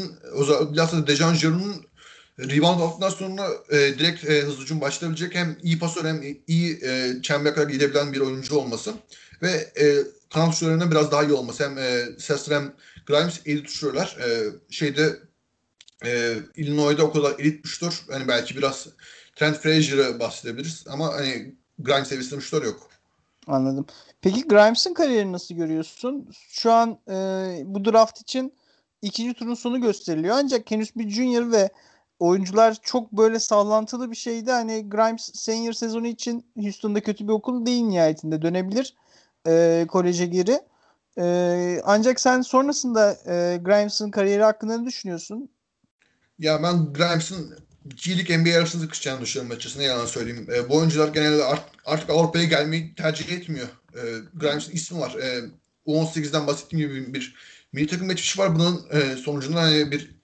bilhassa 0.72 1.06
Dejan 1.06 1.34
Jaron'un 1.34 1.86
rebound 2.38 2.80
aldıktan 2.80 3.10
sonra 3.10 3.48
e, 3.70 3.76
direkt 3.76 4.24
e, 4.24 4.40
hızlı 4.40 4.62
hücum 4.62 4.80
başlayabilecek 4.80 5.34
hem 5.34 5.56
iyi 5.62 5.78
pasör 5.78 6.04
hem 6.04 6.22
iyi 6.46 6.84
e, 6.84 7.22
çembere 7.22 7.54
kadar 7.54 7.68
gidebilen 7.68 8.12
bir 8.12 8.20
oyuncu 8.20 8.56
olması 8.56 8.94
ve 9.42 9.50
e, 9.80 9.96
kanat 10.34 10.52
tuşlarının 10.52 10.90
biraz 10.90 11.10
daha 11.10 11.24
iyi 11.24 11.32
olması. 11.32 11.64
Hem 11.64 11.78
e, 11.78 12.04
Sester 12.18 12.56
hem 12.56 12.72
Grimes 13.06 13.40
elit 13.46 13.66
tuşluyorlar. 13.66 14.16
E, 14.20 14.50
şeyde 14.70 15.16
e, 16.04 16.36
Illinois'da 16.56 17.04
o 17.04 17.12
kadar 17.12 17.38
elit 17.38 17.62
tuştur. 17.62 18.04
Hani 18.10 18.28
belki 18.28 18.56
biraz 18.56 18.86
Trent 19.36 19.56
Frazier'ı 19.56 20.20
bahsedebiliriz 20.20 20.84
ama 20.88 21.14
hani 21.14 21.54
Grimes 21.78 22.08
seviyesinde 22.08 22.40
tuşlar 22.40 22.62
yok. 22.62 22.90
Anladım. 23.46 23.86
Peki 24.20 24.48
Grimes'in 24.48 24.94
kariyerini 24.94 25.32
nasıl 25.32 25.54
görüyorsun? 25.54 26.28
Şu 26.50 26.72
an 26.72 26.98
e, 27.08 27.14
bu 27.64 27.84
draft 27.84 28.20
için 28.20 28.52
ikinci 29.02 29.34
turun 29.34 29.54
sonu 29.54 29.80
gösteriliyor. 29.80 30.36
Ancak 30.38 30.70
henüz 30.70 30.96
bir 30.96 31.10
junior 31.10 31.52
ve 31.52 31.70
oyuncular 32.18 32.76
çok 32.82 33.12
böyle 33.12 33.40
sallantılı 33.40 34.10
bir 34.10 34.16
şeydi. 34.16 34.50
Hani 34.50 34.88
Grimes 34.88 35.30
senior 35.34 35.72
sezonu 35.72 36.06
için 36.06 36.46
Houston'da 36.56 37.00
kötü 37.00 37.28
bir 37.28 37.32
okul 37.32 37.66
değil 37.66 37.82
nihayetinde 37.82 38.42
dönebilir 38.42 38.94
e, 39.46 39.84
koleje 39.88 40.26
geri. 40.26 40.60
E, 41.18 41.80
ancak 41.84 42.20
sen 42.20 42.40
sonrasında 42.40 43.12
e, 43.12 43.56
Grimes'ın 43.56 44.10
kariyeri 44.10 44.42
hakkında 44.42 44.78
ne 44.78 44.86
düşünüyorsun? 44.86 45.48
Ya 46.38 46.62
ben 46.62 46.92
Grimes'ın 46.92 47.58
G-League 47.88 48.38
NBA 48.38 48.58
arasında 48.58 48.82
sıkışacağını 48.82 49.20
düşünüyorum 49.20 49.56
açıkçası. 49.56 49.78
Ne 49.78 49.84
yalan 49.84 50.06
söyleyeyim. 50.06 50.48
E, 50.54 50.68
bu 50.68 50.76
oyuncular 50.76 51.08
genelde 51.08 51.44
art, 51.44 51.62
artık 51.84 52.10
Avrupa'ya 52.10 52.44
gelmeyi 52.44 52.94
tercih 52.94 53.32
etmiyor. 53.32 53.68
E, 53.94 54.00
Grimes'in 54.34 54.72
ismi 54.72 55.00
var. 55.00 55.14
E, 55.14 55.40
U18'den 55.86 56.46
bahsettiğim 56.46 56.88
gibi 56.88 57.14
bir 57.14 57.34
milli 57.72 57.86
takım 57.86 58.08
geçmişi 58.08 58.38
var. 58.38 58.54
Bunun 58.54 58.86
e, 58.92 59.16
sonucunda 59.16 59.62
hani 59.62 59.90
bir 59.90 60.15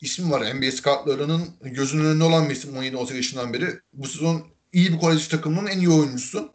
isim 0.00 0.30
var. 0.30 0.54
NBA 0.54 0.70
scoutlarının 0.70 1.48
gözünün 1.60 2.04
önünde 2.04 2.24
olan 2.24 2.48
bir 2.48 2.54
isim 2.54 2.76
17-18 2.76 3.16
yaşından 3.16 3.52
beri. 3.52 3.80
Bu 3.92 4.08
sezon 4.08 4.46
iyi 4.72 4.92
bir 4.92 4.98
kolej 4.98 5.28
takımının 5.28 5.66
en 5.66 5.78
iyi 5.78 5.88
oyuncusu. 5.88 6.52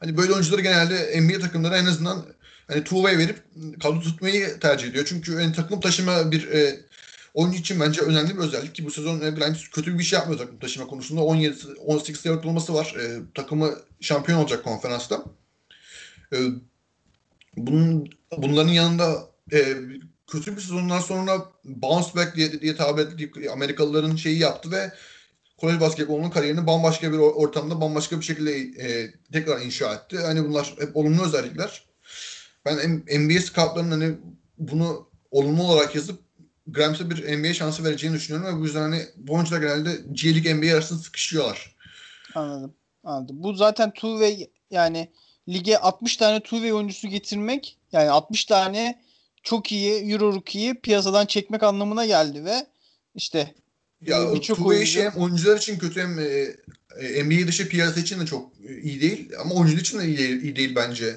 Hani 0.00 0.16
böyle 0.16 0.32
oyuncuları 0.32 0.60
genelde 0.60 1.20
NBA 1.20 1.38
takımları 1.38 1.76
en 1.76 1.86
azından 1.86 2.26
hani 2.68 2.84
two 2.84 2.96
way 2.96 3.18
verip 3.18 3.42
kadro 3.82 4.00
tutmayı 4.00 4.60
tercih 4.60 4.88
ediyor. 4.88 5.04
Çünkü 5.08 5.32
yani 5.32 5.52
takım 5.52 5.80
taşıma 5.80 6.32
bir 6.32 6.48
e, 6.48 6.80
oyuncu 7.34 7.58
için 7.58 7.80
bence 7.80 8.00
önemli 8.00 8.34
bir 8.34 8.40
özellik 8.40 8.74
ki 8.74 8.86
bu 8.86 8.90
sezon 8.90 9.20
e, 9.20 9.30
Grimes 9.30 9.68
kötü 9.68 9.98
bir 9.98 10.04
şey 10.04 10.18
yapmıyor 10.18 10.40
takım 10.40 10.58
taşıma 10.58 10.86
konusunda. 10.86 11.22
17 11.22 11.56
18 11.86 12.20
sayı 12.20 12.36
ortalaması 12.36 12.74
var. 12.74 12.94
E, 13.00 13.18
takımı 13.34 13.78
şampiyon 14.00 14.38
olacak 14.38 14.64
konferansta. 14.64 15.24
E, 16.32 16.38
bunun 17.56 18.10
bunların 18.38 18.72
yanında 18.72 19.30
e, 19.52 19.76
kötü 20.28 20.56
bir 20.56 20.60
sezondan 20.60 21.00
sonra 21.00 21.44
bounce 21.64 22.08
back 22.16 22.36
diye, 22.36 22.60
diye 22.60 22.76
tabir 22.76 23.02
ettiği 23.02 23.50
Amerikalıların 23.50 24.16
şeyi 24.16 24.38
yaptı 24.38 24.70
ve 24.70 24.92
kolej 25.56 25.80
basketbolunun 25.80 26.30
kariyerini 26.30 26.66
bambaşka 26.66 27.12
bir 27.12 27.18
ortamda 27.18 27.80
bambaşka 27.80 28.20
bir 28.20 28.24
şekilde 28.24 28.58
e, 28.58 29.10
tekrar 29.32 29.60
inşa 29.60 29.94
etti. 29.94 30.18
Hani 30.18 30.44
bunlar 30.44 30.74
hep 30.80 30.96
olumlu 30.96 31.24
özellikler. 31.24 31.82
Ben 32.64 33.02
NBA 33.20 33.40
scoutlarının 33.40 33.90
hani 33.90 34.14
bunu 34.58 35.08
olumlu 35.30 35.62
olarak 35.62 35.94
yazıp 35.94 36.20
Grimes'e 36.66 37.10
bir 37.10 37.38
NBA 37.38 37.54
şansı 37.54 37.84
vereceğini 37.84 38.16
düşünüyorum 38.16 38.56
ve 38.56 38.60
bu 38.60 38.64
yüzden 38.64 38.80
hani 38.80 39.02
bu 39.16 39.34
oyuncular 39.34 39.60
genelde 39.60 39.90
G 40.12 40.34
League 40.34 40.54
NBA 40.54 40.74
arasında 40.74 40.98
sıkışıyorlar. 40.98 41.76
Anladım. 42.34 42.74
Anladım. 43.04 43.36
Bu 43.42 43.54
zaten 43.54 43.90
two 43.90 44.18
way 44.18 44.46
yani 44.70 45.08
lige 45.48 45.78
60 45.78 46.16
tane 46.16 46.40
two 46.40 46.56
way 46.56 46.72
oyuncusu 46.72 47.08
getirmek 47.08 47.78
yani 47.92 48.10
60 48.10 48.44
tane 48.44 49.02
çok 49.42 49.72
iyi 49.72 50.12
Euro 50.12 50.32
rookie'yi 50.32 50.74
piyasadan 50.74 51.26
çekmek 51.26 51.62
anlamına 51.62 52.06
geldi 52.06 52.44
ve 52.44 52.66
işte 53.14 53.54
ya 54.00 54.34
birçok 54.34 54.66
oyuncu... 54.66 55.00
hem 55.00 55.12
oyuncular 55.12 55.56
için 55.56 55.78
kötü 55.78 56.00
hem 56.00 56.18
e, 56.18 56.56
e 56.98 57.24
NBA 57.24 57.48
dışı 57.48 57.68
piyasa 57.68 58.00
için 58.00 58.20
de 58.20 58.26
çok 58.26 58.52
iyi 58.82 59.00
değil 59.00 59.30
ama 59.40 59.54
oyuncular 59.54 59.80
için 59.80 59.98
de 59.98 60.06
iyi 60.06 60.18
değil, 60.18 60.42
iyi 60.42 60.56
değil 60.56 60.74
bence. 60.76 61.16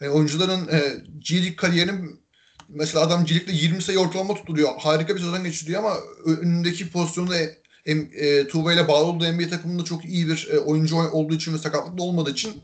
Yani 0.00 0.12
oyuncuların 0.12 0.68
e, 0.68 0.80
G 1.18 1.56
kariyerinin 1.56 2.20
mesela 2.68 3.04
adam 3.04 3.24
G 3.24 3.34
League'de 3.34 3.52
20 3.52 3.82
sayı 3.82 3.98
ortalama 3.98 4.34
tutturuyor. 4.34 4.70
Harika 4.78 5.14
bir 5.14 5.20
sezon 5.20 5.44
geçiriyor 5.44 5.80
ama 5.80 5.96
önündeki 6.24 6.90
pozisyonda 6.90 7.36
e, 7.38 7.92
e, 7.92 8.48
Tuğba 8.48 8.72
ile 8.72 8.88
bağlı 8.88 9.04
olduğu 9.04 9.32
NBA 9.32 9.48
takımında 9.48 9.84
çok 9.84 10.04
iyi 10.04 10.28
bir 10.28 10.48
e, 10.52 10.58
oyuncu 10.58 10.96
olduğu 10.96 11.34
için 11.34 11.54
ve 11.54 11.58
sakatlıklı 11.58 12.02
olmadığı 12.02 12.30
için 12.30 12.62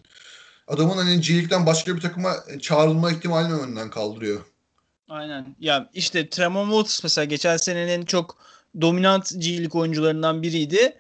adamın 0.67 0.97
hani 0.97 1.21
G 1.21 1.51
başka 1.67 1.97
bir 1.97 2.01
takıma 2.01 2.37
çağrılma 2.61 3.13
ihtimalini 3.13 3.55
önünden 3.55 3.91
kaldırıyor. 3.91 4.41
Aynen. 5.09 5.57
Ya 5.61 5.91
işte 5.95 6.29
Tremont 6.29 6.71
Waters 6.71 7.03
mesela 7.03 7.25
geçen 7.25 7.57
senenin 7.57 8.05
çok 8.05 8.39
dominant 8.81 9.33
G 9.39 9.69
oyuncularından 9.73 10.43
biriydi 10.43 10.97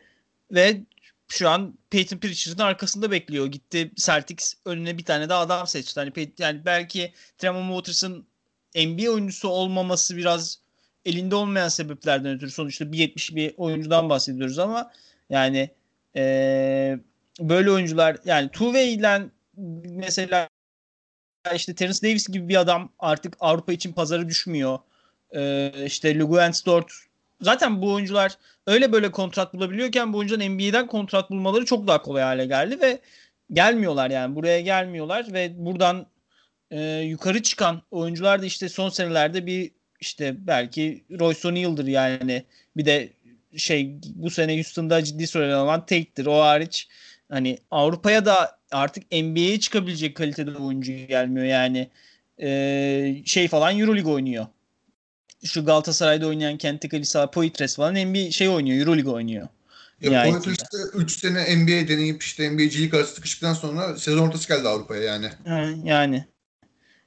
ve 0.51 0.81
şu 1.29 1.49
an 1.49 1.79
Peyton 1.91 2.19
Pritchard'ın 2.19 2.63
arkasında 2.63 3.11
bekliyor. 3.11 3.47
Gitti 3.47 3.91
Celtics 3.97 4.55
önüne 4.65 4.99
bir 4.99 5.05
tane 5.05 5.29
daha 5.29 5.41
adam 5.41 5.67
seçti. 5.67 6.01
Hani 6.01 6.33
yani 6.39 6.65
belki 6.65 7.13
Tremont 7.39 7.69
Waters'ın 7.69 8.27
NBA 8.77 9.11
oyuncusu 9.11 9.49
olmaması 9.49 10.17
biraz 10.17 10.59
elinde 11.05 11.35
olmayan 11.35 11.69
sebeplerden 11.69 12.35
ötürü 12.35 12.51
sonuçta 12.51 12.85
1.70 12.85 13.37
bir 13.37 13.55
oyuncudan 13.57 14.11
bahsediyoruz 14.11 14.59
ama 14.59 14.93
yani 15.31 15.71
e, 16.17 16.99
böyle 17.41 17.71
oyuncular 17.71 18.17
yani 18.25 18.49
Tuve 18.49 18.87
ile 18.87 19.23
mesela 19.85 20.49
işte 21.55 21.75
Terence 21.75 22.03
Davis 22.03 22.29
gibi 22.29 22.49
bir 22.49 22.57
adam 22.57 22.93
artık 22.99 23.37
Avrupa 23.41 23.73
için 23.73 23.93
pazara 23.93 24.29
düşmüyor. 24.29 24.79
Ee, 25.35 25.73
işte 25.87 26.19
Luguentz 26.19 26.67
Dort 26.67 26.93
zaten 27.41 27.83
bu 27.83 27.93
oyuncular 27.93 28.39
öyle 28.67 28.93
böyle 28.93 29.11
kontrat 29.11 29.55
bulabiliyorken 29.55 30.13
bu 30.13 30.19
oyuncuların 30.19 30.51
NBA'den 30.51 30.87
kontrat 30.87 31.31
bulmaları 31.31 31.65
çok 31.65 31.87
daha 31.87 32.03
kolay 32.03 32.23
hale 32.23 32.47
geldi 32.47 32.81
ve 32.81 33.01
gelmiyorlar 33.53 34.11
yani. 34.11 34.35
Buraya 34.35 34.61
gelmiyorlar 34.61 35.33
ve 35.33 35.53
buradan 35.57 36.07
e, 36.71 36.81
yukarı 36.99 37.43
çıkan 37.43 37.83
oyuncular 37.91 38.43
da 38.43 38.47
işte 38.47 38.69
son 38.69 38.89
senelerde 38.89 39.47
bir 39.47 39.71
işte 40.01 40.35
belki 40.39 41.05
Royce 41.21 41.49
O'Neal'dır 41.49 41.87
yani. 41.87 42.45
Bir 42.77 42.85
de 42.85 43.13
şey 43.57 43.99
bu 44.15 44.31
sene 44.31 44.55
Houston'da 44.55 45.05
ciddi 45.05 45.27
sorun 45.27 45.53
olan 45.53 45.81
Tate'dir 45.81 46.27
o 46.27 46.41
hariç 46.41 46.89
hani 47.31 47.59
Avrupa'ya 47.71 48.27
da 48.27 48.59
artık 48.71 49.13
NBA'ye 49.13 49.61
çıkabilecek 49.61 50.17
kalitede 50.17 50.57
oyuncu 50.57 50.93
gelmiyor 50.93 51.47
yani 51.47 51.91
e, 52.43 53.23
şey 53.25 53.49
falan 53.49 53.79
Euroleague 53.79 54.13
oynuyor 54.13 54.47
şu 55.45 55.65
Galatasaray'da 55.65 56.27
oynayan 56.27 56.57
Kente 56.57 56.89
Kalisa, 56.89 57.31
Poitres 57.31 57.77
falan 57.77 57.95
NBA 57.95 58.31
şey 58.31 58.49
oynuyor, 58.49 58.79
Euroleague 58.79 59.13
oynuyor. 59.13 59.49
Ya 60.01 60.23
Poitres 60.23 60.59
de 60.59 60.99
3 60.99 61.19
sene 61.19 61.57
NBA 61.57 61.89
deneyip 61.89 62.23
işte 62.23 62.51
NBA'cilik 62.51 62.95
arası 62.95 63.15
sıkıştıktan 63.15 63.55
sonra 63.55 63.97
sezon 63.97 64.29
ortası 64.29 64.49
geldi 64.49 64.69
Avrupa'ya 64.69 65.03
yani. 65.03 65.31
yani. 65.85 66.25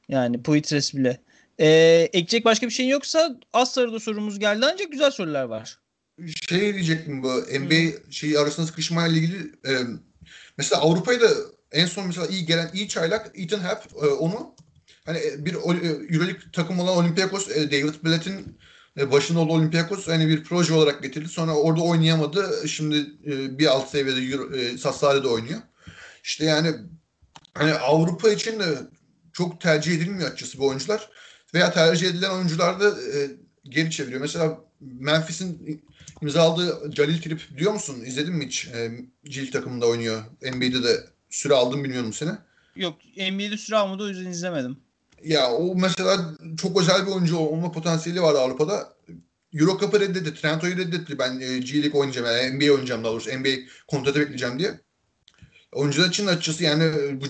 Yani 0.10 0.44
Poitres 0.44 0.96
bile. 0.96 1.22
Ee, 1.60 1.68
ekleyecek 2.14 2.46
başka 2.46 2.66
bir 2.66 2.72
şey 2.72 2.88
yoksa 2.88 3.40
az 3.54 3.74
sarıda 3.74 4.00
sorumuz 4.00 4.40
geldi 4.40 4.66
ancak 4.74 4.92
güzel 4.92 5.12
sorular 5.12 5.44
var. 5.44 5.80
Şey 6.50 6.74
diyecektim 6.74 7.24
bu 7.24 7.28
NBA 7.60 8.12
şeyi 8.12 8.40
arasında 8.40 8.66
sıkışmayla 8.66 9.18
ilgili 9.18 9.52
e, 9.68 9.74
mesela 10.58 10.82
Avrupa'ya 10.82 11.22
da 11.22 11.30
en 11.72 11.86
son 11.86 12.08
mesela 12.08 12.28
iyi 12.28 12.46
gelen 12.46 12.70
iyi 12.74 12.90
çaylak 12.90 13.32
Ethan 13.36 13.60
Happ 13.60 13.86
e, 14.04 14.06
onu 14.06 14.56
hani 15.06 15.18
e, 15.18 15.46
bir 15.46 15.54
e, 15.54 15.88
Euroleague 16.14 16.42
takım 16.54 16.80
olan 16.80 16.98
Olympiakos 16.98 17.50
e, 17.50 17.72
David 17.72 17.94
Blatt'in 18.06 18.58
başında 19.12 19.40
olduğu 19.40 19.54
Olympiakos 19.54 20.08
hani 20.08 20.28
bir 20.28 20.44
proje 20.44 20.74
olarak 20.74 21.04
getirdi. 21.04 21.30
Sonra 21.30 21.54
orada 21.54 21.82
oynayamadı. 21.82 22.68
Şimdi 22.68 23.06
bir 23.60 23.66
alt 23.68 23.90
seviyede 23.90 24.22
Euro, 24.22 24.78
Sassari'de 24.78 25.28
oynuyor. 25.28 25.60
İşte 26.24 26.46
yani 26.46 26.76
hani 27.54 27.74
Avrupa 27.74 28.30
için 28.30 28.60
de 28.60 28.66
çok 29.34 29.62
tercih 29.62 29.96
edilmiyor 29.96 30.28
açıkçası 30.28 30.60
bu 30.60 30.68
oyuncular. 30.68 31.10
Veya 31.54 31.72
tercih 31.74 32.08
edilen 32.08 32.30
oyuncular 32.30 32.80
da 32.80 32.96
geri 33.64 33.92
çeviriyor. 33.92 34.22
Mesela 34.22 34.60
Memphis'in 34.80 35.82
imzaladığı 36.22 36.92
Jalil 36.96 37.22
Trip 37.22 37.58
diyor 37.58 37.74
musun? 37.74 38.04
İzledin 38.06 38.34
mi 38.34 38.46
hiç? 38.46 38.68
E, 38.68 38.92
Cil 39.26 39.52
takımında 39.52 39.86
oynuyor. 39.88 40.24
NBA'de 40.42 40.84
de 40.84 41.04
süre 41.30 41.54
aldım 41.54 41.84
bilmiyorum 41.84 42.14
seni. 42.14 42.32
Yok 42.76 42.96
NBA'de 43.18 43.58
süre 43.58 43.76
almadı 43.76 44.04
o 44.04 44.08
yüzden 44.08 44.32
izlemedim. 44.32 44.78
Ya 45.24 45.52
o 45.52 45.76
mesela 45.76 46.36
çok 46.62 46.82
özel 46.82 47.06
bir 47.06 47.12
oyuncu 47.12 47.38
olma 47.38 47.72
potansiyeli 47.72 48.22
var 48.22 48.36
Avrupa'da. 48.36 48.94
Euro 49.54 49.80
Cup'ı 49.80 50.00
reddetti. 50.00 50.42
Trento'yu 50.42 50.78
reddetti. 50.78 51.20
Ben 51.20 51.40
e, 51.40 51.58
G 51.58 51.84
League 51.84 52.00
oynayacağım. 52.00 52.28
Yani 52.28 52.56
NBA 52.56 52.72
oynayacağım 52.72 53.04
daha 53.04 53.12
doğrusu. 53.12 53.30
NBA 53.40 53.50
kontratı 53.88 54.20
bekleyeceğim 54.20 54.60
diye. 54.60 54.80
Oyuncular 55.72 56.10
için 56.10 56.28
açıkçası 56.28 56.64
yani 56.64 56.84
e, 56.84 57.22
bu 57.22 57.26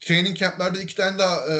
training 0.00 0.36
camp'lerde 0.36 0.82
iki 0.82 0.94
tane 0.94 1.18
daha 1.18 1.36
e, 1.36 1.56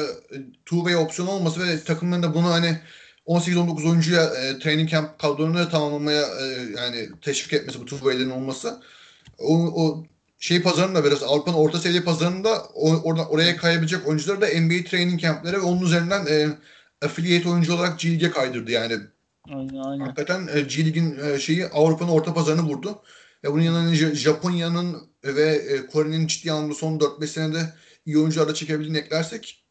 two-way 0.65 0.95
opsiyon 0.95 1.27
olması 1.27 1.67
ve 1.67 1.83
takımların 1.83 2.23
da 2.23 2.33
bunu 2.33 2.49
hani 2.49 2.79
18-19 3.27 3.89
oyuncuya 3.89 4.23
e, 4.23 4.59
training 4.59 4.89
camp 4.89 5.19
kadrolarını 5.19 5.69
tamamlamaya 5.69 6.21
e, 6.21 6.45
yani 6.77 7.09
teşvik 7.21 7.53
etmesi 7.53 7.81
bu 7.81 7.85
two-way'lerin 7.85 8.29
olması 8.29 8.81
o, 9.37 9.55
o 9.57 10.05
şey 10.39 10.61
pazarında 10.61 11.03
biraz 11.05 11.23
Avrupa'nın 11.23 11.57
orta 11.57 11.79
seviye 11.79 12.01
pazarında 12.01 12.65
oradan 13.03 13.29
oraya 13.29 13.57
kayabilecek 13.57 14.07
oyuncuları 14.07 14.41
da 14.41 14.47
NBA 14.47 14.89
training 14.89 15.21
camp'lere 15.21 15.57
ve 15.57 15.61
onun 15.61 15.81
üzerinden 15.81 16.25
e, 16.25 16.47
affiliate 17.05 17.49
oyuncu 17.49 17.75
olarak 17.75 17.99
G 17.99 18.09
League'e 18.09 18.31
kaydırdı 18.31 18.71
yani. 18.71 18.97
Aynen, 19.49 19.75
aynen. 19.75 20.05
Hakikaten 20.05 20.49
e, 20.53 20.61
G 20.61 20.85
League'in 20.85 21.19
e, 21.19 21.39
şeyi 21.39 21.67
Avrupa'nın 21.67 22.11
orta 22.11 22.33
pazarını 22.33 22.61
vurdu. 22.61 23.01
Ve 23.43 23.51
bunun 23.51 23.61
yanında 23.61 23.95
Japonya'nın 23.95 25.09
ve 25.23 25.55
e, 25.55 25.85
Kore'nin 25.85 26.27
ciddi 26.27 26.51
anlamda 26.51 26.73
son 26.75 26.99
4-5 26.99 27.27
senede 27.27 27.73
iyi 28.05 28.17
oyuncular 28.17 28.47
da 28.47 28.53
çekebildiğini 28.53 28.97
eklersek 28.97 29.62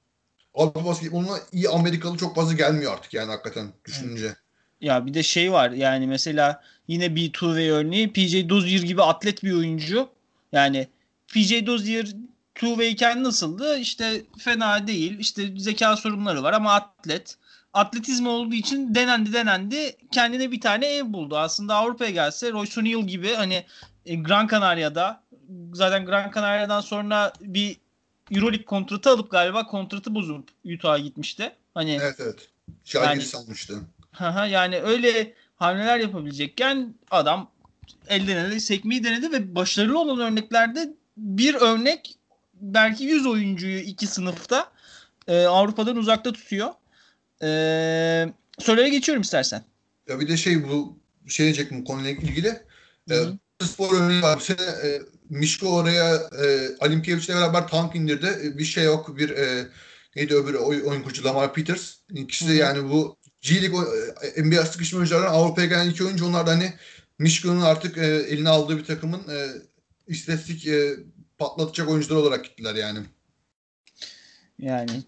Avrupa 0.55 0.85
basketboluna 0.85 1.39
iyi 1.53 1.69
Amerikalı 1.69 2.17
çok 2.17 2.37
fazla 2.37 2.55
gelmiyor 2.55 2.93
artık 2.93 3.15
yani 3.15 3.31
hakikaten 3.31 3.73
düşününce. 3.85 4.27
Evet. 4.27 4.37
Ya 4.81 5.07
bir 5.07 5.15
de 5.15 5.23
şey 5.23 5.53
var 5.53 5.71
yani 5.71 6.07
mesela 6.07 6.63
yine 6.89 7.15
bir 7.15 7.33
two 7.33 7.49
örneği 7.49 8.13
PJ 8.13 8.49
Dozier 8.49 8.83
gibi 8.83 9.03
atlet 9.03 9.43
bir 9.43 9.53
oyuncu 9.53 10.09
yani 10.53 10.89
PJ 11.29 11.67
Dozier 11.67 12.07
two-way'ken 12.55 13.25
nasıldı? 13.25 13.79
İşte 13.79 14.23
fena 14.39 14.87
değil. 14.87 15.19
İşte 15.19 15.43
zeka 15.57 15.97
sorunları 15.97 16.43
var 16.43 16.53
ama 16.53 16.75
atlet. 16.75 17.37
Atletizm 17.73 18.27
olduğu 18.27 18.55
için 18.55 18.95
denendi 18.95 19.33
denendi. 19.33 19.97
Kendine 20.11 20.53
bir 20.53 20.61
tane 20.61 20.87
ev 20.87 21.13
buldu. 21.13 21.39
Aslında 21.39 21.75
Avrupa'ya 21.75 22.11
gelse 22.11 22.53
Royce 22.53 22.81
O'Neal 22.81 23.03
gibi 23.03 23.35
hani 23.35 23.65
e, 24.07 24.15
Gran 24.15 24.49
Canaria'da 24.49 25.23
zaten 25.73 26.07
Gran 26.07 26.31
Canaria'dan 26.35 26.81
sonra 26.81 27.33
bir 27.41 27.77
Euroleague 28.33 28.65
kontratı 28.65 29.11
alıp 29.11 29.31
galiba 29.31 29.67
kontratı 29.67 30.15
bozup 30.15 30.49
Utah'a 30.65 30.99
gitmişti. 30.99 31.53
Hani 31.75 31.99
Evet 32.03 32.17
evet. 32.21 32.49
Şagiris 32.85 33.35
yani, 33.35 33.45
almıştı. 33.45 33.81
yani 34.51 34.81
öyle 34.81 35.35
hamleler 35.57 35.99
yapabilecekken 35.99 36.95
adam 37.11 37.51
elden 38.09 38.37
ele 38.37 38.61
sekmeyi 38.61 39.05
denedi 39.05 39.33
ve 39.33 39.55
başarılı 39.55 39.99
olan 39.99 40.21
örneklerde 40.21 40.95
bir 41.17 41.55
örnek 41.55 42.15
belki 42.55 43.05
100 43.05 43.27
oyuncuyu 43.27 43.79
iki 43.79 44.07
sınıfta 44.07 44.71
e, 45.29 45.45
Avrupa'dan 45.45 45.97
uzakta 45.97 46.33
tutuyor. 46.33 46.71
E, 47.43 47.49
sorulara 48.59 48.89
geçiyorum 48.89 49.23
istersen. 49.23 49.65
Ya 50.09 50.21
bir 50.21 50.29
de 50.29 50.37
şey 50.37 50.69
bu 50.69 50.99
şey 51.29 51.47
diyecektim 51.47 51.85
konuyla 51.85 52.11
ilgili. 52.11 52.63
E, 53.11 53.15
spor 53.63 54.01
örneği 54.01 54.23
var. 54.23 54.39
Bu 54.39 54.41
sene 54.41 54.63
e, 54.63 55.03
Mişko 55.33 55.75
oraya 55.75 56.15
e, 56.17 56.77
Alimkiyevic'le 56.81 57.29
beraber 57.29 57.69
tank 57.69 57.97
indirdi. 57.97 58.27
E, 58.45 58.59
bir 58.59 58.65
şey 58.65 58.85
yok. 58.85 59.19
Bir 59.19 59.31
e, 59.31 59.69
neydi 60.17 60.35
öbür 60.35 60.55
oy, 60.55 60.83
oyun 60.87 61.03
koçu 61.03 61.25
Lamar 61.25 61.55
Peters. 61.55 61.95
İkisi 62.11 62.49
de 62.49 62.53
yani 62.53 62.91
bu 62.91 63.17
G 63.41 63.63
League 63.63 63.79
e, 64.37 64.43
NBA 64.43 64.67
sıkışma 64.67 64.99
oyunculardan 64.99 65.35
Avrupa'ya 65.35 65.67
gelen 65.67 65.91
iki 65.91 66.05
oyuncu 66.05 66.27
onlar 66.27 66.47
da 66.47 66.51
hani 66.51 66.73
Michigan'ın 67.19 67.61
artık 67.61 67.99
e, 67.99 68.07
eline 68.07 68.49
aldığı 68.49 68.79
bir 68.79 68.85
takımın 68.85 69.21
e, 69.29 69.49
istatistik 70.07 70.67
e, 70.67 70.97
patlatacak 71.39 71.89
oyuncular 71.89 72.17
olarak 72.21 72.45
gittiler 72.45 72.75
yani. 72.75 72.99
Yani 74.59 75.03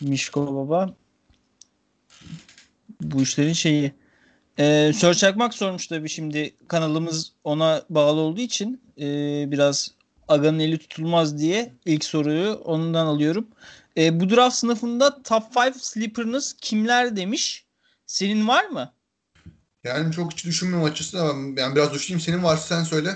Mişko 0.00 0.56
Baba 0.56 0.96
bu 3.00 3.22
işlerin 3.22 3.52
şeyi. 3.52 3.92
Ee, 4.58 4.92
Sör 4.94 5.14
Çakmak 5.14 5.54
sormuş 5.54 5.86
tabii 5.86 6.08
şimdi 6.08 6.54
kanalımız 6.68 7.32
ona 7.44 7.82
bağlı 7.90 8.20
olduğu 8.20 8.40
için 8.40 8.85
e, 9.00 9.04
biraz 9.50 9.90
Aga'nın 10.28 10.58
eli 10.58 10.78
tutulmaz 10.78 11.38
diye 11.38 11.74
ilk 11.84 12.04
soruyu 12.04 12.52
ondan 12.52 13.06
alıyorum. 13.06 13.48
E, 13.96 14.20
bu 14.20 14.30
draft 14.30 14.56
sınıfında 14.56 15.22
top 15.22 15.42
5 15.56 15.76
sleeper'ınız 15.76 16.56
kimler 16.60 17.16
demiş? 17.16 17.64
Senin 18.06 18.48
var 18.48 18.64
mı? 18.64 18.92
Yani 19.84 20.12
çok 20.12 20.32
hiç 20.32 20.44
düşünmüyorum 20.44 20.86
açıkçası 20.86 21.24
ama 21.24 21.60
yani 21.60 21.76
biraz 21.76 21.94
düşüneyim. 21.94 22.20
Senin 22.20 22.42
varsa 22.42 22.76
sen 22.76 22.84
söyle. 22.84 23.10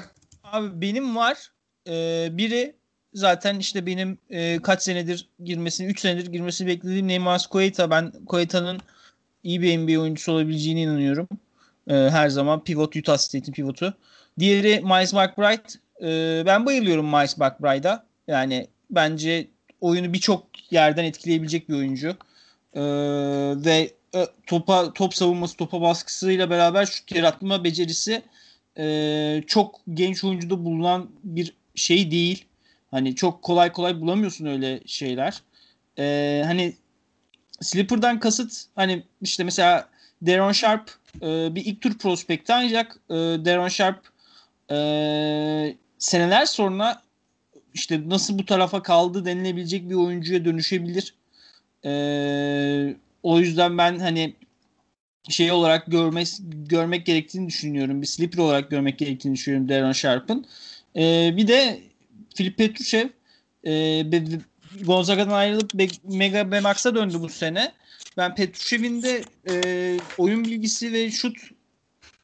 Abi 0.45 0.81
benim 0.81 1.17
var. 1.17 1.51
Ee, 1.89 2.29
biri 2.33 2.77
zaten 3.15 3.59
işte 3.59 3.87
benim 3.87 4.19
e, 4.31 4.63
kaç 4.63 4.83
senedir 4.83 5.29
girmesini, 5.45 5.87
3 5.87 6.01
senedir 6.01 6.27
girmesini 6.27 6.69
beklediğim 6.69 7.09
Neymar 7.09 7.47
Koeta. 7.51 7.91
Ben 7.91 8.13
Koeta'nın 8.27 8.81
iyi 9.43 9.63
bir 9.63 9.79
NBA 9.79 10.01
oyuncusu 10.01 10.33
olabileceğine 10.33 10.83
inanıyorum. 10.83 11.29
Ee, 11.89 11.95
her 11.95 12.29
zaman 12.29 12.65
pivot 12.65 12.97
Utah 12.97 13.19
State'in 13.19 13.53
pivotu. 13.53 13.97
Diğeri 14.39 14.81
Miles 14.81 15.13
McBride. 15.13 15.63
Ee, 16.03 16.47
ben 16.47 16.67
bayılıyorum 16.67 17.07
Miles 17.07 17.39
McBride'a. 17.39 18.07
Yani 18.29 18.67
bence 18.91 19.49
oyunu 19.81 20.13
birçok 20.13 20.47
yerden 20.73 21.05
etkileyebilecek 21.05 21.69
bir 21.69 21.75
oyuncu. 21.75 22.17
Ee, 22.75 22.81
ve 23.57 23.91
e, 24.15 24.27
topa 24.47 24.93
top 24.93 25.15
savunması, 25.15 25.57
topa 25.57 25.81
baskısıyla 25.81 26.51
beraber 26.51 26.87
şut 26.87 27.13
yaratma 27.13 27.65
becerisi 27.65 28.23
e, 28.79 29.43
çok 29.47 29.81
genç 29.95 30.25
oyuncuda 30.25 30.65
bulunan 30.65 31.11
bir 31.25 31.55
şey 31.75 32.11
değil. 32.11 32.45
Hani 32.91 33.15
çok 33.15 33.43
kolay 33.43 33.73
kolay 33.73 34.01
bulamıyorsun 34.01 34.47
öyle 34.47 34.81
şeyler. 34.87 35.43
E, 35.99 36.43
hani 36.47 36.75
Slipper'dan 37.61 38.21
kasıt 38.21 38.53
hani 38.75 39.03
işte 39.23 39.45
mesela 39.45 39.89
Deron 40.23 40.53
Sharp 40.53 40.91
e, 41.23 41.55
bir 41.55 41.65
ilk 41.65 41.81
tur 41.81 41.99
prospekti 41.99 42.53
ancak 42.53 42.97
e, 43.11 43.15
Deron 43.15 43.69
Sharp 43.69 44.01
e, 44.71 45.77
seneler 45.99 46.47
sonra 46.47 47.03
işte 47.75 48.09
nasıl 48.09 48.39
bu 48.39 48.45
tarafa 48.45 48.83
kaldı 48.83 49.25
denilebilecek 49.25 49.91
bir 49.91 49.95
oyuncuya 49.95 50.45
dönüşebilir. 50.45 51.15
E, 51.85 51.93
o 53.23 53.39
yüzden 53.39 53.79
ben 53.79 53.99
hani 53.99 54.35
şey 55.29 55.53
olarak 55.53 55.87
görmez, 55.87 56.41
görmek 56.51 57.07
gerektiğini 57.07 57.49
düşünüyorum. 57.49 58.03
Bir 58.03 58.07
sleeper 58.07 58.39
olarak 58.39 58.71
görmek 58.71 58.99
gerektiğini 58.99 59.35
düşünüyorum 59.35 59.69
Darren 59.69 59.93
Sharp'ın. 59.93 60.47
E, 60.97 61.35
bir 61.37 61.49
de 61.49 61.81
Filip 62.35 62.59
Petrushev 62.59 63.09
e, 63.67 64.05
Gonzaga'dan 64.85 65.33
ayrılıp 65.33 65.71
Mega 66.05 66.53
Bemax'a 66.53 66.95
döndü 66.95 67.17
bu 67.21 67.29
sene. 67.29 67.73
Ben 68.17 68.35
Petrushev'in 68.35 69.03
de 69.03 69.23
e, 69.51 69.99
oyun 70.19 70.45
bilgisi 70.45 70.93
ve 70.93 71.11
şut 71.11 71.37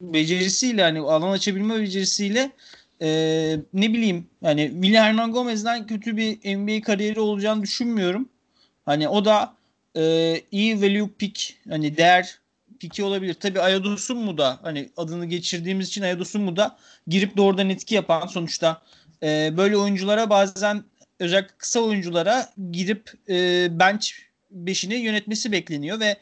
becerisiyle 0.00 0.82
hani 0.82 1.00
alan 1.00 1.30
açabilme 1.30 1.80
becerisiyle 1.80 2.50
e, 3.02 3.08
ne 3.72 3.92
bileyim 3.92 4.26
yani 4.42 4.70
Willy 4.72 4.98
Hernan 4.98 5.32
Gomez'den 5.32 5.86
kötü 5.86 6.16
bir 6.16 6.56
NBA 6.56 6.82
kariyeri 6.82 7.20
olacağını 7.20 7.62
düşünmüyorum. 7.62 8.28
Hani 8.84 9.08
o 9.08 9.24
da 9.24 9.54
e, 9.96 10.34
iyi 10.50 10.82
value 10.82 11.10
pick 11.18 11.54
hani 11.68 11.96
değer 11.96 12.38
piki 12.80 13.04
olabilir. 13.04 13.34
Tabii 13.34 13.60
Ayados'un 13.60 14.18
mu 14.18 14.38
da 14.38 14.58
hani 14.62 14.90
adını 14.96 15.26
geçirdiğimiz 15.26 15.88
için 15.88 16.02
Ayados'un 16.02 16.42
mu 16.42 16.56
da 16.56 16.78
girip 17.06 17.36
doğrudan 17.36 17.70
etki 17.70 17.94
yapan 17.94 18.26
sonuçta 18.26 18.82
e, 19.22 19.56
böyle 19.56 19.76
oyunculara 19.76 20.30
bazen 20.30 20.84
özellikle 21.20 21.54
kısa 21.58 21.80
oyunculara 21.80 22.52
girip 22.70 23.12
e, 23.28 23.68
bench 23.70 24.10
beşini 24.50 24.94
yönetmesi 24.94 25.52
bekleniyor 25.52 26.00
ve 26.00 26.16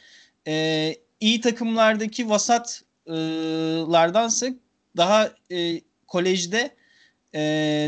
e, 0.46 0.94
iyi 1.20 1.40
takımlardaki 1.40 2.28
vasatlardansa 3.06 4.46
daha 4.96 5.32
e, 5.52 5.80
kolejde 6.06 6.74
e, 7.34 7.40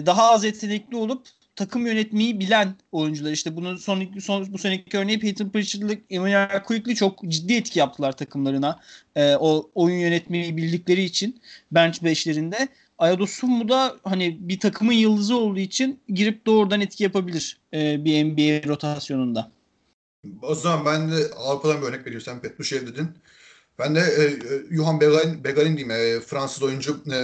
daha 0.06 0.30
az 0.30 0.44
yetenekli 0.44 0.96
olup 0.96 1.26
takım 1.56 1.86
yönetmeyi 1.86 2.40
bilen 2.40 2.74
oyuncular. 2.92 3.32
İşte 3.32 3.56
bunun 3.56 3.76
son, 3.76 4.18
son 4.20 4.52
bu 4.52 4.58
seneki 4.58 4.98
örneği 4.98 5.20
Peyton 5.20 5.48
Pritchard'lık 5.48 6.02
Emmanuel 6.10 6.62
Quickly 6.62 6.94
çok 6.94 7.22
ciddi 7.28 7.54
etki 7.54 7.78
yaptılar 7.78 8.12
takımlarına. 8.12 8.80
E, 9.16 9.36
o 9.36 9.70
oyun 9.74 9.96
yönetmeyi 9.96 10.56
bildikleri 10.56 11.02
için 11.02 11.40
bench 11.72 12.02
beşlerinde. 12.02 12.68
Ayadosun 12.98 13.68
da 13.68 13.96
hani 14.04 14.36
bir 14.40 14.60
takımın 14.60 14.92
yıldızı 14.92 15.36
olduğu 15.36 15.58
için 15.58 16.00
girip 16.08 16.46
doğrudan 16.46 16.80
etki 16.80 17.02
yapabilir 17.02 17.58
e, 17.74 18.04
bir 18.04 18.24
NBA 18.24 18.68
rotasyonunda. 18.68 19.50
O 20.42 20.54
zaman 20.54 20.86
ben 20.86 21.10
de 21.10 21.30
Avrupa'dan 21.36 21.82
bir 21.82 21.86
örnek 21.86 22.06
veriyorsam 22.06 22.40
Petrushev 22.40 22.86
dedin. 22.86 23.08
Ben 23.78 23.94
de 23.94 24.00
e, 24.00 24.22
e, 24.24 24.76
Johan 24.76 25.00
Begarin, 25.00 25.44
Begarin 25.44 25.76
diyeyim 25.76 25.90
e, 25.90 26.20
Fransız 26.20 26.62
oyuncu 26.62 27.02
e, 27.12 27.18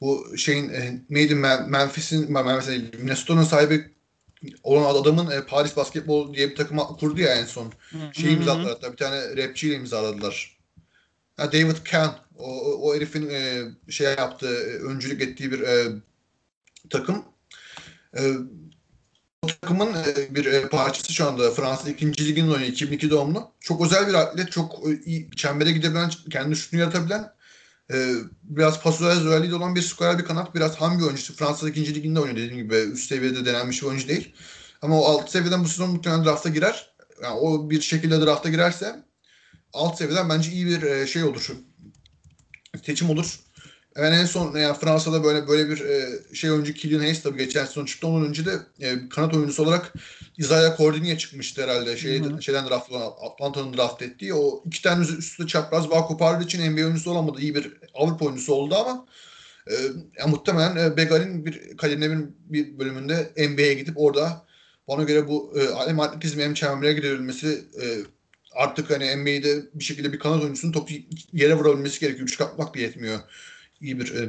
bu 0.00 0.36
şeyin 0.36 0.68
e, 0.68 1.02
neydi 1.10 1.34
Memphis'in 1.34 2.32
Memphis'in 2.32 2.90
Minnesota'nın 2.98 3.42
sahibi 3.42 3.94
olan 4.62 4.94
adamın 4.94 5.30
e, 5.30 5.44
Paris 5.46 5.76
Basketbol 5.76 6.34
diye 6.34 6.50
bir 6.50 6.56
takım 6.56 6.78
kurdu 6.78 7.20
ya 7.20 7.34
en 7.34 7.44
son. 7.44 7.72
Şey 8.12 8.32
imzaladılar 8.32 8.72
hatta 8.72 8.92
bir 8.92 8.96
tane 8.96 9.36
rapçiyle 9.36 9.74
imzaladılar. 9.74 10.56
Ha, 11.36 11.52
David 11.52 11.76
Kahn 11.90 12.24
o, 12.38 12.46
o 12.90 12.94
herifin 12.94 13.30
e, 13.30 13.62
şey 13.92 14.06
yaptığı, 14.06 14.56
e, 14.56 14.78
öncülük 14.78 15.22
ettiği 15.22 15.52
bir 15.52 15.60
e, 15.60 15.86
takım. 16.90 17.24
E, 18.16 18.22
takımın 19.46 19.94
e, 19.94 20.34
bir 20.34 20.44
e, 20.44 20.68
parçası 20.68 21.12
şu 21.12 21.26
anda 21.28 21.50
Fransa 21.50 21.90
2. 21.90 22.28
Lig'in 22.28 22.48
oynuyor 22.48 22.70
2002 22.72 23.10
doğumlu. 23.10 23.50
Çok 23.60 23.84
özel 23.84 24.08
bir 24.08 24.14
atlet, 24.14 24.52
çok 24.52 24.88
e, 24.88 25.00
iyi 25.04 25.30
çembere 25.36 25.72
gidebilen, 25.72 26.10
kendi 26.30 26.56
şutunu 26.56 26.80
yaratabilen 26.80 27.34
biraz 28.42 28.82
pas 28.82 29.00
özelliği 29.00 29.54
olan 29.54 29.74
bir 29.74 29.82
skorer 29.82 30.18
bir 30.18 30.24
kanat. 30.24 30.54
Biraz 30.54 30.76
ham 30.76 30.98
bir 30.98 31.04
oyuncu. 31.04 31.34
Fransa 31.34 31.68
2. 31.68 31.94
Ligi'nde 31.94 32.20
oynuyor 32.20 32.36
dediğim 32.36 32.56
gibi. 32.56 32.74
Üst 32.74 33.08
seviyede 33.08 33.44
denenmiş 33.44 33.82
bir 33.82 33.86
oyuncu 33.86 34.08
değil. 34.08 34.34
Ama 34.82 35.00
o 35.00 35.04
alt 35.04 35.30
seviyeden 35.30 35.64
bu 35.64 35.68
sezon 35.68 35.90
muhtemelen 35.90 36.24
drafta 36.24 36.48
girer. 36.48 36.94
Yani 37.22 37.34
o 37.34 37.70
bir 37.70 37.80
şekilde 37.80 38.20
drafta 38.20 38.48
girerse 38.48 39.04
alt 39.72 39.98
seviyeden 39.98 40.28
bence 40.28 40.50
iyi 40.50 40.66
bir 40.66 41.06
şey 41.06 41.24
olur 41.24 41.50
seçim 42.82 43.10
olur. 43.10 43.40
Ben 43.96 44.12
en 44.12 44.24
son 44.24 44.56
yani 44.56 44.76
Fransa'da 44.78 45.24
böyle 45.24 45.48
böyle 45.48 45.70
bir 45.70 45.80
e, 45.80 46.08
şey 46.34 46.50
oyuncu 46.50 46.74
Kylian 46.74 47.00
Hayes 47.00 47.22
tabii 47.22 47.38
geçen 47.38 47.64
sezon 47.64 47.84
çıktı. 47.84 48.06
Ondan 48.06 48.28
önce 48.28 48.46
de 48.46 48.52
e, 48.80 49.08
kanat 49.08 49.34
oyuncusu 49.34 49.62
olarak 49.62 49.92
Isaiah 50.38 50.76
Cordini'ye 50.76 51.18
çıkmıştı 51.18 51.62
herhalde. 51.62 51.96
Şey, 51.96 52.20
hı 52.20 52.24
hı. 52.24 52.42
Şeyden 52.42 52.68
draft 52.68 52.92
Atlanta'nın 53.20 53.76
draft 53.76 54.02
ettiği. 54.02 54.34
O 54.34 54.62
iki 54.66 54.82
tane 54.82 55.04
üstte 55.04 55.46
çapraz 55.46 55.90
bağ 55.90 56.06
kopardığı 56.06 56.44
için 56.44 56.72
NBA 56.72 56.84
oyuncusu 56.84 57.10
olamadı. 57.10 57.40
İyi 57.40 57.54
bir 57.54 57.72
Avrupa 57.94 58.24
oyuncusu 58.24 58.54
oldu 58.54 58.74
ama 58.74 59.06
e, 59.70 59.74
yani 60.18 60.30
muhtemelen 60.30 60.76
e, 60.76 60.96
Begal'in 60.96 61.46
bir 61.46 61.76
kariyerinin 61.76 62.36
bir 62.44 62.78
bölümünde 62.78 63.32
NBA'ye 63.36 63.74
gidip 63.74 63.94
orada 63.96 64.44
bana 64.88 65.02
göre 65.02 65.28
bu 65.28 65.54
e, 65.60 65.88
hem 65.88 66.00
atletizm 66.00 66.40
hem 66.40 66.54
çembere 66.54 66.92
gidebilmesi 66.92 67.64
e, 67.82 67.84
artık 68.54 68.90
hani 68.90 69.16
NBA'de 69.16 69.62
bir 69.74 69.84
şekilde 69.84 70.12
bir 70.12 70.18
kanat 70.18 70.42
oyuncusunun 70.42 70.72
topu 70.72 70.92
yere 71.32 71.54
vurabilmesi 71.54 72.00
gerekiyor. 72.00 72.28
Üç 72.28 72.38
kapmak 72.38 72.74
da 72.74 72.78
yetmiyor. 72.78 73.20
İyi 73.80 74.00
bir 74.00 74.14
e, 74.14 74.28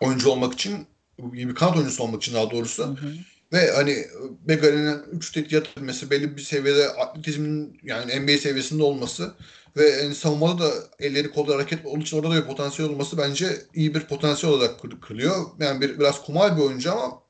oyuncu 0.00 0.28
olmak 0.30 0.52
için, 0.52 0.86
iyi 1.34 1.48
bir 1.48 1.54
kanat 1.54 1.76
oyuncusu 1.76 2.02
olmak 2.02 2.22
için 2.22 2.34
daha 2.34 2.50
doğrusu. 2.50 2.84
Hı 2.86 2.90
hı. 2.90 3.12
Ve 3.52 3.70
hani 3.70 4.06
Begalin'in 4.48 5.02
üç 5.12 5.32
tek 5.32 5.52
yatabilmesi, 5.52 6.10
belli 6.10 6.36
bir 6.36 6.42
seviyede 6.42 6.88
atletizmin 6.88 7.80
yani 7.82 8.20
NBA 8.20 8.38
seviyesinde 8.38 8.82
olması 8.82 9.34
ve 9.76 9.88
yani 9.88 10.14
savunmada 10.14 10.64
da 10.64 10.72
elleri 10.98 11.30
kolda 11.30 11.54
hareket 11.54 11.86
olduğu 11.86 12.02
için 12.02 12.18
orada 12.18 12.30
da 12.30 12.42
bir 12.42 12.46
potansiyel 12.46 12.90
olması 12.90 13.18
bence 13.18 13.56
iyi 13.74 13.94
bir 13.94 14.00
potansiyel 14.00 14.54
olarak 14.54 15.02
kılıyor. 15.02 15.46
Yani 15.60 15.80
bir, 15.80 15.98
biraz 15.98 16.22
kumal 16.22 16.56
bir 16.56 16.62
oyuncu 16.62 16.92
ama 16.92 17.22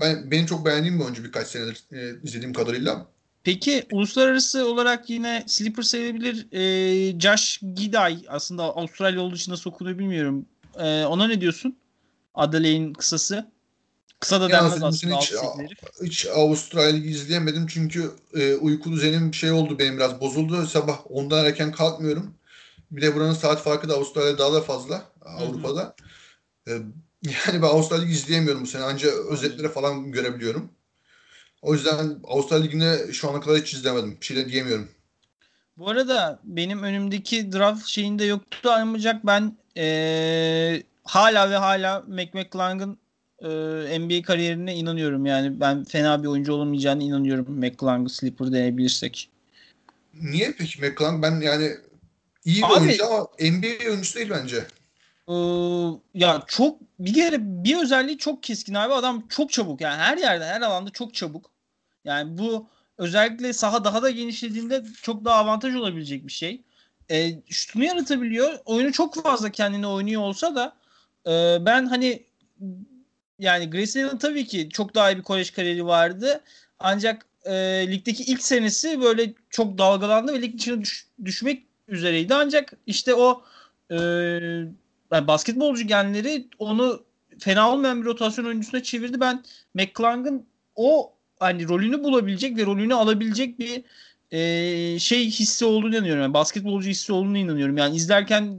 ben 0.00 0.30
benim 0.30 0.46
çok 0.46 0.66
beğendiğim 0.66 0.98
bir 0.98 1.04
oyuncu 1.04 1.24
birkaç 1.24 1.46
senedir 1.46 1.84
e, 1.92 2.12
izlediğim 2.22 2.52
kadarıyla. 2.52 3.06
Peki 3.44 3.86
uluslararası 3.92 4.66
olarak 4.66 5.10
yine 5.10 5.44
sleeper 5.46 5.82
sayılabilir 5.82 6.46
e, 6.52 7.20
Josh 7.20 7.60
Giday 7.74 8.24
aslında 8.28 8.62
Avustralya 8.62 9.20
olduğu 9.20 9.36
için 9.36 9.52
nasıl 9.52 9.70
okunuyor 9.70 9.98
bilmiyorum. 9.98 10.46
E, 10.78 11.04
ona 11.04 11.26
ne 11.26 11.40
diyorsun? 11.40 11.76
Adelaide'in 12.34 12.92
kısası. 12.92 13.46
Kısa 14.20 14.40
da 14.40 14.50
denmez 14.50 14.82
aslında. 14.82 15.16
Hiç, 15.16 15.32
hiç 16.02 16.26
Avustralya 16.26 17.04
izleyemedim 17.04 17.66
çünkü 17.66 18.10
e, 18.34 18.54
uyku 18.54 18.92
düzenim 18.92 19.34
şey 19.34 19.52
oldu 19.52 19.78
benim 19.78 19.96
biraz 19.96 20.20
bozuldu. 20.20 20.66
Sabah 20.66 21.00
ondan 21.10 21.44
erken 21.44 21.72
kalkmıyorum. 21.72 22.34
Bir 22.90 23.02
de 23.02 23.14
buranın 23.14 23.34
saat 23.34 23.62
farkı 23.62 23.88
da 23.88 23.94
Avustralya 23.94 24.38
daha 24.38 24.52
da 24.52 24.60
fazla 24.60 25.04
Avrupa'da. 25.22 25.94
E, 26.68 26.70
yani 27.22 27.62
ben 27.62 27.68
Avustralya'yı 27.68 28.12
izleyemiyorum 28.12 28.62
bu 28.62 28.66
sene. 28.66 28.82
Ancak 28.82 29.12
özetlere 29.14 29.68
falan 29.68 30.12
görebiliyorum. 30.12 30.70
O 31.62 31.74
yüzden 31.74 32.20
Avustralya 32.24 32.64
Ligi'ne 32.64 33.12
şu 33.12 33.30
ana 33.30 33.40
kadar 33.40 33.60
hiç 33.60 33.74
izlemedim. 33.74 34.16
Bir 34.20 34.26
şey 34.26 34.36
de 34.36 34.48
diyemiyorum. 34.48 34.88
Bu 35.76 35.88
arada 35.88 36.40
benim 36.44 36.82
önümdeki 36.82 37.52
draft 37.52 37.86
şeyinde 37.86 38.24
yoktu 38.24 38.70
ancak 38.72 39.26
ben 39.26 39.56
ee, 39.76 40.82
hala 41.04 41.50
ve 41.50 41.56
hala 41.56 42.00
McMcClung'ın 42.00 42.98
e, 43.38 43.48
NBA 43.98 44.22
kariyerine 44.22 44.74
inanıyorum. 44.74 45.26
Yani 45.26 45.60
ben 45.60 45.84
fena 45.84 46.22
bir 46.22 46.28
oyuncu 46.28 46.52
olamayacağını 46.52 47.02
inanıyorum 47.02 47.46
McClung'ı 47.58 48.10
sleeper 48.10 48.52
diyebilirsek. 48.52 49.30
Niye 50.22 50.54
peki 50.58 50.80
McClung? 50.80 51.22
Ben 51.22 51.40
yani 51.40 51.70
iyi 52.44 52.62
bir 52.62 52.66
Abi, 52.66 52.72
oyuncu 52.72 53.06
ama 53.06 53.28
NBA 53.40 53.88
oyuncusu 53.88 54.14
değil 54.14 54.30
bence. 54.30 54.66
Ee, 55.28 55.34
ya 56.14 56.42
çok 56.46 56.78
bir 56.98 57.14
kere 57.14 57.36
bir 57.40 57.82
özelliği 57.82 58.18
çok 58.18 58.42
keskin 58.42 58.74
abi 58.74 58.94
adam 58.94 59.28
çok 59.28 59.52
çabuk 59.52 59.80
yani 59.80 59.96
her 59.96 60.18
yerde 60.18 60.44
her 60.44 60.60
alanda 60.60 60.90
çok 60.90 61.14
çabuk. 61.14 61.51
Yani 62.04 62.38
bu 62.38 62.68
özellikle 62.98 63.52
saha 63.52 63.84
daha 63.84 64.02
da 64.02 64.10
genişlediğinde 64.10 64.84
çok 65.02 65.24
daha 65.24 65.36
avantaj 65.36 65.74
olabilecek 65.74 66.26
bir 66.26 66.32
şey. 66.32 66.62
E, 67.10 67.42
şutunu 67.50 67.84
yaratabiliyor. 67.84 68.58
Oyunu 68.64 68.92
çok 68.92 69.22
fazla 69.22 69.50
kendine 69.50 69.86
oynuyor 69.86 70.22
olsa 70.22 70.54
da 70.54 70.76
e, 71.26 71.66
ben 71.66 71.86
hani 71.86 72.26
yani 73.38 73.70
Grayson 73.70 74.18
tabii 74.18 74.46
ki 74.46 74.68
çok 74.72 74.94
daha 74.94 75.10
iyi 75.10 75.16
bir 75.16 75.22
kolej 75.22 75.50
kariyeri 75.50 75.86
vardı. 75.86 76.40
Ancak 76.78 77.26
e, 77.44 77.52
ligdeki 77.90 78.22
ilk 78.22 78.42
senesi 78.42 79.00
böyle 79.00 79.34
çok 79.50 79.78
dalgalandı 79.78 80.32
ve 80.32 80.42
lig 80.42 80.54
içine 80.54 80.80
düş, 80.80 81.06
düşmek 81.24 81.66
üzereydi. 81.88 82.34
Ancak 82.34 82.72
işte 82.86 83.14
o 83.14 83.44
e, 83.90 83.96
yani 85.12 85.26
basketbolcu 85.26 85.86
genleri 85.86 86.48
onu 86.58 87.04
fena 87.38 87.72
olmayan 87.72 88.00
bir 88.00 88.06
rotasyon 88.06 88.44
oyuncusuna 88.44 88.82
çevirdi. 88.82 89.20
Ben 89.20 89.44
McClung'ın 89.74 90.46
o 90.76 91.12
hani 91.42 91.68
rolünü 91.68 92.04
bulabilecek 92.04 92.56
ve 92.56 92.66
rolünü 92.66 92.94
alabilecek 92.94 93.58
bir 93.58 93.82
e, 94.30 94.98
şey 94.98 95.30
hissi 95.30 95.64
olduğunu 95.64 95.96
inanıyorum. 95.96 96.22
Yani 96.22 96.34
basketbolcu 96.34 96.88
hissi 96.88 97.12
olduğunu 97.12 97.38
inanıyorum. 97.38 97.76
Yani 97.76 97.96
izlerken 97.96 98.58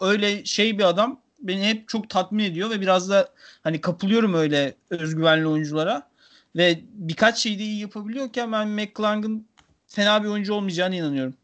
öyle 0.00 0.44
şey 0.44 0.78
bir 0.78 0.84
adam 0.84 1.20
beni 1.40 1.68
hep 1.68 1.88
çok 1.88 2.10
tatmin 2.10 2.44
ediyor 2.44 2.70
ve 2.70 2.80
biraz 2.80 3.10
da 3.10 3.28
hani 3.62 3.80
kapılıyorum 3.80 4.34
öyle 4.34 4.74
özgüvenli 4.90 5.46
oyunculara 5.46 6.08
ve 6.56 6.80
birkaç 6.92 7.38
şeyi 7.38 7.58
de 7.58 7.62
iyi 7.62 7.80
yapabiliyorken 7.80 8.52
ben 8.52 8.68
McClung'ın 8.68 9.46
fena 9.86 10.24
bir 10.24 10.28
oyuncu 10.28 10.54
olmayacağını 10.54 10.96
inanıyorum. 10.96 11.34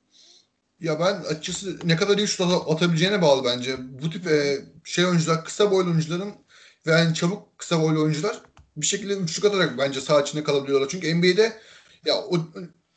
Ya 0.81 1.01
ben 1.01 1.15
açıkçası 1.15 1.79
ne 1.85 1.97
kadar 1.97 2.19
iyi 2.19 2.29
şut 2.29 2.41
atabileceğine 2.69 3.23
bağlı 3.23 3.45
bence. 3.45 3.77
Bu 4.03 4.11
tip 4.11 4.27
e, 4.27 4.59
şey 4.85 5.07
oyuncular, 5.07 5.45
kısa 5.45 5.71
boylu 5.71 5.91
oyuncuların 5.91 6.33
ve 6.87 6.93
yani 6.93 7.15
çabuk 7.15 7.59
kısa 7.59 7.83
boylu 7.83 8.03
oyuncular 8.03 8.41
bir 8.81 8.87
şekilde 8.87 9.15
üçlük 9.15 9.45
atarak 9.45 9.79
bence 9.79 10.01
saha 10.01 10.21
içinde 10.21 10.45
kalabiliyorlar. 10.45 10.89
Çünkü 10.89 11.15
NBA'de 11.15 11.53
ya 12.07 12.17
o 12.17 12.39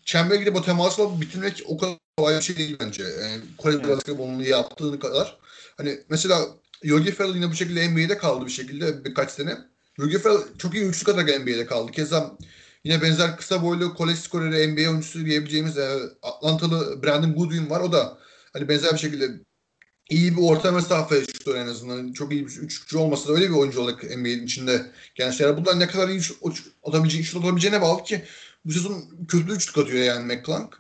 çembere 0.06 0.40
gidip 0.40 0.56
o 0.56 0.62
temasla 0.62 1.22
bitirmek 1.22 1.64
o 1.66 1.78
kadar 1.78 1.98
kolay 2.18 2.38
bir 2.38 2.42
şey 2.42 2.58
değil 2.58 2.78
bence. 2.80 3.04
Yani 3.04 3.42
Kore 3.58 3.76
evet. 3.76 3.88
basketbolunu 3.88 4.44
yaptığını 4.44 5.00
kadar. 5.00 5.38
Hani 5.78 6.00
mesela 6.10 6.48
Yogi 6.84 7.12
Ferrell 7.12 7.36
yine 7.36 7.52
bu 7.52 7.56
şekilde 7.56 7.90
NBA'de 7.90 8.18
kaldı 8.18 8.46
bir 8.46 8.52
şekilde 8.52 9.06
birkaç 9.06 9.32
sene. 9.32 9.58
Yogi 9.98 10.20
Ferrell 10.20 10.42
çok 10.58 10.76
iyi 10.76 10.84
üçlük 10.84 11.10
atarak 11.10 11.42
NBA'de 11.42 11.66
kaldı. 11.66 11.92
Keza 11.92 12.38
yine 12.84 13.02
benzer 13.02 13.38
kısa 13.38 13.64
boylu 13.64 13.94
kolej 13.94 14.20
skoreri 14.20 14.68
NBA 14.68 14.90
oyuncusu 14.90 15.26
diyebileceğimiz 15.26 15.78
e, 15.78 16.00
Atlantalı 16.22 17.04
Brandon 17.04 17.34
Goodwin 17.34 17.70
var. 17.70 17.82
O 17.82 17.92
da 17.92 18.18
hani 18.54 18.70
benzer 18.70 18.94
bir 18.94 19.00
şekilde 19.00 19.30
iyi 20.12 20.38
bir 20.38 20.42
orta 20.42 20.72
mesafe 20.72 21.22
şutör 21.22 21.56
en 21.56 21.68
azından. 21.68 22.14
Çok 22.14 22.32
iyi 22.32 22.48
bir 22.48 22.52
üçlükçü 22.52 22.98
olmasa 22.98 23.30
da 23.30 23.34
öyle 23.34 23.50
bir 23.50 23.56
oyuncu 23.56 23.82
olarak 23.82 24.04
NBA'nin 24.04 24.46
içinde 24.46 24.92
gençler. 25.16 25.58
Bundan 25.58 25.80
ne 25.80 25.88
kadar 25.88 26.10
iyi 26.10 26.22
atabileceği, 26.84 27.24
şut 27.24 27.38
atabileceğine 27.38 27.82
bağlı 27.82 28.04
ki 28.04 28.24
bu 28.66 28.72
sezon 28.72 29.04
kötü 29.28 29.52
üçlük 29.52 29.78
atıyor 29.78 30.04
yani 30.04 30.26
McClung. 30.26 30.74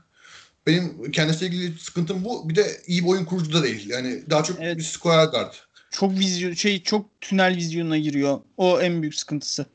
Benim 0.68 1.12
kendisiyle 1.12 1.56
ilgili 1.56 1.80
sıkıntım 1.80 2.24
bu. 2.24 2.50
Bir 2.50 2.56
de 2.56 2.82
iyi 2.88 3.04
bir 3.04 3.08
oyun 3.10 3.26
kurucu 3.26 3.54
da 3.54 3.64
değil. 3.64 3.90
Yani 3.90 4.24
daha 4.30 4.44
çok 4.44 4.58
evet. 4.62 4.78
bir 4.78 4.84
square 4.84 5.32
guard. 5.32 5.54
Çok 5.92 6.20
vizyon 6.20 6.54
şey 6.54 6.84
çok 6.84 7.22
tünel 7.22 7.56
vizyonuna 7.56 7.98
giriyor. 7.98 8.40
O 8.58 8.82
en 8.82 9.02
büyük 9.02 9.16
sıkıntısı. 9.16 9.66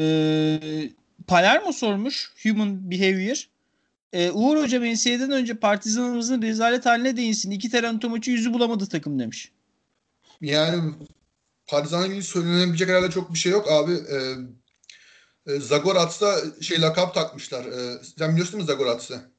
Ee, 0.00 0.90
Palermo 1.26 1.72
sormuş 1.72 2.32
Human 2.42 2.90
Behavior. 2.90 3.51
Ee, 4.12 4.30
Uğur 4.30 4.56
Hoca 4.62 4.80
NCAA'den 4.80 5.30
önce 5.30 5.54
partizanımızın 5.54 6.42
rezalet 6.42 6.86
haline 6.86 7.16
değinsin. 7.16 7.50
İki 7.50 7.70
Taranto 7.70 8.08
maçı 8.10 8.30
yüzü 8.30 8.52
bulamadı 8.52 8.86
takım 8.86 9.18
demiş. 9.18 9.52
Yani 10.40 10.94
Partizan'la 11.66 12.06
ilgili 12.06 12.22
söylenebilecek 12.22 12.88
herhalde 12.88 13.10
çok 13.10 13.34
bir 13.34 13.38
şey 13.38 13.52
yok 13.52 13.72
abi. 13.72 13.92
Ee, 13.92 14.34
e, 15.46 15.60
Zagorats'a 15.60 16.40
şey 16.60 16.80
lakap 16.80 17.14
takmışlar. 17.14 17.64
E, 17.64 17.98
sen 18.18 18.30
biliyorsun 18.32 18.60
mu 18.60 18.66
Zagorats'ı? 18.66 19.30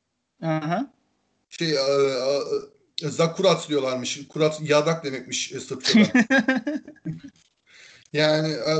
Aha. 0.43 0.93
Şey 1.49 1.71
e, 1.71 1.79
e, 3.03 3.09
Zakurats 3.09 3.69
diyorlarmış. 3.69 4.27
Kurat 4.27 4.61
yadak 4.61 5.03
demekmiş 5.03 5.51
e, 5.51 5.59
Sırpçadan. 5.59 6.07
yani 8.13 8.53
e, 8.53 8.73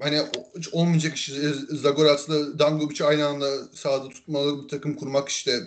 hani 0.00 0.22
hiç 0.58 0.68
olmayacak 0.68 1.16
iş. 1.16 1.30
E, 1.30 1.52
Zagorats'la 1.70 2.58
Dangovic'i 2.58 3.04
aynı 3.04 3.26
anda 3.26 3.64
sahada 3.74 4.08
tutmalı 4.08 4.62
bir 4.64 4.68
takım 4.68 4.96
kurmak 4.96 5.28
işte 5.28 5.60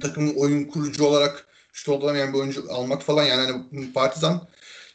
takımın 0.00 0.34
oyun 0.34 0.64
kurucu 0.64 1.04
olarak 1.04 1.46
şut 1.72 1.88
olamayan 1.88 2.32
bir 2.32 2.38
oyuncu 2.38 2.64
almak 2.70 3.02
falan 3.02 3.24
yani 3.24 3.52
hani 3.70 3.92
Partizan 3.92 4.48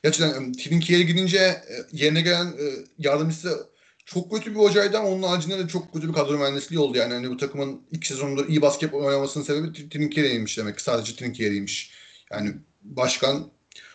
gerçekten 0.04 0.54
Trinkiye'ye 0.54 1.06
gidince 1.06 1.64
yerine 1.92 2.22
gelen 2.22 2.54
yardımcısı 2.98 3.72
çok 4.06 4.32
kötü 4.32 4.52
bir 4.52 4.60
hocaydı 4.60 4.98
ama 4.98 5.10
onun 5.10 5.24
haricinde 5.24 5.60
de 5.60 5.68
çok 5.68 5.94
kötü 5.94 6.08
bir 6.08 6.14
kadro 6.14 6.38
mühendisliği 6.38 6.80
oldu. 6.80 6.98
Yani 6.98 7.14
hani 7.14 7.30
bu 7.30 7.38
takımın 7.38 7.82
ilk 7.92 8.06
sezonunda 8.06 8.46
iyi 8.46 8.62
basketbol 8.62 9.04
oynamasının 9.04 9.44
sebebi 9.44 9.90
Trinkieri'ymiş 9.90 10.58
demek. 10.58 10.82
Sadece 10.82 11.16
Trinkieri'ymiş. 11.16 11.92
Yani 12.32 12.54
başkan 12.82 13.52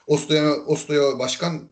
Ostoya, 0.06 0.56
Ostoya 0.56 1.18
başkan 1.18 1.68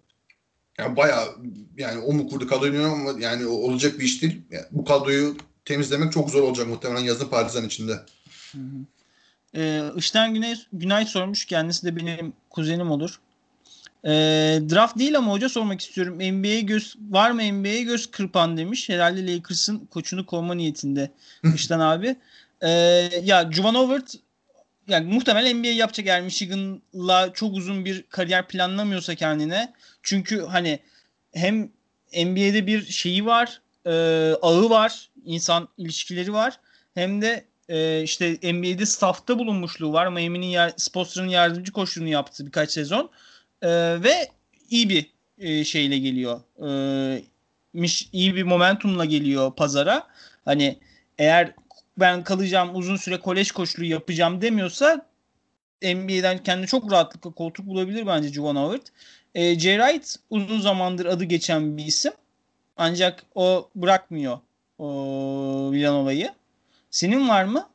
yani 0.79 0.97
bayağı 0.97 1.37
yani 1.79 2.01
o 2.01 2.13
mu 2.13 2.29
kurdu 2.29 2.47
kadroyu 2.47 2.85
ama 2.85 3.21
yani 3.21 3.47
olacak 3.47 3.99
bir 3.99 4.05
iş 4.05 4.23
değil. 4.23 4.43
Yani 4.51 4.65
bu 4.71 4.85
kadroyu 4.85 5.37
temizlemek 5.65 6.13
çok 6.13 6.31
zor 6.31 6.43
olacak 6.43 6.67
muhtemelen 6.67 7.05
yazın 7.05 7.29
Partizan 7.29 7.65
içinde. 7.65 7.93
Hı 8.53 8.59
hı. 8.59 8.85
Ee, 9.57 9.83
Işten 9.97 10.35
Güney, 10.35 10.67
Günay 10.73 11.07
sormuş. 11.07 11.45
Kendisi 11.45 11.87
de 11.87 11.97
benim 11.97 12.33
kuzenim 12.51 12.91
olur. 12.91 13.21
E, 14.05 14.11
draft 14.71 14.99
değil 14.99 15.19
ama 15.19 15.33
hoca 15.33 15.49
sormak 15.49 15.81
istiyorum. 15.81 16.15
NBA'ye 16.15 16.61
göz 16.61 16.97
var 17.11 17.31
mı 17.31 17.43
NBA'ye 17.53 17.83
göz 17.83 18.11
kırpan 18.11 18.57
demiş. 18.57 18.89
Herhalde 18.89 19.35
Lakers'ın 19.35 19.79
koçunu 19.79 20.27
kovma 20.27 20.55
niyetinde 20.55 21.11
Kıştan 21.43 21.81
abi. 21.81 22.17
E, 22.61 22.71
ya 23.23 23.53
Juvan 23.53 23.75
Howard 23.75 24.07
yani 24.89 25.15
muhtemelen 25.15 25.59
NBA 25.59 25.69
yapacak 25.69 26.07
eğer 26.07 26.23
Michigan'la 26.23 27.33
çok 27.33 27.57
uzun 27.57 27.85
bir 27.85 28.03
kariyer 28.03 28.49
planlamıyorsa 28.49 29.15
kendine. 29.15 29.73
Çünkü 30.03 30.43
hani 30.43 30.79
hem 31.33 31.63
NBA'de 32.17 32.67
bir 32.67 32.87
şeyi 32.87 33.27
var, 33.27 33.61
e, 33.87 33.91
ağı 34.43 34.71
var, 34.71 35.11
insan 35.25 35.69
ilişkileri 35.79 36.33
var. 36.33 36.61
Hem 36.95 37.23
de 37.23 37.45
e, 37.69 38.03
işte 38.03 38.39
NBA'de 38.53 38.87
staffta 38.87 39.39
bulunmuşluğu 39.39 39.93
var. 39.93 40.07
Miami'nin 40.09 40.47
yer, 40.47 40.73
Spostra'nın 40.77 41.29
yardımcı 41.29 41.73
koçluğunu 41.73 42.09
yaptı 42.09 42.47
birkaç 42.47 42.71
sezon. 42.71 43.11
E, 43.63 43.69
ve 44.03 44.29
iyi 44.71 44.89
bir 44.89 45.11
e, 45.39 45.65
şeyle 45.65 45.99
geliyor. 45.99 46.41
E, 46.69 47.23
iyi 48.13 48.35
bir 48.35 48.43
momentumla 48.43 49.05
geliyor 49.05 49.55
pazara. 49.55 50.07
Hani 50.45 50.79
eğer 51.19 51.55
ben 51.99 52.25
kalacağım 52.25 52.77
uzun 52.77 52.97
süre 52.97 53.21
kolej 53.21 53.51
koçluğu 53.51 53.85
yapacağım 53.85 54.43
demiyorsa 54.43 55.07
NBA'den 55.83 56.43
kendi 56.43 56.67
çok 56.67 56.93
rahatlıkla 56.93 57.31
koltuk 57.31 57.67
bulabilir 57.67 58.07
bence 58.07 58.29
Juwan 58.29 58.57
Howard. 58.57 58.87
E, 59.35 59.59
Jay 59.59 59.79
Wright 59.79 60.17
uzun 60.31 60.61
zamandır 60.61 61.07
adı 61.07 61.25
geçen 61.25 61.77
bir 61.77 61.85
isim. 61.85 62.13
Ancak 62.77 63.23
o 63.35 63.71
bırakmıyor 63.75 64.39
o 64.79 65.71
Villanova'yı. 65.73 66.31
Senin 66.91 67.29
var 67.29 67.45
mı? 67.45 67.69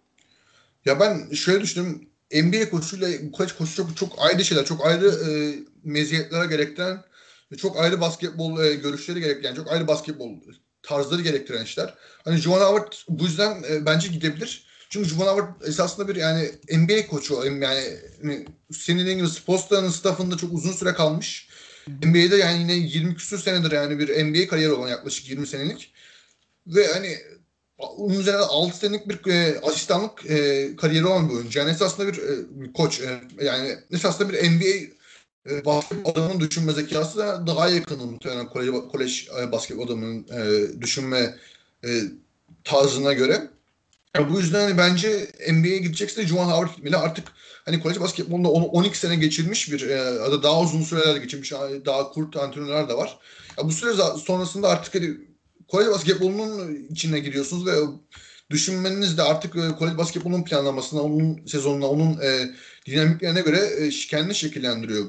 Ya 0.86 1.00
ben 1.00 1.32
şöyle 1.34 1.62
düşündüm. 1.62 2.10
NBA 2.34 2.70
koçuyla 2.70 3.32
kolej 3.32 3.52
koçu 3.52 3.76
çok, 3.76 3.98
çok 3.98 4.14
ayrı 4.20 4.46
şeyler, 4.46 4.66
çok 4.66 4.86
ayrı 4.86 5.08
e, 5.08 5.30
meziyetlere 5.84 6.48
gerektiren 6.48 7.04
çok 7.58 7.78
ayrı 7.80 8.02
basketbol 8.02 8.64
e, 8.64 8.76
görüşleri 8.76 9.20
gerektiren, 9.20 9.56
çok 9.56 9.72
ayrı 9.72 9.88
basketbol 9.88 10.30
tarzları 10.84 11.22
gerektiren 11.22 11.64
işler. 11.64 11.94
Hani 12.24 12.38
Juwan 12.38 12.66
Howard 12.66 12.94
bu 13.10 13.24
yüzden 13.24 13.64
e, 13.70 13.86
bence 13.86 14.08
gidebilir. 14.08 14.66
Çünkü 14.90 15.10
Juwan 15.10 15.28
Howard 15.28 15.62
esasında 15.68 16.08
bir 16.08 16.16
yani 16.16 16.52
NBA 16.72 17.08
koçu. 17.08 17.44
Yani 17.46 17.98
hani, 18.22 18.46
senin 18.72 19.00
dediğin 19.00 19.18
gibi 19.18 19.30
Spolstra'nın 19.30 19.90
staffında 19.90 20.38
çok 20.38 20.54
uzun 20.54 20.72
süre 20.72 20.94
kalmış. 20.94 21.50
NBA'de 21.88 22.36
yani 22.36 22.60
yine 22.60 22.74
20 22.74 23.16
küsur 23.16 23.40
senedir 23.40 23.72
yani 23.72 24.00
bir 24.00 24.26
NBA 24.26 24.48
kariyeri 24.48 24.72
olan 24.72 24.90
yaklaşık 24.90 25.30
20 25.30 25.48
senelik. 25.48 25.94
Ve 26.68 26.88
hani 26.88 27.18
onun 27.78 28.20
üzerine 28.20 28.42
6 28.42 28.78
senelik 28.78 29.10
bir 29.10 29.32
e, 29.32 29.60
asistanlık 29.60 30.26
e, 30.26 30.70
kariyeri 30.76 31.06
olan 31.06 31.30
bir 31.30 31.34
oyuncu. 31.34 31.60
Yani 31.60 31.72
esasında 31.72 32.08
bir, 32.08 32.18
e, 32.18 32.74
koç. 32.74 33.02
E, 33.02 33.46
yani 33.46 33.78
esasında 33.92 34.30
bir 34.30 34.52
NBA 34.52 34.99
e, 35.50 35.66
basketbol 35.66 36.12
adamının 36.12 36.40
düşünme 36.40 36.74
zekası 36.74 37.18
da 37.18 37.48
daha 37.48 37.70
yakın 37.70 38.12
muhtemelen 38.12 38.50
kolej, 38.50 38.70
kolej 38.92 39.28
e, 39.42 39.52
basketbol 39.52 39.88
adamının 39.88 40.28
e, 40.32 40.82
düşünme 40.82 41.36
e, 41.86 41.90
tarzına 42.64 43.14
göre. 43.14 43.50
Yani 44.16 44.34
bu 44.34 44.40
yüzden 44.40 44.62
hani 44.62 44.78
bence 44.78 45.28
NBA'ye 45.52 45.78
gidecekse 45.78 46.28
Juwan 46.28 46.46
Howard 46.46 46.76
gitmeli. 46.76 46.98
Artık 46.98 47.28
hani 47.66 47.80
kolej 47.80 48.00
basketbolunda 48.00 48.50
12 48.50 48.98
sene 48.98 49.16
geçirmiş 49.16 49.72
bir 49.72 49.82
e, 49.82 50.44
daha 50.44 50.62
uzun 50.62 50.82
süreler 50.82 51.16
geçirmiş 51.16 51.52
daha 51.86 52.12
kurt 52.12 52.38
antrenörler 52.38 52.90
de 52.90 52.94
var. 52.94 53.20
Ya 53.58 53.66
bu 53.66 53.72
süre 53.72 53.92
sonrasında 54.26 54.70
artık 54.70 54.96
hani 54.96 55.18
kolej 55.68 55.88
basketbolunun 55.88 56.76
içine 56.90 57.20
giriyorsunuz 57.20 57.66
ve 57.66 57.72
düşünmeniz 58.50 59.18
de 59.18 59.24
artık 59.24 59.56
e, 59.56 59.76
kolej 59.80 59.98
basketbolunun 59.98 60.44
planlamasına, 60.44 61.02
onun 61.02 61.46
sezonuna, 61.46 61.88
onun 61.88 62.22
e, 62.22 62.56
dinamiklerine 62.86 63.42
göre 63.42 63.58
e, 63.58 63.90
kendini 63.90 64.36
şekillendiriyor. 64.36 65.06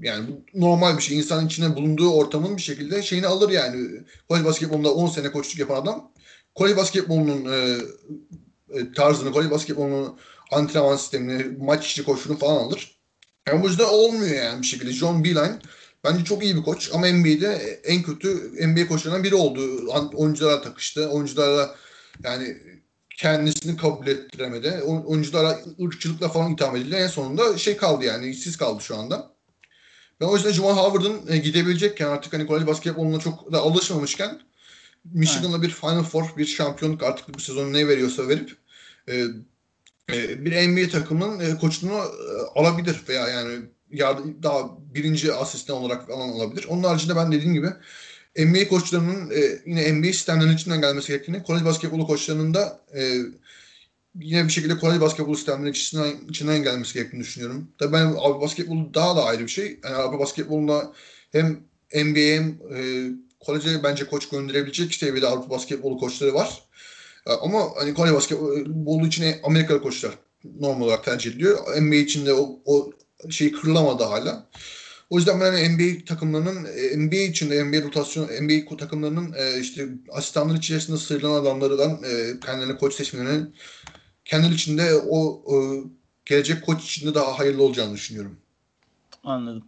Yani 0.00 0.26
bu 0.28 0.60
normal 0.60 0.96
bir 0.96 1.02
şey. 1.02 1.18
İnsanın 1.18 1.46
içine 1.46 1.76
bulunduğu 1.76 2.10
ortamın 2.10 2.56
bir 2.56 2.62
şekilde 2.62 3.02
şeyini 3.02 3.26
alır 3.26 3.50
yani. 3.50 4.00
Kolej 4.28 4.44
basketbolunda 4.44 4.94
10 4.94 5.08
sene 5.08 5.32
koçluk 5.32 5.58
yapan 5.58 5.82
adam 5.82 6.12
kolej 6.54 6.76
basketbolunun 6.76 7.52
e, 7.52 7.78
e, 8.78 8.92
tarzını, 8.92 9.32
kolej 9.32 9.50
basketbolunun 9.50 10.18
antrenman 10.50 10.96
sistemini, 10.96 11.56
maç 11.58 11.90
içi 11.90 12.04
koşunu 12.04 12.38
falan 12.38 12.64
alır. 12.64 12.98
Yani 13.48 13.62
bu 13.62 13.68
yüzden 13.68 13.84
olmuyor 13.84 14.36
yani 14.36 14.62
bir 14.62 14.66
şekilde. 14.66 14.92
John 14.92 15.24
Beeline 15.24 15.58
bence 16.04 16.24
çok 16.24 16.44
iyi 16.44 16.56
bir 16.56 16.62
koç 16.62 16.90
ama 16.94 17.06
NBA'de 17.06 17.80
en 17.84 18.02
kötü 18.02 18.52
NBA 18.68 18.88
koçlarından 18.88 19.24
biri 19.24 19.34
oldu. 19.34 19.60
Oyunculara 20.14 20.62
takıştı. 20.62 21.08
Oyuncularla 21.08 21.76
yani 22.24 22.56
kendisini 23.16 23.76
kabul 23.76 24.06
ettiremedi. 24.06 24.82
Oyunculara 24.82 25.58
ırkçılıkla 25.82 26.28
falan 26.28 26.52
itham 26.52 26.76
edildi. 26.76 26.94
En 26.94 27.06
sonunda 27.06 27.58
şey 27.58 27.76
kaldı 27.76 28.04
yani 28.04 28.26
işsiz 28.26 28.56
kaldı 28.56 28.82
şu 28.82 28.96
anda. 28.96 29.32
Ben 30.22 30.26
o 30.26 30.36
yüzden 30.36 30.52
Jamal 30.52 30.76
Howard'ın 30.76 31.32
e, 31.32 31.38
gidebilecekken 31.38 32.06
artık 32.06 32.32
hani 32.32 32.46
kolej 32.46 32.66
basketboluna 32.66 33.20
çok 33.20 33.52
da 33.52 33.58
alışmamışken 33.58 34.40
Michigan'la 35.04 35.62
bir 35.62 35.70
Final 35.70 36.02
Four, 36.02 36.36
bir 36.36 36.46
şampiyonluk 36.46 37.02
artık 37.02 37.34
bu 37.34 37.40
sezonu 37.40 37.72
ne 37.72 37.88
veriyorsa 37.88 38.28
verip 38.28 38.56
e, 39.08 39.14
e, 40.12 40.44
bir 40.44 40.68
NBA 40.68 40.90
takımının 40.90 41.40
e, 41.40 41.58
koçluğunu 41.58 41.92
e, 41.94 42.60
alabilir 42.60 43.02
veya 43.08 43.28
yani 43.28 43.58
yardım, 43.90 44.42
daha 44.42 44.70
birinci 44.94 45.32
asistan 45.32 45.76
olarak 45.76 46.06
falan 46.06 46.28
alabilir. 46.28 46.66
Onun 46.68 46.82
haricinde 46.82 47.16
ben 47.16 47.32
dediğim 47.32 47.54
gibi 47.54 47.68
NBA 48.38 48.68
koçlarının 48.68 49.30
e, 49.30 49.60
yine 49.66 49.92
NBA 49.92 50.06
sistemlerinin 50.06 50.54
içinden 50.54 50.80
gelmesi 50.80 51.08
gerektiğini, 51.08 51.42
kolej 51.42 51.64
basketbolu 51.64 52.06
koçlarının 52.06 52.54
da 52.54 52.80
e, 52.94 53.18
yine 54.14 54.44
bir 54.44 54.52
şekilde 54.52 54.78
kolej 54.78 55.00
basketbol 55.00 55.34
sistemlerinin 55.34 55.70
içinden, 55.72 56.16
içinden 56.28 56.62
gelmesi 56.62 56.94
gerektiğini 56.94 57.20
düşünüyorum. 57.20 57.68
Tabii 57.78 57.92
ben 57.92 58.04
Avrupa 58.04 58.40
basketbolu 58.40 58.94
daha 58.94 59.16
da 59.16 59.24
ayrı 59.24 59.42
bir 59.42 59.48
şey. 59.48 59.80
Yani 59.84 59.94
Avrupa 59.94 60.18
basketbolunda 60.18 60.92
hem 61.32 61.60
NBA 61.94 62.20
hem 62.20 62.58
e, 62.74 63.10
koleje 63.40 63.82
bence 63.82 64.06
koç 64.06 64.28
gönderebilecek 64.28 64.94
seviyede 64.94 65.26
Avrupa 65.26 65.50
basketbolu 65.50 65.98
koçları 65.98 66.34
var. 66.34 66.62
Ama 67.26 67.68
hani 67.76 67.94
kolej 67.94 68.12
basketbolu 68.12 69.06
için 69.06 69.24
Amerikalı 69.42 69.82
koçlar 69.82 70.12
normal 70.60 70.86
olarak 70.86 71.04
tercih 71.04 71.30
ediliyor. 71.30 71.82
NBA 71.82 71.94
için 71.94 72.26
de 72.26 72.34
o, 72.34 72.60
o 72.64 72.92
şey 73.30 73.52
kırılamadı 73.52 74.04
hala. 74.04 74.48
O 75.10 75.16
yüzden 75.16 75.40
ben 75.40 75.52
hani 75.52 75.68
NBA 75.68 76.04
takımlarının 76.04 76.62
NBA 76.96 77.16
içinde 77.16 77.64
NBA 77.64 77.82
rotasyon 77.82 78.28
NBA 78.40 78.76
takımlarının 78.76 79.34
e, 79.38 79.60
işte 79.60 79.88
asistanlar 80.12 80.56
içerisinde 80.56 80.96
sıyrılan 80.96 81.42
adamlardan 81.42 81.90
e, 81.90 82.40
kendilerine 82.46 82.76
koç 82.76 82.94
seçmelerinin 82.94 83.54
kendileri 84.24 84.54
içinde 84.54 84.94
o 85.10 85.42
e, 85.48 85.56
gelecek 86.24 86.66
koç 86.66 86.84
içinde 86.84 87.14
daha 87.14 87.38
hayırlı 87.38 87.62
olacağını 87.62 87.94
düşünüyorum. 87.94 88.36
Anladım. 89.24 89.64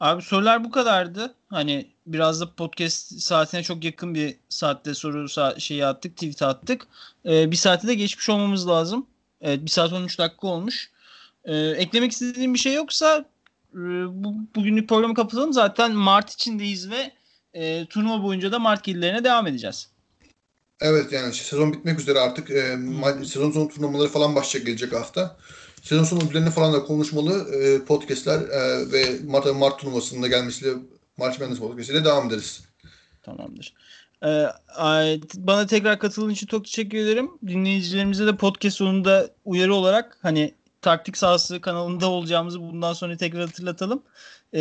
Abi 0.00 0.22
sorular 0.22 0.64
bu 0.64 0.70
kadardı. 0.70 1.34
Hani 1.50 1.86
biraz 2.06 2.40
da 2.40 2.54
podcast 2.54 3.20
saatine 3.20 3.62
çok 3.62 3.84
yakın 3.84 4.14
bir 4.14 4.36
saatte 4.48 4.94
soru 4.94 5.24
sa- 5.24 5.60
şeyi 5.60 5.86
attık, 5.86 6.16
tweet 6.16 6.42
attık. 6.42 6.86
Ee, 7.26 7.50
bir 7.50 7.56
saate 7.56 7.88
de 7.88 7.94
geçmiş 7.94 8.28
olmamız 8.28 8.68
lazım. 8.68 9.06
Evet, 9.40 9.64
bir 9.64 9.70
saat 9.70 9.92
13 9.92 10.18
dakika 10.18 10.46
olmuş. 10.46 10.90
Ee, 11.44 11.56
eklemek 11.56 12.12
istediğim 12.12 12.54
bir 12.54 12.58
şey 12.58 12.74
yoksa 12.74 13.24
e, 13.74 13.78
bu, 14.24 14.34
bugünlük 14.56 14.88
programı 14.88 15.14
kapatalım. 15.14 15.52
Zaten 15.52 15.92
Mart 15.92 16.32
içindeyiz 16.32 16.90
ve 16.90 17.12
e, 17.54 17.86
turnuva 17.86 18.22
boyunca 18.22 18.52
da 18.52 18.58
Mart 18.58 18.84
gillerine 18.84 19.24
devam 19.24 19.46
edeceğiz. 19.46 19.88
Evet 20.80 21.12
yani 21.12 21.34
sezon 21.34 21.72
bitmek 21.72 22.00
üzere 22.00 22.18
artık 22.18 22.50
e, 22.50 22.74
hmm. 22.74 23.24
sezon 23.24 23.50
sonu 23.50 23.68
turnuvaları 23.68 24.08
falan 24.08 24.34
başlayacak 24.34 24.66
gelecek 24.66 24.92
hafta. 24.92 25.36
Sezon 25.82 26.04
sonu 26.04 26.24
ödüllerini 26.24 26.50
falan 26.50 26.72
da 26.72 26.84
konuşmalı 26.84 27.54
e, 27.54 27.84
podcastler 27.84 28.40
e, 28.40 28.92
ve 28.92 29.18
Mart, 29.26 29.56
Mart 29.56 29.80
turnuvasında 29.80 30.28
gelmesiyle 30.28 30.74
March 31.16 31.40
Madness 31.40 31.58
podcast'iyle 31.58 32.04
devam 32.04 32.28
ederiz. 32.28 32.62
Tamamdır. 33.22 33.74
Ee, 34.24 34.46
bana 35.34 35.66
tekrar 35.66 35.98
katıldığın 35.98 36.30
için 36.30 36.46
çok 36.46 36.64
teşekkür 36.64 36.98
ederim. 36.98 37.30
Dinleyicilerimize 37.46 38.26
de 38.26 38.36
podcast 38.36 38.76
sonunda 38.76 39.30
uyarı 39.44 39.74
olarak 39.74 40.18
hani 40.22 40.54
taktik 40.82 41.16
sahası 41.16 41.60
kanalında 41.60 42.10
olacağımızı 42.10 42.60
bundan 42.60 42.92
sonra 42.92 43.16
tekrar 43.16 43.40
hatırlatalım. 43.40 44.02
Ee, 44.52 44.58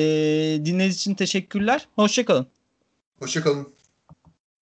dinlediğiniz 0.66 0.96
için 0.96 1.16
teşekkürler. 1.16 1.88
Hoşçakalın. 1.96 2.48
Hoşçakalın. 3.20 3.77